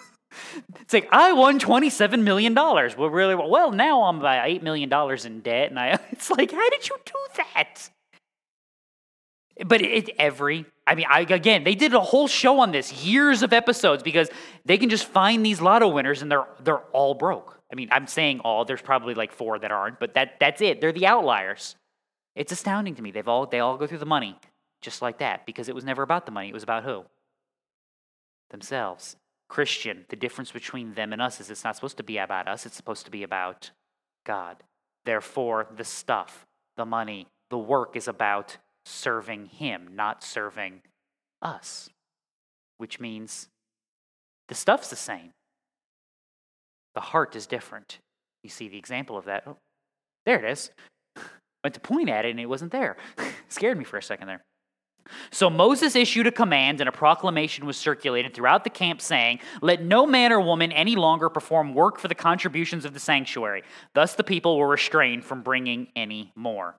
It's 0.81 0.93
like 0.93 1.09
I 1.13 1.33
won 1.33 1.61
twenty-seven 1.61 2.25
million 2.25 2.55
dollars. 2.55 2.97
Well, 2.97 3.09
really? 3.09 3.37
Well, 3.37 3.71
now 3.71 4.03
I'm 4.03 4.19
about 4.19 4.49
eight 4.49 4.65
million 4.65 4.89
dollars 4.89 5.25
in 5.25 5.41
debt, 5.41 5.71
and 5.71 5.79
I. 5.79 5.97
It's 6.11 6.29
like, 6.29 6.51
how 6.51 6.71
did 6.71 6.89
you 6.89 6.97
do 7.05 7.13
that? 7.37 7.89
But 9.65 9.81
it 9.81 10.11
every. 10.19 10.67
I 10.89 10.97
mean, 10.97 11.07
I 11.09 11.21
again, 11.21 11.63
they 11.63 11.77
did 11.77 11.95
a 11.95 12.01
whole 12.01 12.27
show 12.27 12.59
on 12.59 12.73
this, 12.73 13.05
years 13.05 13.45
of 13.45 13.53
episodes, 13.53 14.03
because 14.03 14.29
they 14.65 14.77
can 14.77 14.89
just 14.89 15.07
find 15.07 15.47
these 15.47 15.61
lotto 15.61 15.87
winners, 15.87 16.21
and 16.21 16.33
they're 16.33 16.49
they're 16.65 16.83
all 16.93 17.15
broke. 17.15 17.61
I 17.73 17.77
mean, 17.77 17.89
I'm 17.93 18.09
saying 18.09 18.41
all. 18.41 18.65
There's 18.65 18.83
probably 18.83 19.15
like 19.15 19.33
four 19.33 19.61
that 19.61 19.71
aren't, 19.71 20.01
but 20.01 20.15
that 20.15 20.41
that's 20.41 20.61
it. 20.61 20.81
They're 20.81 20.93
the 20.93 21.07
outliers. 21.07 21.77
It's 22.35 22.53
astounding 22.53 22.95
to 22.97 23.03
me. 23.03 23.11
They've 23.11 23.29
all 23.29 23.47
they 23.47 23.61
all 23.61 23.77
go 23.77 23.87
through 23.87 23.99
the 23.99 24.07
money 24.07 24.39
just 24.83 25.03
like 25.03 25.19
that 25.19 25.47
because 25.47 25.69
it 25.69 25.75
was 25.75 25.85
never 25.85 26.03
about 26.03 26.27
the 26.27 26.33
money. 26.33 26.49
It 26.49 26.55
was 26.55 26.63
about 26.63 26.85
who? 26.85 27.05
Themselves. 28.51 29.17
Christian, 29.49 30.05
the 30.09 30.17
difference 30.17 30.51
between 30.51 30.95
them 30.95 31.13
and 31.13 31.21
us 31.23 31.41
is 31.41 31.51
it's 31.51 31.65
not 31.65 31.77
supposed 31.77 31.97
to 31.99 32.03
be 32.03 32.19
about 32.19 32.49
us, 32.49 32.67
it's 32.67 32.77
supposed 32.77 33.05
to 33.05 33.11
be 33.11 33.23
about 33.23 33.71
God. 34.25 34.57
Therefore, 35.05 35.67
the 35.77 35.85
stuff, 35.85 36.47
the 36.77 36.87
money, 36.87 37.27
the 37.51 37.59
work 37.59 37.95
is 37.95 38.09
about 38.09 38.57
serving 38.85 39.47
Him, 39.47 39.91
not 39.95 40.25
serving 40.25 40.81
us, 41.43 41.91
which 42.79 42.99
means 42.99 43.49
the 44.49 44.55
stuff's 44.55 44.89
the 44.89 44.97
same. 44.97 45.31
The 46.95 47.01
heart 47.01 47.37
is 47.37 47.47
different. 47.47 47.99
You 48.43 48.51
see 48.51 48.69
the 48.69 48.79
example 48.79 49.17
of 49.17 49.27
that. 49.27 49.45
Oh, 49.47 49.57
there 50.27 50.39
it 50.39 50.51
is. 50.51 50.71
Went 51.65 51.75
to 51.75 51.81
point 51.81 52.11
at 52.11 52.27
it 52.27 52.31
and 52.31 52.39
it 52.39 52.47
wasn't 52.47 52.71
there. 52.71 52.97
Scared 53.49 53.79
me 53.79 53.85
for 53.85 53.97
a 53.97 54.03
second 54.03 54.29
there. 54.29 54.45
So 55.31 55.51
Moses 55.51 55.97
issued 55.97 56.27
a 56.27 56.33
command, 56.33 56.81
and 56.81 56.89
a 56.89 56.93
proclamation 56.93 57.67
was 57.67 57.77
circulated 57.77 58.33
throughout 58.33 58.65
the 58.65 58.71
camp 58.71 59.01
saying, 59.01 59.41
Let 59.61 59.83
no 59.83 60.07
man 60.07 60.33
or 60.33 60.41
woman 60.41 60.73
any 60.73 60.97
longer 60.97 61.29
perform 61.29 61.75
work 61.75 61.99
for 61.99 62.09
the 62.09 62.15
contributions 62.15 62.85
of 62.85 62.95
the 62.95 63.01
sanctuary. 63.01 63.65
Thus 63.95 64.15
the 64.15 64.25
people 64.25 64.57
were 64.57 64.69
restrained 64.69 65.25
from 65.25 65.43
bringing 65.43 65.89
any 65.95 66.33
more. 66.35 66.77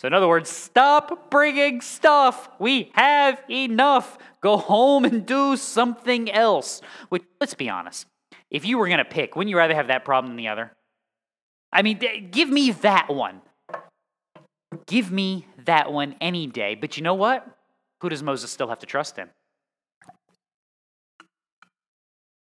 So, 0.00 0.06
in 0.06 0.14
other 0.14 0.28
words, 0.28 0.48
stop 0.48 1.30
bringing 1.30 1.80
stuff. 1.82 2.48
We 2.58 2.90
have 2.94 3.42
enough. 3.50 4.18
Go 4.40 4.56
home 4.56 5.04
and 5.04 5.26
do 5.26 5.56
something 5.56 6.30
else. 6.30 6.80
Which, 7.10 7.22
let's 7.40 7.54
be 7.54 7.68
honest, 7.68 8.06
if 8.50 8.64
you 8.64 8.78
were 8.78 8.86
going 8.86 8.98
to 8.98 9.04
pick, 9.04 9.36
wouldn't 9.36 9.50
you 9.50 9.58
rather 9.58 9.74
have 9.74 9.88
that 9.88 10.04
problem 10.04 10.30
than 10.30 10.36
the 10.36 10.48
other? 10.48 10.72
I 11.72 11.82
mean, 11.82 12.00
give 12.30 12.48
me 12.48 12.72
that 12.72 13.08
one. 13.08 13.42
Give 14.86 15.10
me 15.10 15.46
that 15.64 15.92
one 15.92 16.14
any 16.20 16.46
day. 16.46 16.74
But 16.74 16.96
you 16.96 17.02
know 17.02 17.14
what? 17.14 17.46
Who 18.00 18.08
does 18.08 18.22
Moses 18.22 18.50
still 18.50 18.68
have 18.68 18.78
to 18.80 18.86
trust 18.86 19.18
in? 19.18 19.28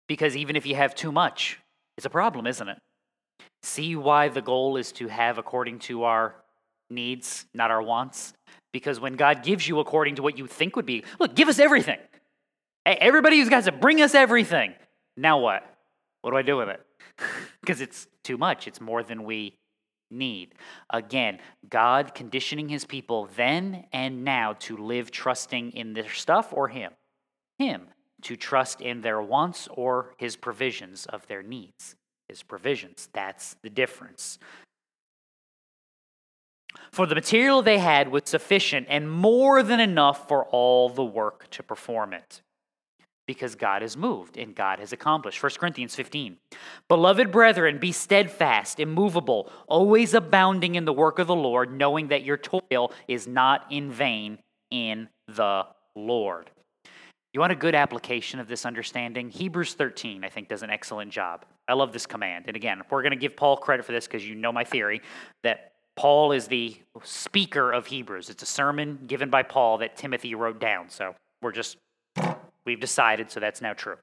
Because 0.09 0.37
even 0.37 0.57
if 0.57 0.67
you 0.67 0.77
have 0.77 0.95
too 0.95 1.11
much, 1.11 1.59
it's 1.97 2.07
a 2.07 2.11
problem, 2.11 2.47
isn't 2.47 2.69
it? 2.69 2.79
See 3.63 3.97
why 3.97 4.29
the 4.29 4.43
goal 4.43 4.77
is 4.77 4.93
to 4.93 5.09
have 5.09 5.39
according 5.39 5.81
to 5.81 6.05
our 6.05 6.37
needs, 6.91 7.47
not 7.55 7.71
our 7.71 7.83
wants? 7.83 8.33
Because 8.73 9.01
when 9.01 9.15
God 9.15 9.43
gives 9.43 9.67
you 9.67 9.81
according 9.81 10.17
to 10.17 10.23
what 10.23 10.39
you 10.39 10.47
think 10.47 10.77
would 10.77 10.87
be, 10.87 11.05
look, 11.19 11.35
give 11.35 11.49
us 11.49 11.59
everything. 11.59 11.99
Hey, 12.85 12.97
everybody 13.01 13.39
who's 13.39 13.49
got 13.49 13.65
to 13.65 13.73
bring 13.73 14.01
us 14.01 14.15
everything. 14.15 14.75
Now 15.17 15.39
what? 15.39 15.65
What 16.23 16.31
do 16.31 16.37
I 16.37 16.43
do 16.43 16.57
with 16.57 16.69
it? 16.69 16.81
Because 17.61 17.81
it's 17.81 18.07
too 18.23 18.39
much. 18.39 18.69
It's 18.69 18.81
more 18.81 19.03
than 19.03 19.25
we 19.25 19.57
need. 20.11 20.55
Again, 20.91 21.39
God 21.69 22.15
conditioning 22.15 22.69
his 22.69 22.85
people 22.85 23.29
then 23.37 23.87
and 23.93 24.25
now 24.25 24.55
to 24.61 24.77
live 24.77 25.11
trusting 25.11 25.73
in 25.73 25.95
their 25.95 26.11
stuff 26.11 26.53
or 26.53 26.69
him. 26.69 26.93
Him 27.59 27.89
to 28.23 28.37
trust 28.37 28.81
in 28.81 29.03
their 29.03 29.21
wants 29.21 29.69
or 29.73 30.15
his 30.19 30.37
provisions 30.37 31.07
of 31.07 31.27
their 31.27 31.43
needs. 31.43 31.97
His 32.29 32.43
provisions. 32.43 33.09
That's 33.13 33.57
the 33.63 33.71
difference. 33.71 34.39
For 36.91 37.07
the 37.07 37.15
material 37.15 37.63
they 37.63 37.79
had 37.79 38.11
was 38.11 38.23
sufficient 38.27 38.87
and 38.91 39.11
more 39.11 39.63
than 39.63 39.81
enough 39.81 40.29
for 40.29 40.45
all 40.47 40.89
the 40.89 41.05
work 41.05 41.49
to 41.51 41.63
perform 41.63 42.13
it 42.13 42.43
because 43.27 43.55
God 43.55 43.83
has 43.83 43.97
moved 43.97 44.37
and 44.37 44.55
God 44.55 44.79
has 44.79 44.93
accomplished. 44.93 45.43
1 45.43 45.53
Corinthians 45.59 45.95
15. 45.95 46.37
Beloved 46.89 47.31
brethren, 47.33 47.79
be 47.79 47.93
steadfast, 47.93 48.79
immovable, 48.79 49.51
always 49.67 50.15
abounding 50.15 50.77
in 50.77 50.85
the 50.85 50.93
work 50.93 51.19
of 51.19 51.27
the 51.27 51.35
Lord, 51.35 51.73
knowing 51.73 52.09
that 52.09 52.25
your 52.25 52.37
toil 52.37 52.93
is 53.09 53.27
not 53.27 53.67
in 53.71 53.91
vain 53.91 54.39
in 54.71 55.09
the 55.29 55.67
Lord. 55.95 56.51
You 57.33 57.41
want 57.41 57.53
a 57.53 57.57
good 57.57 57.75
application 57.75 58.41
of 58.41 58.49
this 58.49 58.65
understanding? 58.65 59.29
Hebrews 59.29 59.75
13, 59.75 60.25
I 60.25 60.31
think, 60.31 60.49
does 60.49 60.63
an 60.63 60.71
excellent 60.71 61.11
job. 61.11 61.45
I 61.69 61.75
love 61.75 61.93
this 61.93 62.07
command. 62.07 62.47
And 62.49 62.57
again, 62.57 62.81
we're 62.91 63.03
going 63.03 63.11
to 63.11 63.19
give 63.19 63.37
Paul 63.37 63.57
credit 63.57 63.85
for 63.85 63.93
this 63.93 64.07
because 64.07 64.27
you 64.27 64.35
know 64.35 64.53
my 64.53 64.65
theory 64.65 65.03
that 65.43 65.73
Paul 65.97 66.33
is 66.33 66.47
the 66.47 66.77
speaker 67.03 67.73
of 67.73 67.87
Hebrews. 67.87 68.31
It's 68.31 68.43
a 68.43 68.47
sermon 68.47 69.01
given 69.07 69.29
by 69.29 69.43
Paul 69.43 69.79
that 69.79 69.97
Timothy 69.97 70.35
wrote 70.35 70.61
down. 70.61 70.89
So 70.89 71.15
we're 71.43 71.53
just 71.53 71.77
We've 72.67 72.81
decided, 72.81 73.31
so 73.31 73.41
that's 73.41 73.63
now 73.63 73.73
true. 73.73 73.97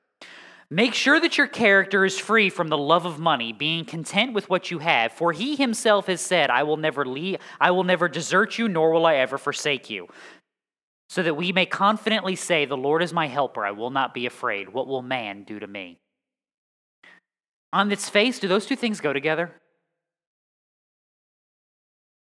Make 0.69 0.95
sure 0.95 1.19
that 1.19 1.37
your 1.37 1.47
character 1.47 2.05
is 2.05 2.17
free 2.17 2.49
from 2.49 2.69
the 2.69 2.77
love 2.77 3.05
of 3.05 3.19
money, 3.19 3.53
being 3.53 3.85
content 3.85 4.33
with 4.33 4.49
what 4.49 4.71
you 4.71 4.79
have, 4.79 5.11
for 5.11 5.31
he 5.31 5.55
himself 5.55 6.07
has 6.07 6.21
said, 6.21 6.49
I 6.49 6.63
will 6.63 6.77
never 6.77 7.05
leave, 7.05 7.37
I 7.59 7.71
will 7.71 7.83
never 7.83 8.07
desert 8.07 8.57
you, 8.57 8.67
nor 8.67 8.91
will 8.91 9.05
I 9.05 9.15
ever 9.15 9.37
forsake 9.37 9.89
you. 9.89 10.07
So 11.09 11.21
that 11.21 11.35
we 11.35 11.51
may 11.51 11.67
confidently 11.67 12.35
say, 12.35 12.65
The 12.65 12.77
Lord 12.77 13.03
is 13.03 13.13
my 13.13 13.27
helper, 13.27 13.63
I 13.65 13.71
will 13.71 13.91
not 13.91 14.13
be 14.13 14.25
afraid. 14.25 14.69
What 14.69 14.87
will 14.87 15.03
man 15.03 15.43
do 15.43 15.59
to 15.59 15.67
me? 15.67 15.99
On 17.71 17.91
its 17.91 18.09
face, 18.09 18.39
do 18.39 18.47
those 18.47 18.65
two 18.65 18.75
things 18.75 19.01
go 19.01 19.13
together? 19.13 19.51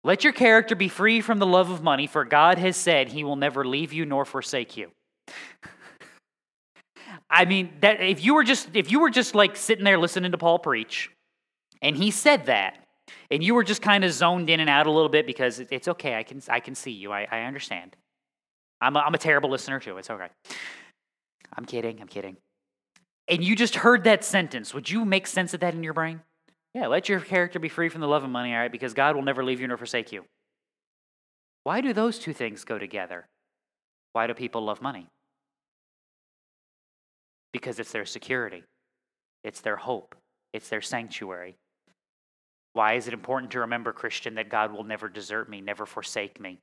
Let 0.02 0.24
your 0.24 0.32
character 0.32 0.74
be 0.74 0.88
free 0.88 1.20
from 1.20 1.40
the 1.40 1.46
love 1.46 1.68
of 1.68 1.82
money, 1.82 2.06
for 2.06 2.24
God 2.24 2.56
has 2.56 2.76
said 2.76 3.08
he 3.08 3.24
will 3.24 3.36
never 3.36 3.66
leave 3.66 3.92
you 3.92 4.06
nor 4.06 4.24
forsake 4.24 4.78
you. 4.78 4.92
I 7.30 7.44
mean, 7.44 7.70
that 7.80 8.00
if 8.00 8.24
you 8.24 8.34
were 8.34 8.44
just 8.44 8.68
if 8.74 8.90
you 8.90 9.00
were 9.00 9.10
just 9.10 9.34
like 9.34 9.56
sitting 9.56 9.84
there 9.84 9.98
listening 9.98 10.32
to 10.32 10.38
Paul 10.38 10.58
preach, 10.58 11.10
and 11.80 11.96
he 11.96 12.10
said 12.10 12.46
that, 12.46 12.76
and 13.30 13.42
you 13.42 13.54
were 13.54 13.64
just 13.64 13.82
kind 13.82 14.04
of 14.04 14.12
zoned 14.12 14.50
in 14.50 14.58
and 14.58 14.68
out 14.68 14.86
a 14.86 14.90
little 14.90 15.08
bit 15.08 15.26
because 15.26 15.60
it's 15.60 15.86
okay, 15.86 16.16
I 16.16 16.24
can 16.24 16.42
I 16.48 16.60
can 16.60 16.74
see 16.74 16.90
you, 16.90 17.12
I, 17.12 17.28
I 17.30 17.42
understand. 17.42 17.96
I'm 18.80 18.96
a, 18.96 19.00
I'm 19.00 19.14
a 19.14 19.18
terrible 19.18 19.50
listener 19.50 19.78
too. 19.78 19.98
It's 19.98 20.10
okay. 20.10 20.28
I'm 21.56 21.64
kidding. 21.64 22.00
I'm 22.00 22.08
kidding. 22.08 22.36
And 23.28 23.44
you 23.44 23.54
just 23.54 23.76
heard 23.76 24.04
that 24.04 24.24
sentence. 24.24 24.74
Would 24.74 24.90
you 24.90 25.04
make 25.04 25.26
sense 25.26 25.54
of 25.54 25.60
that 25.60 25.74
in 25.74 25.84
your 25.84 25.92
brain? 25.92 26.20
Yeah, 26.74 26.86
let 26.86 27.08
your 27.08 27.20
character 27.20 27.58
be 27.58 27.68
free 27.68 27.88
from 27.88 28.00
the 28.00 28.08
love 28.08 28.24
of 28.24 28.30
money, 28.30 28.54
all 28.54 28.60
right, 28.60 28.72
because 28.72 28.94
God 28.94 29.14
will 29.14 29.22
never 29.22 29.44
leave 29.44 29.60
you 29.60 29.68
nor 29.68 29.76
forsake 29.76 30.12
you. 30.12 30.24
Why 31.64 31.80
do 31.80 31.92
those 31.92 32.18
two 32.18 32.32
things 32.32 32.64
go 32.64 32.78
together? 32.78 33.28
Why 34.12 34.26
do 34.26 34.34
people 34.34 34.64
love 34.64 34.80
money? 34.80 35.08
Because 37.52 37.78
it's 37.78 37.92
their 37.92 38.04
security, 38.04 38.64
it's 39.44 39.60
their 39.60 39.76
hope, 39.76 40.14
it's 40.52 40.68
their 40.68 40.80
sanctuary. 40.80 41.56
Why 42.72 42.94
is 42.94 43.08
it 43.08 43.14
important 43.14 43.50
to 43.52 43.60
remember, 43.60 43.92
Christian, 43.92 44.34
that 44.36 44.48
God 44.48 44.72
will 44.72 44.84
never 44.84 45.08
desert 45.08 45.48
me, 45.48 45.60
never 45.60 45.86
forsake 45.86 46.40
me? 46.40 46.58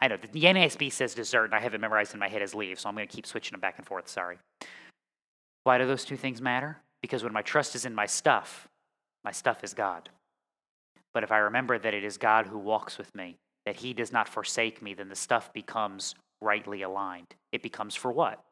I 0.00 0.08
know 0.08 0.16
the 0.16 0.28
NASB 0.40 0.92
says 0.92 1.14
desert, 1.14 1.46
and 1.46 1.54
I 1.54 1.60
have 1.60 1.74
it 1.74 1.80
memorized 1.80 2.14
in 2.14 2.20
my 2.20 2.28
head 2.28 2.42
as 2.42 2.54
leave, 2.54 2.80
so 2.80 2.88
I'm 2.88 2.94
going 2.94 3.06
to 3.06 3.14
keep 3.14 3.26
switching 3.26 3.52
them 3.52 3.60
back 3.60 3.78
and 3.78 3.86
forth. 3.86 4.08
Sorry. 4.08 4.38
Why 5.62 5.78
do 5.78 5.86
those 5.86 6.04
two 6.04 6.16
things 6.16 6.40
matter? 6.40 6.78
Because 7.00 7.22
when 7.22 7.32
my 7.32 7.42
trust 7.42 7.74
is 7.74 7.84
in 7.84 7.94
my 7.94 8.06
stuff, 8.06 8.68
my 9.24 9.32
stuff 9.32 9.62
is 9.62 9.74
God. 9.74 10.10
But 11.12 11.22
if 11.22 11.30
I 11.30 11.38
remember 11.38 11.78
that 11.78 11.94
it 11.94 12.04
is 12.04 12.18
God 12.18 12.46
who 12.46 12.58
walks 12.58 12.98
with 12.98 13.14
me, 13.14 13.36
that 13.66 13.76
He 13.76 13.94
does 13.94 14.12
not 14.12 14.28
forsake 14.28 14.82
me, 14.82 14.94
then 14.94 15.08
the 15.08 15.16
stuff 15.16 15.52
becomes 15.52 16.14
rightly 16.40 16.82
aligned. 16.82 17.34
It 17.52 17.62
becomes 17.62 17.94
for 17.94 18.12
what? 18.12 18.42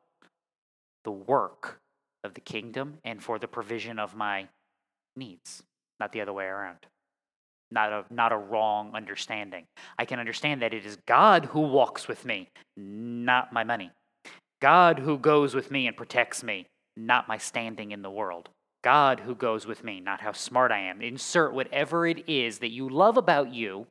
The 1.05 1.13
work 1.13 1.81
of 2.25 2.35
the 2.35 2.41
kingdom 2.41 2.99
and 3.05 3.23
for 3.23 3.39
the 3.39 3.49
provision 3.49 3.99
of 3.99 4.15
my 4.15 4.49
needs, 5.17 5.63
not 6.01 6.13
the 6.13 6.21
other 6.21 6.33
way 6.33 6.47
around. 6.47 6.79
not 7.73 7.93
a, 7.93 8.05
not 8.11 8.33
a 8.33 8.37
wrong 8.37 8.93
understanding. 8.95 9.65
I 9.99 10.05
can 10.05 10.21
understand 10.21 10.63
that 10.63 10.75
it 10.75 10.85
is 10.87 10.99
God 11.07 11.47
who 11.47 11.61
walks 11.61 12.07
with 12.07 12.25
me, 12.25 12.49
not 12.77 13.53
my 13.53 13.65
money. 13.65 13.91
God 14.61 15.01
who 15.01 15.19
goes 15.19 15.55
with 15.55 15.71
me 15.71 15.87
and 15.87 15.97
protects 15.97 16.45
me, 16.45 16.67
not 16.97 17.29
my 17.29 17.39
standing 17.39 17.91
in 17.91 18.03
the 18.03 18.11
world. 18.11 18.51
God 18.85 19.21
who 19.21 19.35
goes 19.35 19.67
with 19.67 19.85
me, 19.85 20.01
not 20.01 20.21
how 20.21 20.33
smart 20.33 20.71
I 20.71 20.81
am. 20.81 21.01
Insert 21.01 21.55
whatever 21.55 22.07
it 22.07 22.29
is 22.29 22.59
that 22.59 22.71
you 22.71 22.89
love 22.89 23.17
about 23.17 23.53
you 23.53 23.87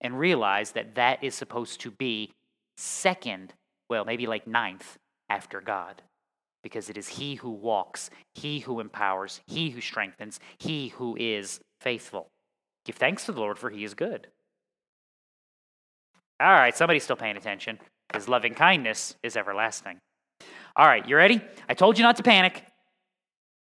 and 0.00 0.18
realize 0.18 0.72
that 0.72 0.94
that 0.96 1.22
is 1.22 1.34
supposed 1.34 1.80
to 1.80 1.90
be 1.90 2.32
second, 2.76 3.54
well, 3.88 4.04
maybe 4.04 4.26
like 4.26 4.46
ninth 4.46 4.98
after 5.28 5.60
God. 5.60 6.02
Because 6.62 6.88
it 6.88 6.96
is 6.96 7.08
He 7.08 7.36
who 7.36 7.50
walks, 7.50 8.10
He 8.34 8.60
who 8.60 8.80
empowers, 8.80 9.40
He 9.46 9.70
who 9.70 9.80
strengthens, 9.80 10.38
He 10.58 10.88
who 10.88 11.16
is 11.18 11.60
faithful. 11.80 12.28
Give 12.84 12.96
thanks 12.96 13.26
to 13.26 13.32
the 13.32 13.40
Lord, 13.40 13.58
for 13.58 13.70
He 13.70 13.84
is 13.84 13.94
good. 13.94 14.28
All 16.40 16.52
right, 16.52 16.76
somebody's 16.76 17.04
still 17.04 17.16
paying 17.16 17.36
attention. 17.36 17.78
His 18.14 18.28
loving 18.28 18.54
kindness 18.54 19.14
is 19.22 19.36
everlasting. 19.36 19.98
All 20.76 20.86
right, 20.86 21.06
you 21.08 21.16
ready? 21.16 21.40
I 21.68 21.74
told 21.74 21.98
you 21.98 22.04
not 22.04 22.16
to 22.16 22.22
panic. 22.22 22.64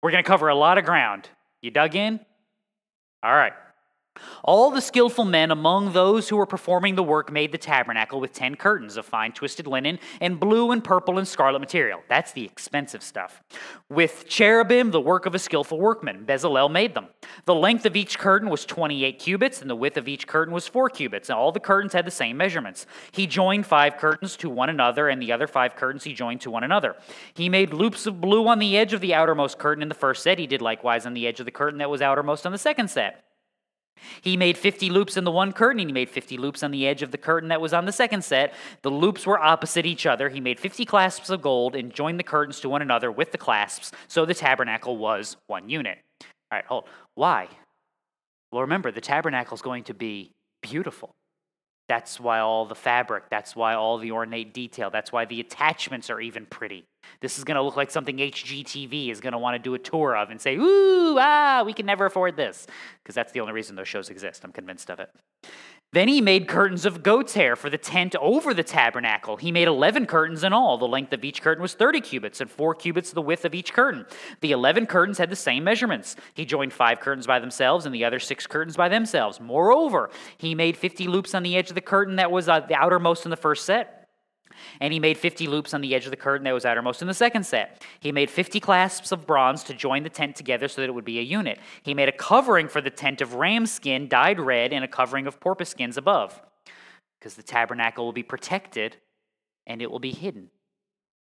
We're 0.02 0.12
going 0.12 0.24
to 0.24 0.28
cover 0.28 0.47
a 0.47 0.56
lot 0.56 0.78
of 0.78 0.86
ground. 0.86 1.30
You 1.62 1.72
dug 1.72 1.95
in? 1.95 2.20
All 3.24 3.34
right. 3.34 3.54
All 4.43 4.72
the 4.72 4.82
skillful 4.82 5.26
men 5.26 5.51
among 5.51 5.93
those 5.93 6.28
who 6.28 6.36
were 6.36 6.45
performing 6.45 6.95
the 6.95 7.03
work 7.03 7.32
made 7.32 7.51
the 7.51 7.57
tabernacle 7.57 8.20
with 8.20 8.34
ten 8.34 8.55
curtains 8.55 8.97
of 8.97 9.05
fine 9.05 9.32
twisted 9.32 9.68
linen 9.68 9.99
and 10.20 10.39
blue 10.39 10.72
and 10.72 10.84
purple 10.84 11.18
and 11.18 11.28
scarlet 11.28 11.59
material. 11.59 12.01
That's 12.09 12.32
the 12.32 12.43
expensive 12.43 13.03
stuff. 13.03 13.43
With 13.89 14.26
cherubim, 14.28 14.91
the 14.91 14.99
work 14.99 15.26
of 15.26 15.36
a 15.36 15.39
skillful 15.39 15.80
workman. 15.80 16.26
Bezalel 16.26 16.72
made 16.72 16.95
them. 16.95 17.07
The 17.45 17.55
length 17.55 17.86
of 17.86 17.95
each 17.95 18.18
curtain 18.18 18.49
was 18.49 18.66
28 18.66 19.20
cubits, 19.20 19.62
and 19.62 19.70
the 19.70 19.76
width 19.76 19.97
of 19.97 20.07
each 20.07 20.28
curtain 20.28 20.53
was 20.53 20.68
4 20.68 20.89
cubits, 20.89 21.30
and 21.30 21.38
all 21.38 21.51
the 21.51 21.59
curtains 21.59 21.93
had 21.93 22.05
the 22.05 22.12
same 22.12 22.38
measurements. 22.38 22.86
He 23.12 23.28
joined 23.28 23.66
five 23.66 23.97
curtains 23.97 24.36
to 24.38 24.49
one 24.49 24.70
another, 24.70 25.07
and 25.07 25.22
the 25.22 25.32
other 25.32 25.47
five 25.47 25.76
curtains 25.76 26.03
he 26.03 26.14
joined 26.14 26.41
to 26.41 26.51
one 26.51 26.64
another. 26.64 26.95
He 27.34 27.47
made 27.47 27.74
loops 27.74 28.05
of 28.05 28.20
blue 28.20 28.47
on 28.47 28.59
the 28.59 28.76
edge 28.76 28.93
of 28.93 29.01
the 29.01 29.14
outermost 29.14 29.59
curtain 29.59 29.82
in 29.82 29.89
the 29.89 29.95
first 29.95 30.24
set. 30.24 30.39
He 30.39 30.47
did 30.47 30.62
likewise 30.62 31.05
on 31.05 31.14
the 31.14 31.28
edge 31.28 31.39
of 31.39 31.45
the 31.45 31.51
curtain 31.51 31.80
that 31.80 31.89
was 31.89 32.01
outermost 32.01 32.45
on 32.45 32.51
the 32.51 32.57
second 32.57 32.89
set. 32.89 33.24
He 34.22 34.38
made 34.38 34.58
50 34.58 34.89
loops 34.89 35.18
in 35.18 35.24
the 35.24 35.32
one 35.32 35.54
curtain, 35.54 35.80
and 35.80 35.89
he 35.89 35.93
made 35.93 36.10
50 36.10 36.38
loops 36.38 36.64
on 36.64 36.72
the 36.72 36.88
edge 36.88 37.02
of 37.02 37.12
the 37.12 37.18
curtain 37.18 37.49
that 37.49 37.62
was 37.62 37.74
on 37.74 37.86
the 37.86 37.91
second 37.91 38.24
set. 38.24 38.54
The 38.82 38.89
loops 38.89 39.26
were 39.26 39.39
opposite 39.39 39.86
each 39.86 40.06
other. 40.06 40.30
He 40.30 40.39
made 40.39 40.60
50 40.60 40.86
clasps 40.86 41.30
of 41.30 41.41
gold 41.41 41.76
and 41.76 41.93
joined 41.93 42.20
the 42.20 42.24
curtains 42.24 42.60
to 42.62 42.70
one 42.70 42.82
another 42.82 43.12
with 43.12 43.32
the 43.32 43.38
clasps, 43.38 43.91
so 44.08 44.26
the 44.26 44.34
tabernacle 44.34 44.97
was 44.97 45.38
one 45.47 45.70
unit. 45.70 45.99
All 46.52 46.58
right, 46.58 46.66
hold. 46.66 46.86
Why? 47.16 47.47
Well, 48.52 48.62
remember, 48.62 48.91
the 48.91 49.02
tabernacle 49.02 49.56
is 49.56 49.62
going 49.62 49.86
to 49.86 49.93
be 49.93 50.32
beautiful. 50.62 51.12
That's 51.88 52.20
why 52.20 52.39
all 52.39 52.66
the 52.66 52.76
fabric, 52.76 53.26
that's 53.30 53.56
why 53.56 53.74
all 53.74 53.97
the 53.97 54.12
ornate 54.12 54.54
detail, 54.54 54.89
that's 54.89 55.12
why 55.12 55.26
the 55.26 55.39
attachments 55.39 56.10
are 56.10 56.22
even 56.22 56.45
pretty. 56.45 56.86
This 57.20 57.38
is 57.38 57.43
going 57.43 57.55
to 57.55 57.62
look 57.62 57.76
like 57.76 57.91
something 57.91 58.18
HGTV 58.18 59.09
is 59.09 59.20
going 59.20 59.34
to 59.34 59.39
want 59.39 59.55
to 59.55 59.59
do 59.59 59.74
a 59.74 59.80
tour 59.80 60.16
of 60.16 60.30
and 60.30 60.39
say, 60.39 60.55
ooh, 60.55 61.18
ah, 61.20 61.64
we 61.66 61.74
can 61.74 61.86
never 61.86 62.05
afford 62.05 62.36
this. 62.36 62.68
Because 63.03 63.16
that's 63.16 63.32
the 63.32 63.41
only 63.41 63.53
reason 63.53 63.76
those 63.76 63.88
shows 63.88 64.09
exist. 64.09 64.43
I'm 64.43 64.51
convinced 64.51 64.89
of 64.89 64.99
it. 64.99 65.09
Then 65.93 66.07
he 66.07 66.22
made 66.22 66.47
curtains 66.47 66.86
of 66.86 67.03
goat's 67.03 67.34
hair 67.34 67.57
for 67.57 67.70
the 67.70 67.78
tent 67.78 68.16
over 68.16 68.53
the 68.53 68.64
tabernacle. 68.64 69.36
He 69.36 69.51
made 69.51 69.68
11 69.68 70.05
curtains 70.05 70.41
in 70.45 70.53
all. 70.53 70.78
The 70.78 70.88
length 70.88 71.12
of 71.12 71.26
each 71.26 71.41
curtain 71.41 71.62
was 71.62 71.74
30 71.74 71.99
cubits, 71.99 72.39
and 72.39 72.49
4 72.49 72.76
cubits 72.76 73.12
the 73.12 73.22
width 73.22 73.43
of 73.43 73.53
each 73.53 73.74
curtain. 73.74 74.05
The 74.39 74.53
11 74.53 74.86
curtains 74.86 75.18
had 75.18 75.30
the 75.30 75.36
same 75.36 75.66
measurements. 75.66 76.16
He 76.34 76.45
joined 76.45 76.72
5 76.72 77.01
curtains 77.01 77.28
by 77.28 77.39
themselves 77.39 77.86
and 77.86 77.93
the 77.93 78.05
other 78.05 78.20
6 78.20 78.47
curtains 78.47 78.78
by 78.78 78.88
themselves. 78.88 79.41
Moreover, 79.41 80.09
he 80.38 80.55
made 80.55 80.78
50 80.78 81.07
loops 81.07 81.36
on 81.36 81.43
the 81.43 81.57
edge 81.57 81.68
of 81.68 81.76
the 81.76 81.82
curtain 81.82 82.16
that 82.16 82.32
was 82.32 82.47
uh, 82.47 82.62
the 82.62 82.76
outermost 82.76 83.26
in 83.26 83.30
the 83.30 83.36
first 83.36 83.66
set. 83.66 84.01
And 84.80 84.93
he 84.93 84.99
made 84.99 85.18
50 85.18 85.47
loops 85.47 85.74
on 85.74 85.82
the 85.82 85.93
edge 85.95 86.05
of 86.05 86.12
the 86.12 86.18
curtain 86.18 86.45
that 86.45 86.53
was 86.53 86.66
outermost 86.66 87.01
in 87.01 87.07
the 87.07 87.14
second 87.14 87.45
set. 87.45 87.84
He 87.99 88.12
made 88.12 88.30
50 88.30 88.59
clasps 88.59 89.12
of 89.12 89.26
bronze 89.28 89.64
to 89.66 89.74
join 89.74 90.03
the 90.03 90.09
tent 90.09 90.36
together 90.36 90.68
so 90.68 90.82
that 90.82 90.89
it 90.89 90.93
would 90.93 91.05
be 91.05 91.20
a 91.20 91.24
unit. 91.24 91.59
He 91.84 91.93
made 91.93 92.09
a 92.09 92.14
covering 92.14 92.68
for 92.68 92.82
the 92.82 92.89
tent 92.89 93.22
of 93.22 93.36
ram 93.36 93.66
skin 93.66 94.07
dyed 94.07 94.39
red 94.39 94.74
and 94.74 94.84
a 94.84 94.88
covering 94.88 95.28
of 95.28 95.39
porpoise 95.39 95.70
skins 95.70 95.97
above, 95.97 96.41
because 97.20 97.36
the 97.36 97.43
tabernacle 97.43 98.05
will 98.05 98.14
be 98.14 98.24
protected 98.24 98.97
and 99.68 99.82
it 99.82 99.91
will 99.91 99.99
be 99.99 100.12
hidden. 100.12 100.49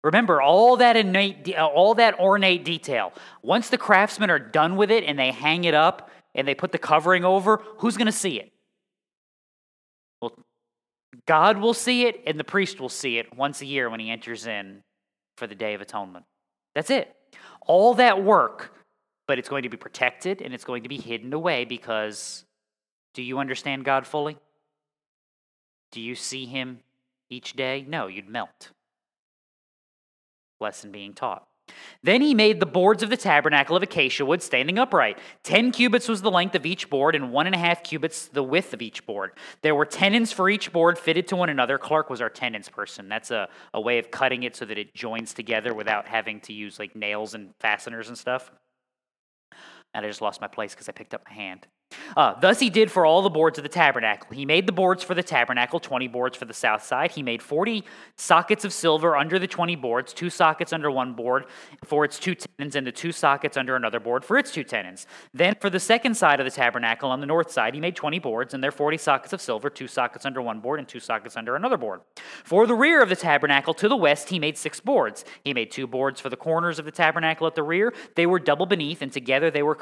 Remember 0.02 0.40
all 0.40 0.78
that 0.78 0.96
innate, 0.96 1.54
uh, 1.56 1.66
all 1.66 1.94
that 1.94 2.18
ornate 2.18 2.64
detail. 2.64 3.12
Once 3.42 3.68
the 3.68 3.76
craftsmen 3.76 4.30
are 4.30 4.38
done 4.38 4.76
with 4.76 4.90
it 4.90 5.04
and 5.04 5.18
they 5.18 5.30
hang 5.30 5.64
it 5.64 5.74
up 5.74 6.10
and 6.34 6.48
they 6.48 6.54
put 6.54 6.72
the 6.72 6.78
covering 6.78 7.24
over, 7.24 7.62
who's 7.78 7.96
going 7.96 8.06
to 8.06 8.12
see 8.12 8.40
it? 8.40 8.50
God 11.26 11.58
will 11.58 11.74
see 11.74 12.06
it, 12.06 12.22
and 12.26 12.38
the 12.38 12.44
priest 12.44 12.80
will 12.80 12.88
see 12.88 13.18
it 13.18 13.36
once 13.36 13.60
a 13.60 13.66
year 13.66 13.90
when 13.90 14.00
he 14.00 14.10
enters 14.10 14.46
in 14.46 14.82
for 15.36 15.46
the 15.46 15.54
Day 15.54 15.74
of 15.74 15.80
Atonement. 15.80 16.24
That's 16.74 16.90
it. 16.90 17.14
All 17.66 17.94
that 17.94 18.22
work, 18.22 18.74
but 19.26 19.38
it's 19.38 19.48
going 19.48 19.62
to 19.62 19.68
be 19.68 19.76
protected 19.76 20.42
and 20.42 20.52
it's 20.52 20.64
going 20.64 20.82
to 20.82 20.88
be 20.88 20.98
hidden 20.98 21.32
away 21.32 21.64
because 21.64 22.44
do 23.14 23.22
you 23.22 23.38
understand 23.38 23.84
God 23.84 24.06
fully? 24.06 24.36
Do 25.92 26.00
you 26.00 26.14
see 26.14 26.46
him 26.46 26.80
each 27.28 27.54
day? 27.54 27.84
No, 27.86 28.06
you'd 28.06 28.28
melt. 28.28 28.70
Lesson 30.60 30.92
being 30.92 31.14
taught. 31.14 31.46
Then 32.02 32.20
he 32.20 32.34
made 32.34 32.60
the 32.60 32.66
boards 32.66 33.02
of 33.02 33.10
the 33.10 33.16
tabernacle 33.16 33.76
of 33.76 33.82
acacia 33.82 34.24
wood 34.24 34.42
standing 34.42 34.78
upright. 34.78 35.18
Ten 35.42 35.70
cubits 35.70 36.08
was 36.08 36.22
the 36.22 36.30
length 36.30 36.54
of 36.54 36.66
each 36.66 36.88
board, 36.88 37.14
and 37.14 37.32
one 37.32 37.46
and 37.46 37.54
a 37.54 37.58
half 37.58 37.82
cubits 37.82 38.28
the 38.28 38.42
width 38.42 38.72
of 38.72 38.82
each 38.82 39.04
board. 39.06 39.32
There 39.62 39.74
were 39.74 39.84
tenons 39.84 40.32
for 40.32 40.48
each 40.48 40.72
board 40.72 40.98
fitted 40.98 41.28
to 41.28 41.36
one 41.36 41.48
another. 41.48 41.78
Clark 41.78 42.10
was 42.10 42.20
our 42.20 42.30
tenons 42.30 42.68
person. 42.68 43.08
That's 43.08 43.30
a, 43.30 43.48
a 43.74 43.80
way 43.80 43.98
of 43.98 44.10
cutting 44.10 44.42
it 44.42 44.56
so 44.56 44.64
that 44.64 44.78
it 44.78 44.94
joins 44.94 45.34
together 45.34 45.74
without 45.74 46.06
having 46.06 46.40
to 46.40 46.52
use 46.52 46.78
like 46.78 46.96
nails 46.96 47.34
and 47.34 47.54
fasteners 47.60 48.08
and 48.08 48.16
stuff. 48.16 48.50
And 49.92 50.04
I 50.04 50.08
just 50.08 50.22
lost 50.22 50.40
my 50.40 50.46
place 50.46 50.74
because 50.74 50.88
I 50.88 50.92
picked 50.92 51.14
up 51.14 51.22
my 51.28 51.34
hand. 51.34 51.66
Uh, 52.16 52.38
thus 52.40 52.60
he 52.60 52.70
did 52.70 52.90
for 52.90 53.06
all 53.06 53.22
the 53.22 53.30
boards 53.30 53.58
of 53.58 53.62
the 53.62 53.68
tabernacle. 53.68 54.28
He 54.32 54.44
made 54.44 54.66
the 54.66 54.72
boards 54.72 55.02
for 55.02 55.14
the 55.14 55.22
tabernacle, 55.22 55.80
20 55.80 56.08
boards 56.08 56.36
for 56.36 56.44
the 56.44 56.54
south 56.54 56.82
side. 56.82 57.12
He 57.12 57.22
made 57.22 57.42
40 57.42 57.84
sockets 58.16 58.64
of 58.64 58.72
silver 58.72 59.16
under 59.16 59.38
the 59.38 59.46
20 59.46 59.76
boards, 59.76 60.12
two 60.12 60.30
sockets 60.30 60.72
under 60.72 60.90
one 60.90 61.14
board 61.14 61.46
for 61.84 62.04
its 62.04 62.18
two 62.18 62.34
tenons, 62.34 62.76
and 62.76 62.86
the 62.86 62.92
two 62.92 63.12
sockets 63.12 63.56
under 63.56 63.76
another 63.76 64.00
board 64.00 64.24
for 64.24 64.38
its 64.38 64.50
two 64.50 64.64
tenons. 64.64 65.06
Then 65.32 65.54
for 65.60 65.70
the 65.70 65.80
second 65.80 66.14
side 66.16 66.40
of 66.40 66.44
the 66.44 66.50
tabernacle 66.50 67.10
on 67.10 67.20
the 67.20 67.26
north 67.26 67.50
side, 67.50 67.74
he 67.74 67.80
made 67.80 67.96
20 67.96 68.18
boards, 68.18 68.54
and 68.54 68.62
there 68.62 68.70
40 68.70 68.96
sockets 68.98 69.32
of 69.32 69.40
silver, 69.40 69.70
two 69.70 69.88
sockets 69.88 70.26
under 70.26 70.42
one 70.42 70.60
board, 70.60 70.78
and 70.78 70.88
two 70.88 71.00
sockets 71.00 71.36
under 71.36 71.56
another 71.56 71.76
board. 71.76 72.00
For 72.44 72.66
the 72.66 72.74
rear 72.74 73.02
of 73.02 73.08
the 73.08 73.16
tabernacle 73.16 73.74
to 73.74 73.88
the 73.88 73.96
west, 73.96 74.28
he 74.28 74.38
made 74.38 74.58
six 74.58 74.80
boards. 74.80 75.24
He 75.44 75.54
made 75.54 75.70
two 75.70 75.86
boards 75.86 76.20
for 76.20 76.28
the 76.28 76.36
corners 76.36 76.78
of 76.78 76.84
the 76.84 76.90
tabernacle 76.90 77.46
at 77.46 77.54
the 77.54 77.62
rear. 77.62 77.92
They 78.16 78.26
were 78.26 78.38
double 78.38 78.66
beneath, 78.66 79.02
and 79.02 79.12
together 79.12 79.50
they 79.50 79.62
were 79.62 79.74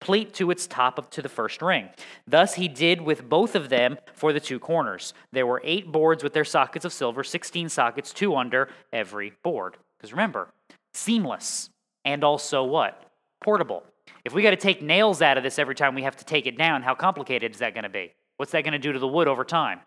complete 0.00 0.32
to 0.32 0.50
its 0.50 0.66
top 0.66 0.98
of 0.98 1.10
to 1.10 1.20
the 1.20 1.28
first 1.28 1.60
ring. 1.60 1.88
Thus 2.26 2.54
he 2.54 2.68
did 2.68 3.02
with 3.02 3.28
both 3.28 3.54
of 3.54 3.68
them 3.68 3.98
for 4.14 4.32
the 4.32 4.40
two 4.40 4.58
corners. 4.58 5.12
There 5.30 5.46
were 5.46 5.60
eight 5.62 5.92
boards 5.92 6.24
with 6.24 6.32
their 6.32 6.44
sockets 6.44 6.86
of 6.86 6.92
silver, 6.92 7.22
16 7.22 7.68
sockets, 7.68 8.12
two 8.12 8.34
under 8.34 8.70
every 8.92 9.34
board. 9.42 9.76
Because 9.98 10.12
remember, 10.12 10.48
seamless 10.94 11.68
and 12.04 12.24
also 12.24 12.64
what? 12.64 13.04
Portable. 13.44 13.82
If 14.24 14.32
we 14.32 14.42
got 14.42 14.50
to 14.50 14.56
take 14.56 14.82
nails 14.82 15.20
out 15.20 15.36
of 15.36 15.44
this 15.44 15.58
every 15.58 15.74
time 15.74 15.94
we 15.94 16.02
have 16.02 16.16
to 16.16 16.24
take 16.24 16.46
it 16.46 16.56
down, 16.56 16.82
how 16.82 16.94
complicated 16.94 17.52
is 17.52 17.58
that 17.58 17.74
going 17.74 17.84
to 17.84 17.90
be? 17.90 18.12
What's 18.38 18.52
that 18.52 18.64
going 18.64 18.72
to 18.72 18.78
do 18.78 18.92
to 18.92 18.98
the 18.98 19.06
wood 19.06 19.28
over 19.28 19.44
time? 19.44 19.80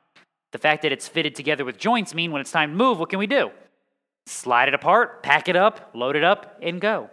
The 0.51 0.59
fact 0.59 0.83
that 0.83 0.91
it's 0.91 1.07
fitted 1.07 1.33
together 1.33 1.65
with 1.65 1.79
joints 1.79 2.13
mean 2.13 2.31
when 2.31 2.39
it's 2.39 2.51
time 2.51 2.69
to 2.69 2.75
move, 2.75 2.99
what 2.99 3.09
can 3.09 3.17
we 3.17 3.25
do? 3.25 3.49
Slide 4.27 4.67
it 4.67 4.75
apart, 4.75 5.23
pack 5.23 5.49
it 5.49 5.55
up, 5.55 5.89
load 5.95 6.15
it 6.15 6.23
up, 6.23 6.59
and 6.61 6.79
go. 6.79 7.09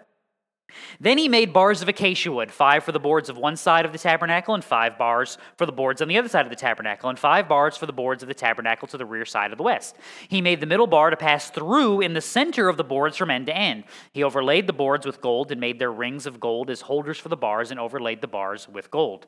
Then 0.99 1.19
he 1.19 1.29
made 1.29 1.53
bars 1.53 1.83
of 1.83 1.89
acacia 1.89 2.31
wood, 2.31 2.51
five 2.51 2.85
for 2.85 2.93
the 2.93 2.99
boards 2.99 3.29
of 3.29 3.37
one 3.37 3.57
side 3.57 3.85
of 3.85 3.93
the 3.93 3.99
tabernacle, 3.99 4.55
and 4.55 4.65
five 4.65 4.99
bars 4.99 5.39
for 5.57 5.67
the 5.67 5.73
boards 5.73 6.03
on 6.03 6.09
the 6.09 6.19
other 6.19 6.29
side 6.29 6.47
of 6.47 6.51
the 6.51 6.57
tabernacle, 6.57 7.09
and 7.09 7.19
five 7.19 7.49
bars 7.49 7.77
for 7.77 7.87
the 7.87 7.93
boards 7.93 8.23
of 8.23 8.29
the 8.29 8.35
tabernacle 8.35 8.89
to 8.89 8.97
the 8.97 9.05
rear 9.05 9.25
side 9.25 9.53
of 9.53 9.59
the 9.59 9.65
west. 9.65 9.97
He 10.29 10.41
made 10.41 10.61
the 10.61 10.67
middle 10.67 10.87
bar 10.87 11.11
to 11.11 11.17
pass 11.17 11.51
through 11.51 12.01
in 12.01 12.15
the 12.15 12.21
center 12.21 12.69
of 12.69 12.77
the 12.77 12.85
boards 12.85 13.17
from 13.17 13.31
end 13.31 13.47
to 13.47 13.57
end. 13.57 13.85
He 14.13 14.23
overlaid 14.23 14.67
the 14.67 14.73
boards 14.73 15.07
with 15.07 15.21
gold 15.21 15.53
and 15.53 15.61
made 15.61 15.79
their 15.79 15.93
rings 15.93 16.27
of 16.27 16.41
gold 16.41 16.71
as 16.71 16.83
holders 16.83 17.19
for 17.19 17.29
the 17.29 17.37
bars, 17.37 17.71
and 17.71 17.81
overlaid 17.81 18.21
the 18.21 18.29
bars 18.29 18.69
with 18.69 18.91
gold. 18.91 19.27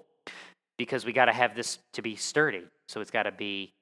Because 0.78 1.05
we 1.05 1.12
got 1.12 1.26
to 1.26 1.32
have 1.32 1.55
this 1.55 1.78
to 1.93 2.03
be 2.03 2.16
sturdy. 2.16 2.64
So 2.88 3.01
it's 3.01 3.11
got 3.11 3.24
to 3.24 3.32
be 3.32 3.72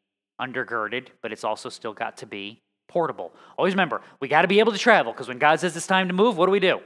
undergirded, 0.41 1.09
but 1.23 1.33
it's 1.33 1.45
also 1.45 1.69
still 1.69 1.93
got 1.93 2.17
to 2.19 2.27
be 2.27 2.61
portable. 2.89 3.33
Always 3.57 3.75
remember, 3.75 4.01
we 4.21 4.27
got 4.27 4.43
to 4.43 4.49
be 4.49 4.59
able 4.59 4.73
to 4.73 4.79
travel, 4.79 5.13
because 5.13 5.29
when 5.29 5.39
God 5.39 5.61
says 5.61 5.77
it's 5.77 5.87
time 5.87 6.09
to 6.09 6.15
move, 6.15 6.37
what 6.37 6.47
do 6.47 6.53
we 6.53 6.61
do? 6.61 6.81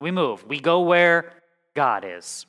We 0.00 0.10
move. 0.10 0.44
We 0.46 0.60
go 0.60 0.80
where 0.80 1.32
God 1.74 2.04
is. 2.06 2.46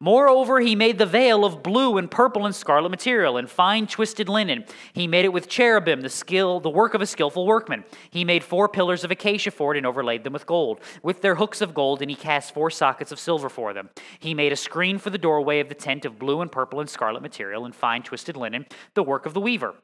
Moreover, 0.00 0.60
he 0.60 0.74
made 0.74 0.98
the 0.98 1.06
veil 1.06 1.44
of 1.44 1.62
blue 1.62 1.98
and 1.98 2.10
purple 2.10 2.46
and 2.46 2.54
scarlet 2.54 2.90
material 2.90 3.36
and 3.36 3.48
fine 3.48 3.86
twisted 3.86 4.28
linen. 4.28 4.64
He 4.92 5.06
made 5.06 5.24
it 5.24 5.32
with 5.32 5.48
cherubim, 5.48 6.00
the 6.00 6.08
skill, 6.08 6.60
the 6.60 6.70
work 6.70 6.94
of 6.94 7.02
a 7.02 7.06
skillful 7.06 7.46
workman. 7.46 7.84
He 8.10 8.24
made 8.24 8.44
four 8.44 8.68
pillars 8.68 9.04
of 9.04 9.10
acacia 9.10 9.50
for 9.50 9.74
it 9.74 9.78
and 9.78 9.86
overlaid 9.86 10.24
them 10.24 10.32
with 10.32 10.46
gold, 10.46 10.80
with 11.02 11.22
their 11.22 11.34
hooks 11.34 11.60
of 11.60 11.74
gold, 11.74 12.02
and 12.02 12.10
he 12.10 12.16
cast 12.16 12.54
four 12.54 12.70
sockets 12.70 13.12
of 13.12 13.18
silver 13.18 13.48
for 13.48 13.72
them. 13.72 13.90
He 14.18 14.34
made 14.34 14.52
a 14.52 14.56
screen 14.56 14.98
for 14.98 15.10
the 15.10 15.18
doorway 15.18 15.60
of 15.60 15.68
the 15.68 15.74
tent 15.74 16.04
of 16.04 16.18
blue 16.18 16.40
and 16.40 16.50
purple 16.50 16.80
and 16.80 16.88
scarlet 16.88 17.22
material 17.22 17.64
and 17.64 17.74
fine 17.74 18.02
twisted 18.02 18.36
linen, 18.36 18.66
the 18.94 19.02
work 19.02 19.26
of 19.26 19.34
the 19.34 19.40
weaver. 19.40 19.74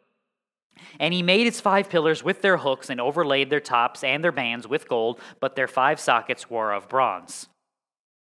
And 0.99 1.15
he 1.15 1.23
made 1.23 1.47
its 1.47 1.61
five 1.61 1.89
pillars 1.89 2.23
with 2.23 2.43
their 2.43 2.57
hooks 2.57 2.91
and 2.91 3.01
overlaid 3.01 3.51
their 3.51 3.61
tops 3.61 4.03
and 4.03 4.23
their 4.23 4.33
bands 4.33 4.67
with 4.67 4.89
gold, 4.89 5.21
but 5.41 5.57
their 5.57 5.69
five 5.69 6.01
sockets 6.01 6.51
were 6.51 6.73
of 6.73 6.89
bronze. 6.89 7.49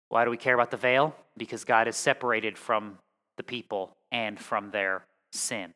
Why 0.10 0.24
do 0.24 0.32
we 0.32 0.38
care 0.38 0.54
about 0.54 0.72
the 0.72 0.78
veil? 0.78 1.16
Because 1.38 1.66
God 1.66 1.88
is 1.88 1.96
separated 1.96 2.58
from 2.58 2.98
the 3.38 3.44
people 3.44 3.96
and 4.12 4.40
from 4.40 4.72
their 4.72 5.06
sin. 5.32 5.74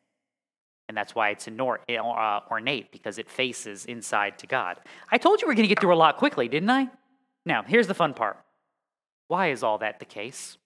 And 0.88 0.96
that's 0.96 1.14
why 1.14 1.30
it's 1.30 1.48
uh, 1.48 2.40
ornate, 2.50 2.92
because 2.92 3.18
it 3.18 3.30
faces 3.30 3.86
inside 3.86 4.38
to 4.38 4.46
God. 4.46 4.78
I 5.10 5.18
told 5.18 5.40
you 5.40 5.48
we 5.48 5.52
are 5.52 5.54
going 5.54 5.68
to 5.68 5.74
get 5.74 5.80
through 5.80 5.94
a 5.94 5.96
lot 5.96 6.16
quickly, 6.16 6.48
didn't 6.48 6.70
I? 6.70 6.88
Now, 7.46 7.62
here's 7.62 7.86
the 7.86 7.94
fun 7.94 8.14
part. 8.14 8.38
Why 9.28 9.50
is 9.50 9.62
all 9.62 9.78
that 9.78 9.98
the 9.98 10.04
case? 10.04 10.58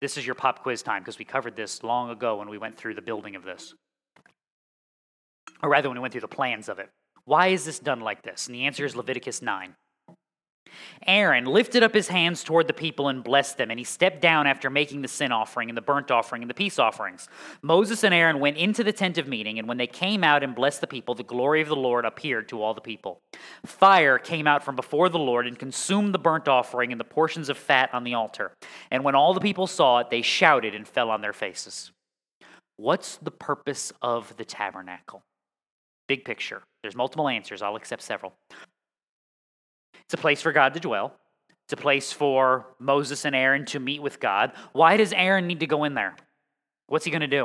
This 0.00 0.16
is 0.16 0.24
your 0.24 0.34
pop 0.34 0.62
quiz 0.62 0.82
time 0.82 1.02
because 1.02 1.18
we 1.18 1.24
covered 1.24 1.56
this 1.56 1.82
long 1.82 2.10
ago 2.10 2.36
when 2.36 2.48
we 2.48 2.58
went 2.58 2.76
through 2.76 2.94
the 2.94 3.02
building 3.02 3.36
of 3.36 3.44
this. 3.44 3.74
Or 5.62 5.68
rather, 5.68 5.88
when 5.88 5.98
we 5.98 6.02
went 6.02 6.12
through 6.12 6.22
the 6.22 6.28
plans 6.28 6.68
of 6.68 6.78
it. 6.78 6.90
Why 7.24 7.48
is 7.48 7.64
this 7.64 7.78
done 7.78 8.00
like 8.00 8.22
this? 8.22 8.46
And 8.46 8.54
the 8.54 8.66
answer 8.66 8.84
is 8.84 8.96
Leviticus 8.96 9.42
9. 9.42 9.74
Aaron 11.06 11.46
lifted 11.46 11.82
up 11.82 11.94
his 11.94 12.08
hands 12.08 12.44
toward 12.44 12.66
the 12.66 12.72
people 12.72 13.08
and 13.08 13.24
blessed 13.24 13.56
them, 13.56 13.70
and 13.70 13.78
he 13.78 13.84
stepped 13.84 14.20
down 14.20 14.46
after 14.46 14.70
making 14.70 15.02
the 15.02 15.08
sin 15.08 15.32
offering 15.32 15.68
and 15.68 15.76
the 15.76 15.82
burnt 15.82 16.10
offering 16.10 16.42
and 16.42 16.50
the 16.50 16.54
peace 16.54 16.78
offerings. 16.78 17.28
Moses 17.62 18.04
and 18.04 18.14
Aaron 18.14 18.40
went 18.40 18.56
into 18.56 18.84
the 18.84 18.92
tent 18.92 19.18
of 19.18 19.26
meeting, 19.26 19.58
and 19.58 19.66
when 19.66 19.78
they 19.78 19.86
came 19.86 20.22
out 20.22 20.42
and 20.42 20.54
blessed 20.54 20.80
the 20.80 20.86
people, 20.86 21.14
the 21.14 21.22
glory 21.22 21.60
of 21.60 21.68
the 21.68 21.76
Lord 21.76 22.04
appeared 22.04 22.48
to 22.48 22.62
all 22.62 22.74
the 22.74 22.80
people. 22.80 23.20
Fire 23.64 24.18
came 24.18 24.46
out 24.46 24.62
from 24.62 24.76
before 24.76 25.08
the 25.08 25.18
Lord 25.18 25.46
and 25.46 25.58
consumed 25.58 26.14
the 26.14 26.18
burnt 26.18 26.48
offering 26.48 26.92
and 26.92 27.00
the 27.00 27.04
portions 27.04 27.48
of 27.48 27.56
fat 27.56 27.92
on 27.92 28.04
the 28.04 28.14
altar. 28.14 28.52
And 28.90 29.04
when 29.04 29.14
all 29.14 29.34
the 29.34 29.40
people 29.40 29.66
saw 29.66 29.98
it, 29.98 30.10
they 30.10 30.22
shouted 30.22 30.74
and 30.74 30.86
fell 30.86 31.10
on 31.10 31.20
their 31.20 31.32
faces. 31.32 31.90
What's 32.76 33.16
the 33.16 33.30
purpose 33.30 33.92
of 34.00 34.36
the 34.36 34.44
tabernacle? 34.44 35.22
Big 36.10 36.24
picture. 36.24 36.64
There's 36.82 36.96
multiple 36.96 37.28
answers. 37.28 37.62
I'll 37.62 37.76
accept 37.76 38.02
several. 38.02 38.32
It's 40.06 40.14
a 40.14 40.16
place 40.16 40.42
for 40.42 40.50
God 40.50 40.74
to 40.74 40.80
dwell. 40.80 41.14
It's 41.66 41.72
a 41.72 41.76
place 41.76 42.12
for 42.12 42.66
Moses 42.80 43.24
and 43.24 43.36
Aaron 43.36 43.64
to 43.66 43.78
meet 43.78 44.02
with 44.02 44.18
God. 44.18 44.50
Why 44.72 44.96
does 44.96 45.12
Aaron 45.12 45.46
need 45.46 45.60
to 45.60 45.68
go 45.68 45.84
in 45.84 45.94
there? 45.94 46.16
What's 46.88 47.04
he 47.04 47.12
going 47.12 47.20
to 47.20 47.28
do? 47.28 47.44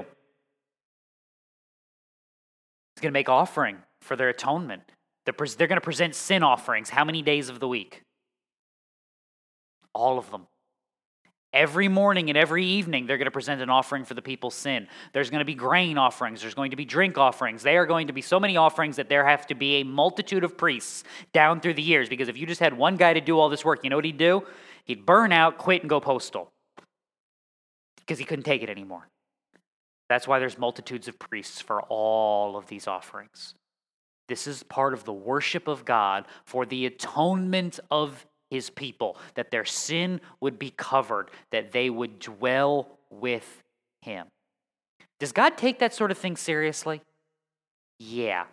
He's 2.96 3.02
going 3.04 3.12
to 3.12 3.20
make 3.20 3.30
offering 3.30 3.78
for 4.02 4.16
their 4.16 4.30
atonement. 4.30 4.82
They're, 5.26 5.36
they're 5.58 5.68
going 5.68 5.78
to 5.78 5.82
present 5.82 6.16
sin 6.16 6.42
offerings. 6.42 6.90
How 6.90 7.06
many 7.06 7.22
days 7.22 7.50
of 7.50 7.60
the 7.60 7.68
week? 7.68 8.02
All 9.94 10.18
of 10.18 10.32
them. 10.32 10.48
Every 11.56 11.88
morning 11.88 12.30
and 12.30 12.38
every 12.38 12.66
evening, 12.66 13.08
they're 13.08 13.18
going 13.18 13.26
to 13.26 13.32
present 13.32 13.62
an 13.62 13.70
offering 13.70 14.04
for 14.04 14.14
the 14.14 14.22
people's 14.22 14.56
sin. 14.56 14.90
There's 15.14 15.30
going 15.30 15.40
to 15.40 15.46
be 15.46 15.56
grain 15.56 15.98
offerings. 15.98 16.42
There's 16.42 16.54
going 16.54 16.72
to 16.72 16.76
be 16.76 16.84
drink 16.84 17.18
offerings. 17.18 17.64
There 17.64 17.82
are 17.82 17.86
going 17.86 18.08
to 18.08 18.14
be 18.14 18.22
so 18.22 18.42
many 18.42 18.58
offerings 18.58 18.98
that 18.98 19.08
there 19.08 19.26
have 19.26 19.48
to 19.48 19.56
be 19.56 19.76
a 19.76 19.84
multitude 19.84 20.44
of 20.44 20.58
priests 20.58 21.06
down 21.32 21.62
through 21.62 21.76
the 21.76 21.82
years. 21.82 22.10
Because 22.10 22.28
if 22.28 22.38
you 22.38 22.46
just 22.46 22.60
had 22.60 22.78
one 22.78 22.98
guy 22.98 23.14
to 23.14 23.22
do 23.22 23.40
all 23.40 23.48
this 23.48 23.64
work, 23.64 23.86
you 23.86 23.90
know 23.90 23.96
what 23.96 24.04
he'd 24.04 24.18
do? 24.18 24.44
He'd 24.84 25.06
burn 25.06 25.32
out, 25.32 25.58
quit, 25.58 25.82
and 25.82 25.90
go 25.90 26.02
postal 26.02 26.52
because 28.00 28.20
he 28.20 28.26
couldn't 28.26 28.44
take 28.44 28.62
it 28.62 28.70
anymore. 28.70 29.08
That's 30.10 30.28
why 30.28 30.40
there's 30.40 30.58
multitudes 30.58 31.08
of 31.08 31.18
priests 31.18 31.62
for 31.62 31.82
all 31.84 32.58
of 32.58 32.68
these 32.68 32.86
offerings. 32.86 33.56
This 34.28 34.46
is 34.46 34.62
part 34.64 34.94
of 34.94 35.06
the 35.06 35.14
worship 35.14 35.70
of 35.70 35.86
God 35.86 36.26
for 36.44 36.66
the 36.66 36.86
atonement 36.86 37.80
of 37.90 38.26
his 38.56 38.70
people, 38.70 39.18
that 39.36 39.52
their 39.52 39.66
sin 39.66 40.22
would 40.40 40.58
be 40.58 40.72
covered, 40.72 41.30
that 41.52 41.74
they 41.74 41.90
would 41.90 42.20
dwell 42.20 42.98
with 43.10 43.62
him. 44.02 44.28
Does 45.20 45.34
God 45.34 45.58
take 45.58 45.80
that 45.80 45.94
sort 45.94 46.10
of 46.10 46.18
thing 46.18 46.38
seriously? 46.38 47.02
Yeah. 48.00 48.46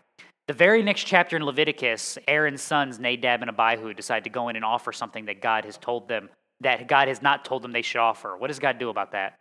The 0.49 0.53
very 0.53 0.83
next 0.83 1.05
chapter 1.05 1.37
in 1.37 1.45
Leviticus, 1.45 2.19
Aaron's 2.27 2.63
sons, 2.63 2.99
Nadab 2.99 3.43
and 3.43 3.51
Abihu, 3.51 3.95
decide 3.95 4.25
to 4.25 4.31
go 4.31 4.49
in 4.49 4.57
and 4.57 4.65
offer 4.65 4.93
something 4.93 5.27
that 5.27 5.41
God 5.41 5.65
has 5.65 5.79
told 5.79 6.09
them, 6.09 6.29
that 6.61 6.89
God 6.89 7.07
has 7.07 7.23
not 7.23 7.45
told 7.45 7.63
them 7.63 7.73
they 7.73 7.83
should 7.83 8.01
offer. 8.01 8.37
What 8.37 8.49
does 8.49 8.59
God 8.59 8.79
do 8.79 8.89
about 8.89 9.13
that? 9.13 9.39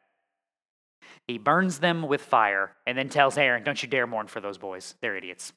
He 1.27 1.39
burns 1.39 1.79
them 1.79 2.03
with 2.03 2.21
fire 2.21 2.75
and 2.85 2.97
then 2.97 3.09
tells 3.09 3.37
Aaron, 3.37 3.63
Don't 3.63 3.81
you 3.81 3.89
dare 3.89 4.05
mourn 4.05 4.27
for 4.27 4.41
those 4.41 4.59
boys. 4.59 4.95
They're 5.01 5.17
idiots. 5.17 5.53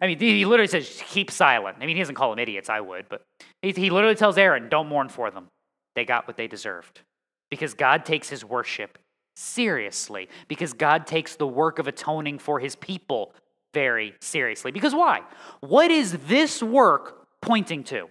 I 0.00 0.06
mean, 0.06 0.18
he 0.18 0.46
literally 0.46 0.68
says, 0.68 1.02
keep 1.08 1.30
silent. 1.30 1.76
I 1.80 1.86
mean, 1.86 1.96
he 1.96 2.02
doesn't 2.02 2.14
call 2.14 2.30
them 2.30 2.38
idiots, 2.38 2.70
I 2.70 2.80
would, 2.80 3.06
but 3.08 3.22
he, 3.60 3.72
he 3.72 3.90
literally 3.90 4.14
tells 4.14 4.38
Aaron, 4.38 4.68
don't 4.68 4.88
mourn 4.88 5.10
for 5.10 5.30
them. 5.30 5.48
They 5.94 6.04
got 6.04 6.26
what 6.26 6.36
they 6.36 6.46
deserved. 6.46 7.02
Because 7.50 7.74
God 7.74 8.04
takes 8.04 8.28
his 8.28 8.44
worship 8.44 8.98
seriously. 9.36 10.28
Because 10.48 10.72
God 10.72 11.06
takes 11.06 11.36
the 11.36 11.46
work 11.46 11.78
of 11.78 11.86
atoning 11.86 12.38
for 12.38 12.60
his 12.60 12.76
people 12.76 13.34
very 13.74 14.14
seriously. 14.20 14.70
Because 14.70 14.94
why? 14.94 15.20
What 15.60 15.90
is 15.90 16.16
this 16.26 16.62
work 16.62 17.26
pointing 17.42 17.84
to? 17.84 18.04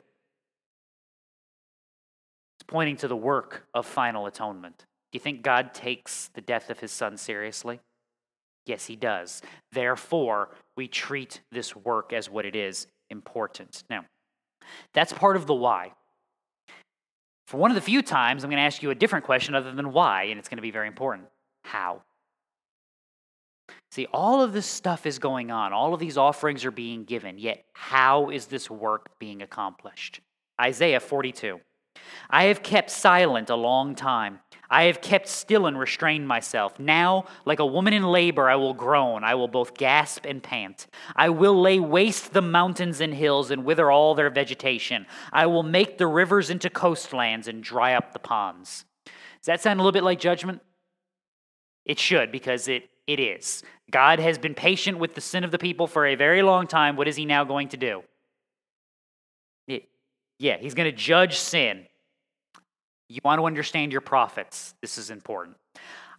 It's 2.57 2.67
pointing 2.67 2.97
to 2.97 3.07
the 3.07 3.15
work 3.15 3.65
of 3.73 3.85
final 3.85 4.27
atonement. 4.27 4.77
Do 4.77 5.15
you 5.15 5.19
think 5.19 5.41
God 5.41 5.73
takes 5.73 6.29
the 6.35 6.41
death 6.41 6.69
of 6.69 6.79
his 6.79 6.91
son 6.91 7.17
seriously? 7.17 7.79
Yes, 8.69 8.85
he 8.85 8.95
does. 8.95 9.41
Therefore, 9.71 10.49
we 10.77 10.87
treat 10.87 11.41
this 11.51 11.75
work 11.75 12.13
as 12.13 12.29
what 12.29 12.45
it 12.45 12.55
is 12.55 12.85
important. 13.09 13.83
Now, 13.89 14.05
that's 14.93 15.11
part 15.11 15.35
of 15.35 15.47
the 15.47 15.55
why. 15.55 15.93
For 17.47 17.57
one 17.57 17.71
of 17.71 17.75
the 17.75 17.81
few 17.81 18.03
times, 18.03 18.43
I'm 18.43 18.51
going 18.51 18.61
to 18.61 18.65
ask 18.65 18.83
you 18.83 18.91
a 18.91 18.95
different 18.95 19.25
question 19.25 19.55
other 19.55 19.71
than 19.73 19.91
why, 19.91 20.25
and 20.25 20.37
it's 20.37 20.47
going 20.47 20.59
to 20.59 20.61
be 20.61 20.69
very 20.69 20.87
important. 20.87 21.29
How? 21.63 22.03
See, 23.89 24.05
all 24.13 24.43
of 24.43 24.53
this 24.53 24.67
stuff 24.67 25.07
is 25.07 25.17
going 25.17 25.49
on. 25.49 25.73
All 25.73 25.95
of 25.95 25.99
these 25.99 26.15
offerings 26.15 26.63
are 26.63 26.69
being 26.69 27.05
given. 27.05 27.39
Yet, 27.39 27.65
how 27.73 28.29
is 28.29 28.45
this 28.45 28.69
work 28.69 29.17
being 29.17 29.41
accomplished? 29.41 30.21
Isaiah 30.61 30.99
42. 30.99 31.59
I 32.29 32.45
have 32.45 32.61
kept 32.61 32.91
silent 32.91 33.49
a 33.49 33.55
long 33.55 33.95
time. 33.95 34.39
I 34.69 34.83
have 34.83 35.01
kept 35.01 35.27
still 35.27 35.65
and 35.65 35.79
restrained 35.79 36.27
myself. 36.27 36.79
Now, 36.79 37.25
like 37.43 37.59
a 37.59 37.65
woman 37.65 37.91
in 37.91 38.03
labor, 38.03 38.47
I 38.47 38.55
will 38.55 38.75
groan. 38.75 39.23
I 39.23 39.33
will 39.33 39.47
both 39.47 39.73
gasp 39.73 40.25
and 40.25 40.43
pant. 40.43 40.85
I 41.15 41.29
will 41.29 41.59
lay 41.59 41.79
waste 41.79 42.33
the 42.33 42.43
mountains 42.43 43.01
and 43.01 43.13
hills 43.13 43.49
and 43.49 43.65
wither 43.65 43.89
all 43.89 44.13
their 44.13 44.29
vegetation. 44.29 45.07
I 45.33 45.47
will 45.47 45.63
make 45.63 45.97
the 45.97 46.05
rivers 46.05 46.51
into 46.51 46.69
coastlands 46.69 47.47
and 47.47 47.63
dry 47.63 47.95
up 47.95 48.13
the 48.13 48.19
ponds. 48.19 48.85
Does 49.05 49.47
that 49.47 49.61
sound 49.61 49.79
a 49.79 49.83
little 49.83 49.91
bit 49.91 50.03
like 50.03 50.19
judgment? 50.19 50.61
It 51.85 51.97
should, 51.97 52.31
because 52.31 52.67
it, 52.67 52.89
it 53.07 53.19
is. 53.19 53.63
God 53.89 54.19
has 54.19 54.37
been 54.37 54.53
patient 54.53 54.99
with 54.99 55.15
the 55.15 55.21
sin 55.21 55.43
of 55.43 55.49
the 55.49 55.57
people 55.57 55.87
for 55.87 56.05
a 56.05 56.13
very 56.13 56.43
long 56.43 56.67
time. 56.67 56.95
What 56.95 57.07
is 57.07 57.15
he 57.15 57.25
now 57.25 57.43
going 57.43 57.69
to 57.69 57.77
do? 57.77 58.03
Yeah, 60.39 60.57
he's 60.57 60.73
going 60.73 60.89
to 60.89 60.95
judge 60.95 61.37
sin. 61.37 61.85
You 63.09 63.19
want 63.23 63.39
to 63.39 63.45
understand 63.45 63.91
your 63.91 64.01
prophets. 64.01 64.73
This 64.81 64.97
is 64.97 65.09
important. 65.09 65.57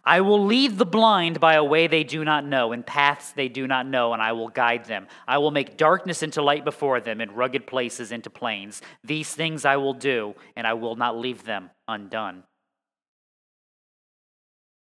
I 0.03 0.21
will 0.21 0.45
lead 0.45 0.77
the 0.77 0.85
blind 0.85 1.39
by 1.39 1.53
a 1.53 1.63
way 1.63 1.87
they 1.87 2.03
do 2.03 2.23
not 2.25 2.43
know, 2.43 2.71
in 2.71 2.81
paths 2.81 3.33
they 3.33 3.47
do 3.47 3.67
not 3.67 3.85
know, 3.85 4.13
and 4.13 4.21
I 4.21 4.31
will 4.31 4.49
guide 4.49 4.85
them. 4.85 5.07
I 5.27 5.37
will 5.37 5.51
make 5.51 5.77
darkness 5.77 6.23
into 6.23 6.41
light 6.41 6.65
before 6.65 6.99
them, 6.99 7.21
and 7.21 7.31
rugged 7.37 7.67
places 7.67 8.11
into 8.11 8.29
plains. 8.29 8.81
These 9.03 9.33
things 9.33 9.63
I 9.63 9.77
will 9.77 9.93
do, 9.93 10.35
and 10.55 10.65
I 10.65 10.73
will 10.73 10.95
not 10.95 11.17
leave 11.17 11.43
them 11.43 11.69
undone. 11.87 12.43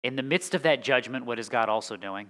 In 0.04 0.18
the 0.18 0.24
midst 0.24 0.54
of 0.54 0.64
that 0.64 0.84
judgment, 0.84 1.26
what 1.26 1.40
is 1.40 1.50
God 1.50 1.70
also 1.70 1.96
doing? 1.96 2.30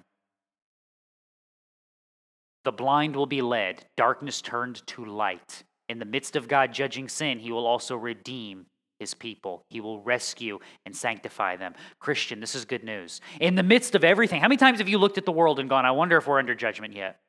The 2.63 2.71
blind 2.71 3.15
will 3.15 3.25
be 3.25 3.41
led, 3.41 3.85
darkness 3.97 4.41
turned 4.41 4.85
to 4.87 5.05
light. 5.05 5.63
In 5.87 5.99
the 5.99 6.05
midst 6.05 6.35
of 6.35 6.47
God 6.47 6.73
judging 6.73 7.07
sin, 7.07 7.39
he 7.39 7.51
will 7.51 7.65
also 7.65 7.95
redeem 7.95 8.65
his 8.99 9.13
people. 9.13 9.65
He 9.69 9.81
will 9.81 10.01
rescue 10.01 10.59
and 10.85 10.95
sanctify 10.95 11.57
them. 11.57 11.73
Christian, 11.99 12.39
this 12.39 12.55
is 12.55 12.65
good 12.65 12.83
news. 12.83 13.21
In 13.39 13.55
the 13.55 13.63
midst 13.63 13.93
of 13.93 14.03
everything, 14.03 14.41
how 14.41 14.47
many 14.47 14.57
times 14.57 14.79
have 14.79 14.89
you 14.89 14.97
looked 14.97 15.17
at 15.17 15.25
the 15.25 15.31
world 15.31 15.59
and 15.59 15.69
gone, 15.69 15.85
I 15.85 15.91
wonder 15.91 16.17
if 16.17 16.27
we're 16.27 16.39
under 16.39 16.55
judgment 16.55 16.95
yet? 16.95 17.19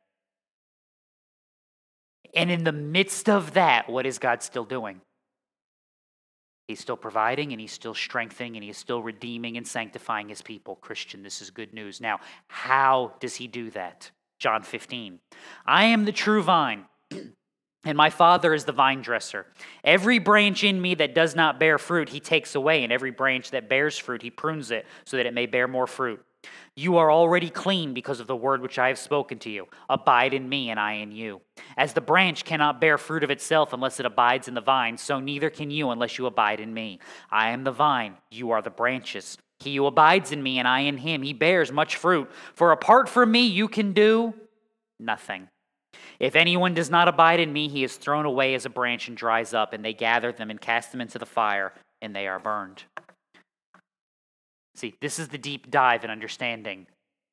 And 2.34 2.50
in 2.50 2.64
the 2.64 2.72
midst 2.72 3.28
of 3.28 3.54
that, 3.54 3.88
what 3.88 4.06
is 4.06 4.18
God 4.18 4.42
still 4.42 4.64
doing? 4.64 5.00
He's 6.68 6.80
still 6.80 6.96
providing 6.96 7.52
and 7.52 7.60
he's 7.60 7.72
still 7.72 7.94
strengthening 7.94 8.56
and 8.56 8.64
he's 8.64 8.76
still 8.76 9.02
redeeming 9.02 9.56
and 9.56 9.66
sanctifying 9.66 10.28
his 10.28 10.42
people. 10.42 10.76
Christian, 10.76 11.22
this 11.22 11.40
is 11.40 11.50
good 11.50 11.72
news. 11.72 12.00
Now, 12.00 12.20
how 12.48 13.14
does 13.20 13.36
he 13.36 13.46
do 13.46 13.70
that? 13.70 14.10
John 14.38 14.62
15. 14.62 15.20
I 15.64 15.84
am 15.84 16.04
the 16.04 16.12
true 16.12 16.42
vine. 16.42 16.86
And 17.86 17.96
my 17.96 18.10
Father 18.10 18.52
is 18.52 18.64
the 18.64 18.72
vine 18.72 19.00
dresser. 19.00 19.46
Every 19.84 20.18
branch 20.18 20.64
in 20.64 20.82
me 20.82 20.96
that 20.96 21.14
does 21.14 21.36
not 21.36 21.60
bear 21.60 21.78
fruit, 21.78 22.08
he 22.08 22.18
takes 22.18 22.56
away, 22.56 22.82
and 22.82 22.92
every 22.92 23.12
branch 23.12 23.52
that 23.52 23.68
bears 23.68 23.96
fruit, 23.96 24.22
he 24.22 24.30
prunes 24.30 24.72
it 24.72 24.86
so 25.04 25.16
that 25.16 25.24
it 25.24 25.32
may 25.32 25.46
bear 25.46 25.68
more 25.68 25.86
fruit. 25.86 26.20
You 26.74 26.96
are 26.96 27.12
already 27.12 27.48
clean 27.48 27.94
because 27.94 28.18
of 28.18 28.26
the 28.26 28.34
word 28.34 28.60
which 28.60 28.76
I 28.76 28.88
have 28.88 28.98
spoken 28.98 29.38
to 29.38 29.50
you. 29.50 29.68
Abide 29.88 30.34
in 30.34 30.48
me, 30.48 30.70
and 30.70 30.80
I 30.80 30.94
in 30.94 31.12
you. 31.12 31.40
As 31.76 31.92
the 31.92 32.00
branch 32.00 32.44
cannot 32.44 32.80
bear 32.80 32.98
fruit 32.98 33.22
of 33.22 33.30
itself 33.30 33.72
unless 33.72 34.00
it 34.00 34.06
abides 34.06 34.48
in 34.48 34.54
the 34.54 34.60
vine, 34.60 34.98
so 34.98 35.20
neither 35.20 35.48
can 35.48 35.70
you 35.70 35.90
unless 35.90 36.18
you 36.18 36.26
abide 36.26 36.58
in 36.58 36.74
me. 36.74 36.98
I 37.30 37.50
am 37.50 37.62
the 37.62 37.70
vine, 37.70 38.16
you 38.32 38.50
are 38.50 38.62
the 38.62 38.70
branches. 38.70 39.38
He 39.60 39.76
who 39.76 39.86
abides 39.86 40.32
in 40.32 40.42
me, 40.42 40.58
and 40.58 40.66
I 40.66 40.80
in 40.80 40.98
him, 40.98 41.22
he 41.22 41.32
bears 41.32 41.70
much 41.70 41.94
fruit. 41.94 42.28
For 42.54 42.72
apart 42.72 43.08
from 43.08 43.30
me, 43.30 43.46
you 43.46 43.68
can 43.68 43.92
do 43.92 44.34
nothing. 44.98 45.48
If 46.18 46.36
anyone 46.36 46.74
does 46.74 46.90
not 46.90 47.08
abide 47.08 47.40
in 47.40 47.52
me, 47.52 47.68
he 47.68 47.84
is 47.84 47.96
thrown 47.96 48.24
away 48.24 48.54
as 48.54 48.64
a 48.64 48.70
branch 48.70 49.08
and 49.08 49.16
dries 49.16 49.54
up, 49.54 49.72
and 49.72 49.84
they 49.84 49.92
gather 49.92 50.32
them 50.32 50.50
and 50.50 50.60
cast 50.60 50.92
them 50.92 51.00
into 51.00 51.18
the 51.18 51.26
fire, 51.26 51.72
and 52.00 52.14
they 52.14 52.26
are 52.26 52.38
burned. 52.38 52.84
See, 54.74 54.94
this 55.00 55.18
is 55.18 55.28
the 55.28 55.38
deep 55.38 55.70
dive 55.70 56.04
in 56.04 56.10
understanding 56.10 56.86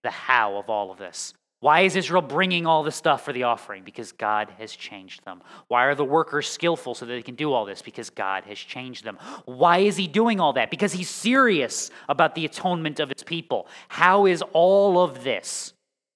the 0.03 0.11
how 0.11 0.57
of 0.57 0.69
all 0.69 0.91
of 0.91 0.97
this. 0.97 1.34
Why 1.63 1.81
is 1.81 1.95
Israel 1.95 2.21
bringing 2.21 2.65
all 2.65 2.84
this 2.84 2.97
stuff 2.97 3.23
for 3.23 3.31
the 3.31 3.43
offering? 3.43 3.84
Because 3.86 4.11
God 4.11 4.49
has 4.57 4.75
changed 4.75 5.23
them. 5.23 5.41
Why 5.69 5.86
are 5.86 5.95
the 5.95 6.03
workers 6.03 6.49
skillful 6.49 6.93
so 6.93 7.05
that 7.05 7.13
they 7.13 7.21
can 7.21 7.36
do 7.36 7.53
all 7.53 7.63
this? 7.63 7.81
Because 7.81 8.09
God 8.09 8.43
has 8.43 8.59
changed 8.59 9.05
them. 9.05 9.17
Why 9.45 9.77
is 9.77 9.95
He 9.95 10.07
doing 10.07 10.41
all 10.41 10.51
that? 10.53 10.69
Because 10.69 10.91
He's 10.91 11.09
serious 11.09 11.89
about 12.09 12.36
the 12.36 12.43
atonement 12.43 12.99
of 12.99 13.07
His 13.15 13.23
people. 13.23 13.67
How 13.88 14.25
is 14.25 14.43
all 14.51 15.01
of 15.01 15.23
this 15.23 15.73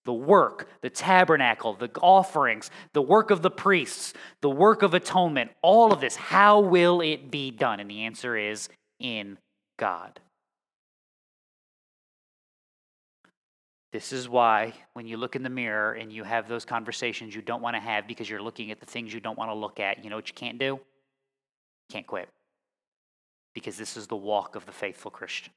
the 0.07 0.13
work, 0.13 0.69
the 0.79 0.89
tabernacle, 0.89 1.73
the 1.73 1.91
offerings, 2.01 2.71
the 2.93 3.01
work 3.01 3.29
of 3.29 3.41
the 3.41 3.51
priests, 3.51 4.13
the 4.39 4.49
work 4.49 4.81
of 4.81 4.93
atonement, 4.93 5.51
all 5.61 5.91
of 5.91 5.99
this, 5.99 6.15
how 6.15 6.61
will 6.61 7.01
it 7.01 7.29
be 7.29 7.51
done? 7.51 7.81
And 7.81 7.91
the 7.91 8.03
answer 8.03 8.37
is 8.37 8.69
in 9.01 9.37
God. 9.77 10.21
This 13.91 14.13
is 14.13 14.29
why, 14.29 14.71
when 14.93 15.05
you 15.07 15.17
look 15.17 15.35
in 15.35 15.43
the 15.43 15.49
mirror 15.49 15.91
and 15.91 16.09
you 16.09 16.23
have 16.23 16.47
those 16.47 16.63
conversations 16.63 17.35
you 17.35 17.41
don't 17.41 17.61
want 17.61 17.75
to 17.75 17.81
have 17.81 18.07
because 18.07 18.29
you're 18.29 18.41
looking 18.41 18.71
at 18.71 18.79
the 18.79 18.85
things 18.85 19.13
you 19.13 19.19
don't 19.19 19.37
want 19.37 19.51
to 19.51 19.55
look 19.55 19.81
at, 19.81 20.05
you 20.05 20.09
know 20.09 20.15
what 20.15 20.29
you 20.29 20.35
can't 20.35 20.57
do? 20.57 20.79
Can't 21.91 22.07
quit. 22.07 22.29
Because 23.53 23.75
this 23.75 23.97
is 23.97 24.07
the 24.07 24.15
walk 24.15 24.55
of 24.55 24.65
the 24.65 24.71
faithful 24.71 25.11
Christian. 25.11 25.51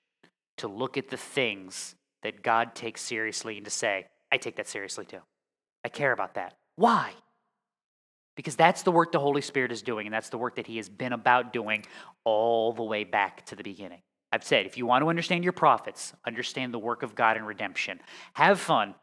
To 0.56 0.66
look 0.66 0.98
at 0.98 1.08
the 1.08 1.16
things 1.16 1.94
that 2.24 2.42
God 2.42 2.74
takes 2.74 3.00
seriously 3.00 3.56
and 3.56 3.64
to 3.64 3.70
say, 3.70 4.06
I 4.32 4.36
take 4.36 4.56
that 4.56 4.68
seriously 4.68 5.04
too. 5.04 5.20
I 5.84 5.88
care 5.88 6.12
about 6.12 6.34
that. 6.34 6.56
Why? 6.76 7.12
Because 8.36 8.56
that's 8.56 8.82
the 8.82 8.92
work 8.92 9.12
the 9.12 9.18
Holy 9.18 9.40
Spirit 9.40 9.72
is 9.72 9.82
doing, 9.82 10.06
and 10.06 10.14
that's 10.14 10.30
the 10.30 10.38
work 10.38 10.56
that 10.56 10.66
He 10.66 10.76
has 10.76 10.88
been 10.88 11.12
about 11.12 11.52
doing 11.52 11.84
all 12.24 12.72
the 12.72 12.82
way 12.82 13.04
back 13.04 13.44
to 13.46 13.56
the 13.56 13.62
beginning. 13.62 14.02
I've 14.32 14.44
said, 14.44 14.66
if 14.66 14.78
you 14.78 14.86
want 14.86 15.02
to 15.02 15.08
understand 15.08 15.42
your 15.42 15.52
prophets, 15.52 16.12
understand 16.24 16.72
the 16.72 16.78
work 16.78 17.02
of 17.02 17.14
God 17.14 17.36
in 17.36 17.44
redemption. 17.44 17.98
Have 18.34 18.60
fun. 18.60 18.94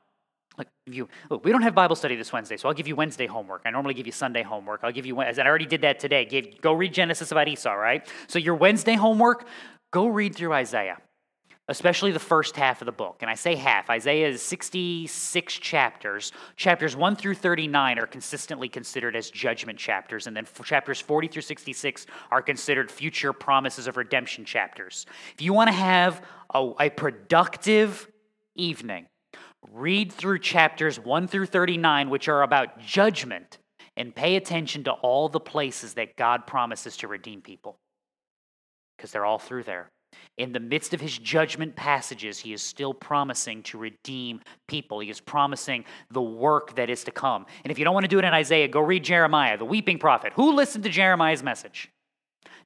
Look, 0.57 0.67
you, 0.85 1.09
look, 1.29 1.43
we 1.43 1.51
don't 1.51 1.61
have 1.61 1.75
Bible 1.75 1.95
study 1.95 2.15
this 2.15 2.31
Wednesday, 2.31 2.57
so 2.57 2.69
I'll 2.69 2.73
give 2.73 2.87
you 2.87 2.95
Wednesday 2.95 3.27
homework. 3.27 3.61
I 3.65 3.69
normally 3.69 3.93
give 3.93 4.05
you 4.05 4.11
Sunday 4.11 4.41
homework. 4.41 4.79
I'll 4.83 4.91
give 4.93 5.05
you, 5.05 5.21
as 5.21 5.37
I 5.37 5.45
already 5.45 5.65
did 5.65 5.81
that 5.81 5.99
today. 5.99 6.25
Give, 6.25 6.59
go 6.61 6.73
read 6.73 6.93
Genesis 6.93 7.31
about 7.31 7.47
Esau, 7.47 7.73
right? 7.73 8.07
So 8.27 8.39
your 8.39 8.55
Wednesday 8.55 8.95
homework, 8.95 9.47
go 9.91 10.07
read 10.07 10.33
through 10.33 10.53
Isaiah 10.53 10.97
especially 11.69 12.11
the 12.11 12.19
first 12.19 12.55
half 12.55 12.81
of 12.81 12.85
the 12.85 12.91
book. 12.91 13.17
And 13.21 13.29
I 13.29 13.35
say 13.35 13.55
half. 13.55 13.89
Isaiah 13.89 14.29
is 14.29 14.41
66 14.41 15.53
chapters. 15.55 16.31
Chapters 16.55 16.95
1 16.95 17.15
through 17.17 17.35
39 17.35 17.99
are 17.99 18.07
consistently 18.07 18.69
considered 18.69 19.15
as 19.15 19.29
judgment 19.29 19.77
chapters, 19.77 20.27
and 20.27 20.35
then 20.35 20.47
chapters 20.63 21.01
40 21.01 21.27
through 21.27 21.41
66 21.41 22.05
are 22.31 22.41
considered 22.41 22.89
future 22.89 23.33
promises 23.33 23.87
of 23.87 23.97
redemption 23.97 24.45
chapters. 24.45 25.05
If 25.33 25.41
you 25.41 25.53
want 25.53 25.67
to 25.67 25.75
have 25.75 26.21
a, 26.53 26.71
a 26.79 26.89
productive 26.89 28.09
evening, 28.55 29.07
read 29.71 30.11
through 30.13 30.39
chapters 30.39 30.99
1 30.99 31.27
through 31.27 31.47
39, 31.47 32.09
which 32.09 32.29
are 32.29 32.43
about 32.43 32.79
judgment, 32.79 33.57
and 33.97 34.15
pay 34.15 34.35
attention 34.35 34.83
to 34.85 34.91
all 34.91 35.27
the 35.27 35.39
places 35.39 35.95
that 35.95 36.15
God 36.15 36.47
promises 36.47 36.95
to 36.97 37.07
redeem 37.07 37.41
people, 37.41 37.77
because 38.95 39.11
they're 39.11 39.25
all 39.25 39.39
through 39.39 39.63
there. 39.63 39.91
In 40.37 40.51
the 40.51 40.59
midst 40.59 40.93
of 40.93 41.01
his 41.01 41.17
judgment 41.17 41.75
passages, 41.75 42.37
he 42.37 42.53
is 42.53 42.61
still 42.61 42.93
promising 42.93 43.63
to 43.63 43.77
redeem 43.77 44.41
people. 44.67 44.99
He 44.99 45.09
is 45.09 45.19
promising 45.19 45.83
the 46.11 46.21
work 46.21 46.75
that 46.75 46.89
is 46.89 47.03
to 47.05 47.11
come. 47.11 47.45
And 47.63 47.71
if 47.71 47.79
you 47.79 47.85
don't 47.85 47.93
want 47.93 48.03
to 48.03 48.09
do 48.09 48.19
it 48.19 48.25
in 48.25 48.33
Isaiah, 48.33 48.67
go 48.67 48.79
read 48.79 49.03
Jeremiah, 49.03 49.57
the 49.57 49.65
weeping 49.65 49.97
prophet. 49.97 50.33
Who 50.35 50.53
listened 50.53 50.83
to 50.83 50.89
Jeremiah's 50.89 51.41
message? 51.41 51.89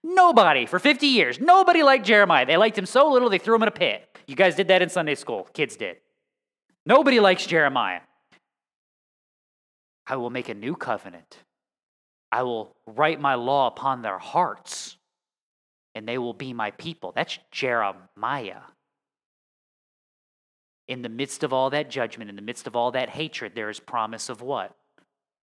Nobody 0.04 0.66
for 0.66 0.80
50 0.80 1.08
years. 1.08 1.39
Nobody 1.39 1.84
liked 1.84 2.06
Jeremiah. 2.06 2.45
They 2.45 2.58
liked 2.58 2.78
him 2.78 2.86
so 2.86 3.10
little 3.10 3.30
they 3.30 3.38
threw 3.38 3.56
him 3.56 3.62
in 3.62 3.68
a 3.68 3.72
pit. 3.72 4.18
You 4.28 4.36
guys 4.36 4.56
did 4.56 4.68
that 4.68 4.82
in 4.82 4.89
Sunday 4.89 5.16
school. 5.16 5.47
Kids 5.54 5.76
did. 5.76 5.97
Nobody 6.86 7.20
likes 7.20 7.45
Jeremiah. 7.45 8.02
I 10.08 10.16
will 10.16 10.30
make 10.30 10.49
a 10.49 10.54
new 10.54 10.76
covenant. 10.76 11.38
I 12.32 12.43
will 12.43 12.76
write 12.88 13.22
my 13.22 13.36
law 13.36 13.68
upon 13.68 14.02
their 14.02 14.18
hearts 14.18 14.97
and 15.95 16.07
they 16.07 16.17
will 16.17 16.33
be 16.33 16.53
my 16.53 16.71
people. 16.71 17.11
That's 17.15 17.39
Jeremiah. 17.51 18.61
In 20.87 21.01
the 21.01 21.09
midst 21.09 21.43
of 21.43 21.53
all 21.53 21.69
that 21.69 21.89
judgment, 21.89 22.29
in 22.29 22.35
the 22.35 22.41
midst 22.41 22.67
of 22.67 22.75
all 22.75 22.91
that 22.91 23.09
hatred, 23.09 23.53
there 23.55 23.69
is 23.69 23.79
promise 23.79 24.29
of 24.29 24.41
what? 24.41 24.75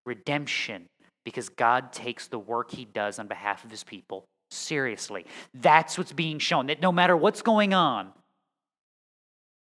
Redemption, 0.05 0.87
because 1.25 1.49
God 1.49 1.93
takes 1.93 2.27
the 2.27 2.39
work 2.39 2.71
he 2.71 2.85
does 2.85 3.19
on 3.19 3.29
behalf 3.29 3.65
of 3.65 3.71
his 3.71 3.85
people 3.85 4.25
seriously. 4.51 5.27
That's 5.55 5.99
what's 5.99 6.13
being 6.13 6.39
shown, 6.39 6.67
that 6.67 6.81
no 6.81 6.93
matter 6.93 7.17
what's 7.17 7.43
going 7.43 7.75
on, 7.75 8.13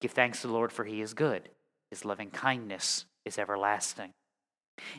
give 0.01 0.13
thanks 0.13 0.41
to 0.43 0.49
the 0.49 0.53
Lord, 0.53 0.73
for 0.73 0.85
he 0.85 1.01
is 1.01 1.15
good. 1.15 1.49
His 1.91 2.05
loving 2.05 2.31
kindness 2.31 3.05
is 3.25 3.39
everlasting. 3.39 4.11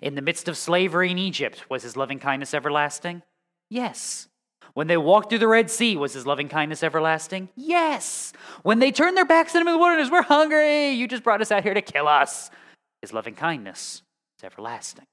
In 0.01 0.15
the 0.15 0.21
midst 0.21 0.47
of 0.47 0.57
slavery 0.57 1.11
in 1.11 1.17
Egypt, 1.17 1.69
was 1.69 1.84
his 1.84 1.97
loving 1.97 2.19
kindness 2.19 2.53
everlasting? 2.53 3.23
Yes. 3.69 4.27
When 4.74 4.88
they 4.88 4.97
walked 4.97 5.30
through 5.30 5.39
the 5.39 5.47
Red 5.47 5.70
Sea, 5.70 5.95
was 5.95 6.14
his 6.14 6.26
loving 6.26 6.49
kindness 6.49 6.84
everlasting? 6.84 7.49
Yes. 7.55 8.34
When 8.64 8.80
they 8.80 8.91
turned 8.91 9.16
their 9.16 9.26
backs 9.26 9.55
on 9.55 9.61
him 9.61 9.68
in 9.68 9.74
the 9.74 9.80
wilderness, 9.80 10.09
we're 10.09 10.24
hungry. 10.24 10.91
You 10.91 11.07
just 11.07 11.24
brought 11.24 11.41
us 11.41 11.51
out 11.51 11.64
here 11.64 11.74
to 11.74 11.82
kill 11.82 12.07
us. 12.07 12.49
His 13.01 13.14
loving 13.14 13.36
kindness 13.36 14.01
is 14.38 14.43
everlasting. 14.43 15.05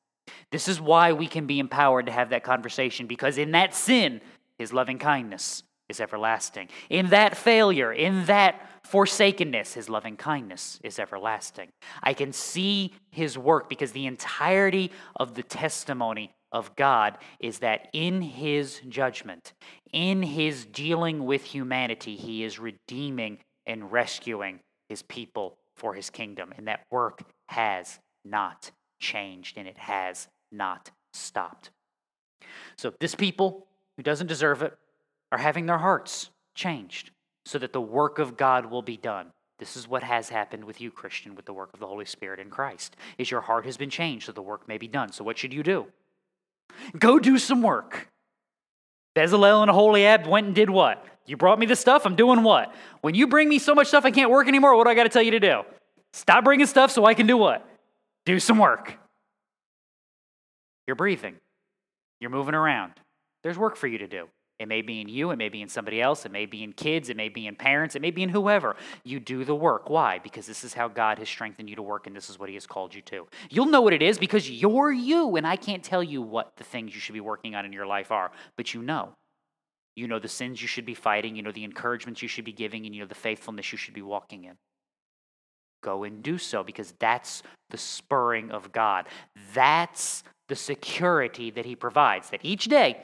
This 0.51 0.69
is 0.69 0.81
why 0.81 1.13
we 1.13 1.27
can 1.27 1.47
be 1.47 1.59
empowered 1.59 2.07
to 2.07 2.13
have 2.13 2.31
that 2.31 2.45
conversation 2.45 3.07
because 3.07 3.39
in 3.39 3.53
that 3.53 3.75
sin, 3.75 4.21
his 4.59 4.73
loving 4.73 4.99
kindness 4.99 5.63
is 5.89 6.01
everlasting. 6.01 6.69
In 6.89 7.09
that 7.09 7.37
failure, 7.37 7.93
in 7.93 8.25
that 8.27 8.67
forsakenness, 8.85 9.75
his 9.75 9.89
loving 9.89 10.17
kindness 10.17 10.81
is 10.83 10.99
everlasting. 10.99 11.69
I 12.03 12.15
can 12.15 12.33
see 12.33 12.95
his 13.11 13.37
work 13.37 13.69
because 13.69 13.93
the 13.93 14.07
entirety 14.07 14.91
of 15.17 15.35
the 15.35 15.43
testimony 15.43 16.33
of 16.53 16.75
God 16.77 17.19
is 17.39 17.61
that 17.61 17.89
in 17.93 18.23
his 18.23 18.81
judgment, 18.89 19.53
in 19.93 20.23
his 20.23 20.65
dealing 20.65 21.25
with 21.25 21.45
humanity, 21.45 22.17
he 22.17 22.45
is 22.45 22.59
redeeming 22.59 23.39
and 23.67 23.93
rescuing 23.93 24.61
his 24.89 25.03
people 25.03 25.57
for 25.77 25.95
his 25.95 26.11
kingdom. 26.11 26.53
And 26.57 26.67
that 26.69 26.85
work 26.91 27.23
has 27.49 27.99
not 28.25 28.71
changed 28.99 29.57
and 29.57 29.67
it 29.67 29.79
has 29.79 30.29
not 30.51 30.91
stopped. 31.13 31.71
So, 32.77 32.93
this 33.01 33.15
people 33.15 33.67
who 33.97 34.03
doesn't 34.03 34.27
deserve 34.27 34.63
it 34.63 34.77
are 35.31 35.39
having 35.39 35.67
their 35.67 35.79
hearts 35.79 36.31
changed 36.55 37.11
so 37.45 37.59
that 37.59 37.73
the 37.73 37.81
work 37.81 38.19
of 38.19 38.37
God 38.37 38.67
will 38.67 38.83
be 38.83 38.97
done. 38.97 39.33
This 39.59 39.77
is 39.77 39.87
what 39.87 40.03
has 40.03 40.31
happened 40.31 40.65
with 40.65 40.81
you, 40.81 40.91
Christian, 40.91 41.35
with 41.35 41.45
the 41.45 41.53
work 41.53 41.71
of 41.75 41.81
the 41.81 41.87
Holy 41.87 42.07
Spirit 42.07 42.41
in 42.41 42.49
Christ. 42.49 42.97
Is 43.19 43.31
your 43.31 43.43
heart 43.43 43.67
has 43.67 43.77
been 43.77 43.91
changed 43.91 44.27
so 44.27 44.33
the 44.33 44.43
work 44.43 44.67
may 44.67 44.79
be 44.79 44.89
done. 44.89 45.13
So 45.13 45.23
what 45.23 45.39
should 45.39 45.53
you 45.53 45.63
do? 45.63 45.87
Go 46.99 47.19
do 47.19 47.39
some 47.39 47.63
work. 47.63 48.09
Bezalel 49.17 49.63
and 49.63 49.71
Aholiab 49.71 50.27
went 50.27 50.47
and 50.47 50.55
did 50.55 50.71
what? 50.71 51.05
You 51.27 51.37
brought 51.37 51.59
me 51.59 51.67
the 51.67 51.77
stuff, 51.77 52.07
I'm 52.07 52.17
doing 52.17 52.43
what? 52.43 52.75
When 53.03 53.15
you 53.15 53.27
bring 53.27 53.49
me 53.49 53.59
so 53.59 53.75
much 53.75 53.89
stuff 53.89 54.05
I 54.05 54.11
can't 54.11 54.31
work 54.31 54.49
anymore, 54.49 54.77
what 54.77 54.85
do 54.85 54.91
I 54.91 54.95
got 54.95 55.05
to 55.05 55.09
tell 55.09 55.23
you 55.23 55.33
to 55.33 55.41
do? 55.41 55.63
Stop 56.13 56.45
bringing 56.45 56.67
stuff 56.67 56.91
so 56.91 57.05
I 57.05 57.15
can 57.15 57.27
do 57.27 57.37
what? 57.37 57.67
Do 58.27 58.41
some 58.41 58.59
work. 58.59 58.99
You're 60.87 60.97
breathing, 60.97 61.37
you're 62.21 62.31
moving 62.31 62.55
around. 62.55 62.95
There's 63.43 63.57
work 63.57 63.77
for 63.77 63.87
you 63.87 63.99
to 63.99 64.09
do. 64.09 64.29
It 64.61 64.69
may 64.69 64.83
be 64.83 65.01
in 65.01 65.09
you, 65.09 65.31
it 65.31 65.37
may 65.37 65.49
be 65.49 65.63
in 65.63 65.71
somebody 65.71 66.03
else, 66.03 66.27
it 66.27 66.33
may 66.33 66.45
be 66.45 66.63
in 66.63 66.75
kids, 66.75 67.09
it 67.09 67.17
may 67.17 67.31
be 67.31 67.47
in 67.47 67.57
parents, 67.57 67.97
it 67.97 68.03
may 68.03 68.11
be 68.11 68.23
in 68.23 68.29
whoever. 68.29 68.77
You 69.05 69.19
do 69.19 69.43
the 69.43 69.55
work. 69.55 69.89
Why? 69.89 70.19
Because 70.19 70.47
this 70.47 70.65
is 70.65 70.75
how 70.75 70.87
God 70.87 71.19
has 71.19 71.31
strengthened 71.31 71.71
you 71.71 71.77
to 71.77 71.83
work 71.83 72.07
and 72.07 72.15
this 72.15 72.29
is 72.29 72.39
what 72.39 72.51
He 72.51 72.57
has 72.57 72.67
called 72.67 72.95
you 72.95 73.01
to. 73.03 73.27
You'll 73.49 73.65
know 73.65 73.81
what 73.81 73.95
it 73.95 74.03
is 74.03 74.19
because 74.19 74.51
you're 74.51 74.93
you, 74.93 75.35
and 75.37 75.47
I 75.47 75.57
can't 75.57 75.83
tell 75.83 76.03
you 76.03 76.21
what 76.21 76.53
the 76.59 76.65
things 76.65 76.95
you 76.95 77.01
should 77.01 77.15
be 77.15 77.23
working 77.23 77.55
on 77.55 77.65
in 77.65 77.73
your 77.73 77.87
life 77.87 78.13
are, 78.13 78.33
but 78.59 78.75
you 78.75 78.83
know. 78.83 79.15
You 79.97 80.07
know 80.09 80.19
the 80.19 80.29
sins 80.29 80.61
you 80.61 80.69
should 80.69 80.85
be 80.85 80.95
fighting, 80.95 81.37
you 81.37 81.43
know 81.43 81.53
the 81.53 81.65
encouragements 81.65 82.21
you 82.21 82.29
should 82.29 82.45
be 82.45 82.53
giving, 82.53 82.85
and 82.85 82.95
you 82.95 83.01
know 83.01 83.09
the 83.09 83.15
faithfulness 83.15 83.73
you 83.73 83.79
should 83.79 83.95
be 83.95 84.03
walking 84.03 84.45
in. 84.45 84.57
Go 85.83 86.05
and 86.05 86.23
do 86.23 86.37
so 86.37 86.63
because 86.63 86.93
that's 86.99 87.43
the 87.71 87.79
spurring 87.79 88.51
of 88.51 88.73
God. 88.73 89.07
That's 89.55 90.23
the 90.49 90.57
security 90.57 91.51
that 91.51 91.65
He 91.65 91.75
provides. 91.75 92.29
That 92.29 92.41
each 92.43 92.67
day, 92.67 93.03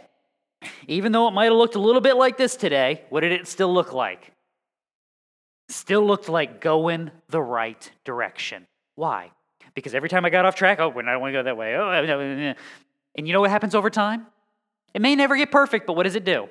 even 0.87 1.13
though 1.13 1.29
it 1.29 1.33
might 1.33 1.47
have 1.47 1.55
looked 1.55 1.75
a 1.75 1.81
little 1.81 2.01
bit 2.01 2.17
like 2.17 2.37
this 2.37 2.57
today, 2.57 3.03
what 3.11 3.21
did 3.21 3.33
it 3.33 3.47
still 3.47 3.73
look 3.73 3.93
like? 3.93 4.33
Still 5.69 6.07
looked 6.07 6.29
like 6.29 6.61
going 6.61 7.11
the 7.29 7.43
right 7.43 7.91
direction. 8.05 8.67
Why? 8.95 9.33
Because 9.75 9.95
every 9.95 10.09
time 10.09 10.25
I 10.25 10.31
got 10.31 10.45
off 10.45 10.55
track, 10.55 10.79
oh, 10.81 10.91
I 10.91 11.03
don't 11.03 11.21
want 11.21 11.33
to 11.33 11.39
go 11.39 11.43
that 11.43 11.57
way. 11.57 11.75
Oh, 11.77 12.55
and 13.15 13.27
you 13.27 13.33
know 13.33 13.41
what 13.41 13.51
happens 13.51 13.75
over 13.75 13.91
time? 13.91 14.27
It 14.95 15.03
may 15.03 15.15
never 15.15 15.37
get 15.37 15.51
perfect, 15.51 15.87
but 15.87 15.95
what 15.95 16.05
does 16.05 16.15
it 16.15 16.25
do? 16.25 16.49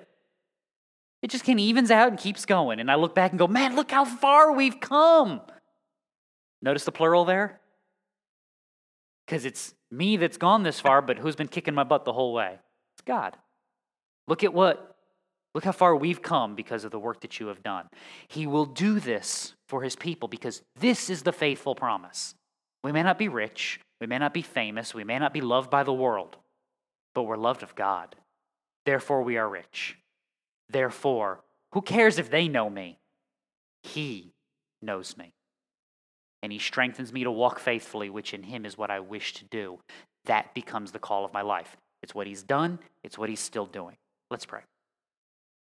It 1.22 1.32
just 1.32 1.46
kind 1.46 1.60
of 1.60 1.64
evens 1.64 1.90
out 1.90 2.10
and 2.10 2.20
keeps 2.20 2.46
going. 2.46 2.80
And 2.80 2.92
I 2.92 2.96
look 2.96 3.16
back 3.16 3.32
and 3.32 3.40
go, 3.40 3.48
man, 3.48 3.76
look 3.76 3.90
how 3.90 4.06
far 4.06 4.52
we've 4.52 4.80
come. 4.80 5.42
Notice 6.62 6.84
the 6.84 6.92
plural 6.92 7.26
there? 7.26 7.60
Because 9.26 9.46
it's 9.46 9.74
me 9.90 10.18
that's 10.18 10.38
gone 10.38 10.62
this 10.62 10.80
far, 10.80 11.02
but 11.02 11.18
who's 11.18 11.36
been 11.36 11.48
kicking 11.48 11.74
my 11.74 11.84
butt 11.84 12.06
the 12.06 12.14
whole 12.14 12.34
way? 12.34 12.60
It's 12.94 13.02
God. 13.06 13.36
Look 14.28 14.44
at 14.44 14.54
what, 14.54 14.96
look 15.54 15.64
how 15.64 15.72
far 15.72 15.96
we've 15.96 16.22
come 16.22 16.56
because 16.56 16.84
of 16.84 16.92
the 16.92 17.00
work 17.00 17.22
that 17.22 17.40
you 17.40 17.48
have 17.48 17.64
done. 17.64 17.88
He 18.28 18.48
will 18.48 18.66
do 18.66 19.00
this 19.00 19.54
for 19.68 19.82
his 19.82 19.96
people 19.96 20.28
because 20.28 20.62
this 20.80 21.10
is 21.10 21.24
the 21.24 21.32
faithful 21.32 21.76
promise. 21.76 22.36
We 22.84 22.92
may 22.92 23.04
not 23.04 23.18
be 23.18 23.28
rich, 23.28 23.80
we 24.00 24.08
may 24.08 24.18
not 24.18 24.34
be 24.34 24.42
famous, 24.42 24.94
we 24.94 25.04
may 25.04 25.20
not 25.20 25.34
be 25.34 25.42
loved 25.42 25.70
by 25.70 25.84
the 25.84 25.94
world, 25.94 26.38
but 27.14 27.24
we're 27.24 27.38
loved 27.38 27.64
of 27.64 27.76
God. 27.76 28.16
Therefore, 28.86 29.24
we 29.24 29.38
are 29.38 29.50
rich. 29.50 29.98
Therefore, 30.70 31.42
who 31.74 31.82
cares 31.82 32.20
if 32.20 32.30
they 32.30 32.48
know 32.48 32.70
me? 32.70 33.00
He 33.84 34.34
knows 34.82 35.18
me. 35.18 35.34
And 36.44 36.52
he 36.52 36.60
strengthens 36.60 37.12
me 37.12 37.24
to 37.24 37.32
walk 37.32 37.60
faithfully, 37.60 38.10
which 38.10 38.34
in 38.34 38.44
him 38.44 38.66
is 38.66 38.78
what 38.78 38.92
I 38.92 39.00
wish 39.00 39.34
to 39.36 39.46
do. 39.46 39.80
That 40.26 40.54
becomes 40.54 40.92
the 40.92 41.00
call 41.00 41.26
of 41.26 41.34
my 41.34 41.42
life. 41.42 41.76
It's 42.04 42.14
what 42.14 42.28
he's 42.28 42.44
done, 42.44 42.80
it's 43.04 43.18
what 43.18 43.30
he's 43.30 43.40
still 43.40 43.66
doing. 43.66 43.98
Let's 44.32 44.46
pray. 44.46 44.62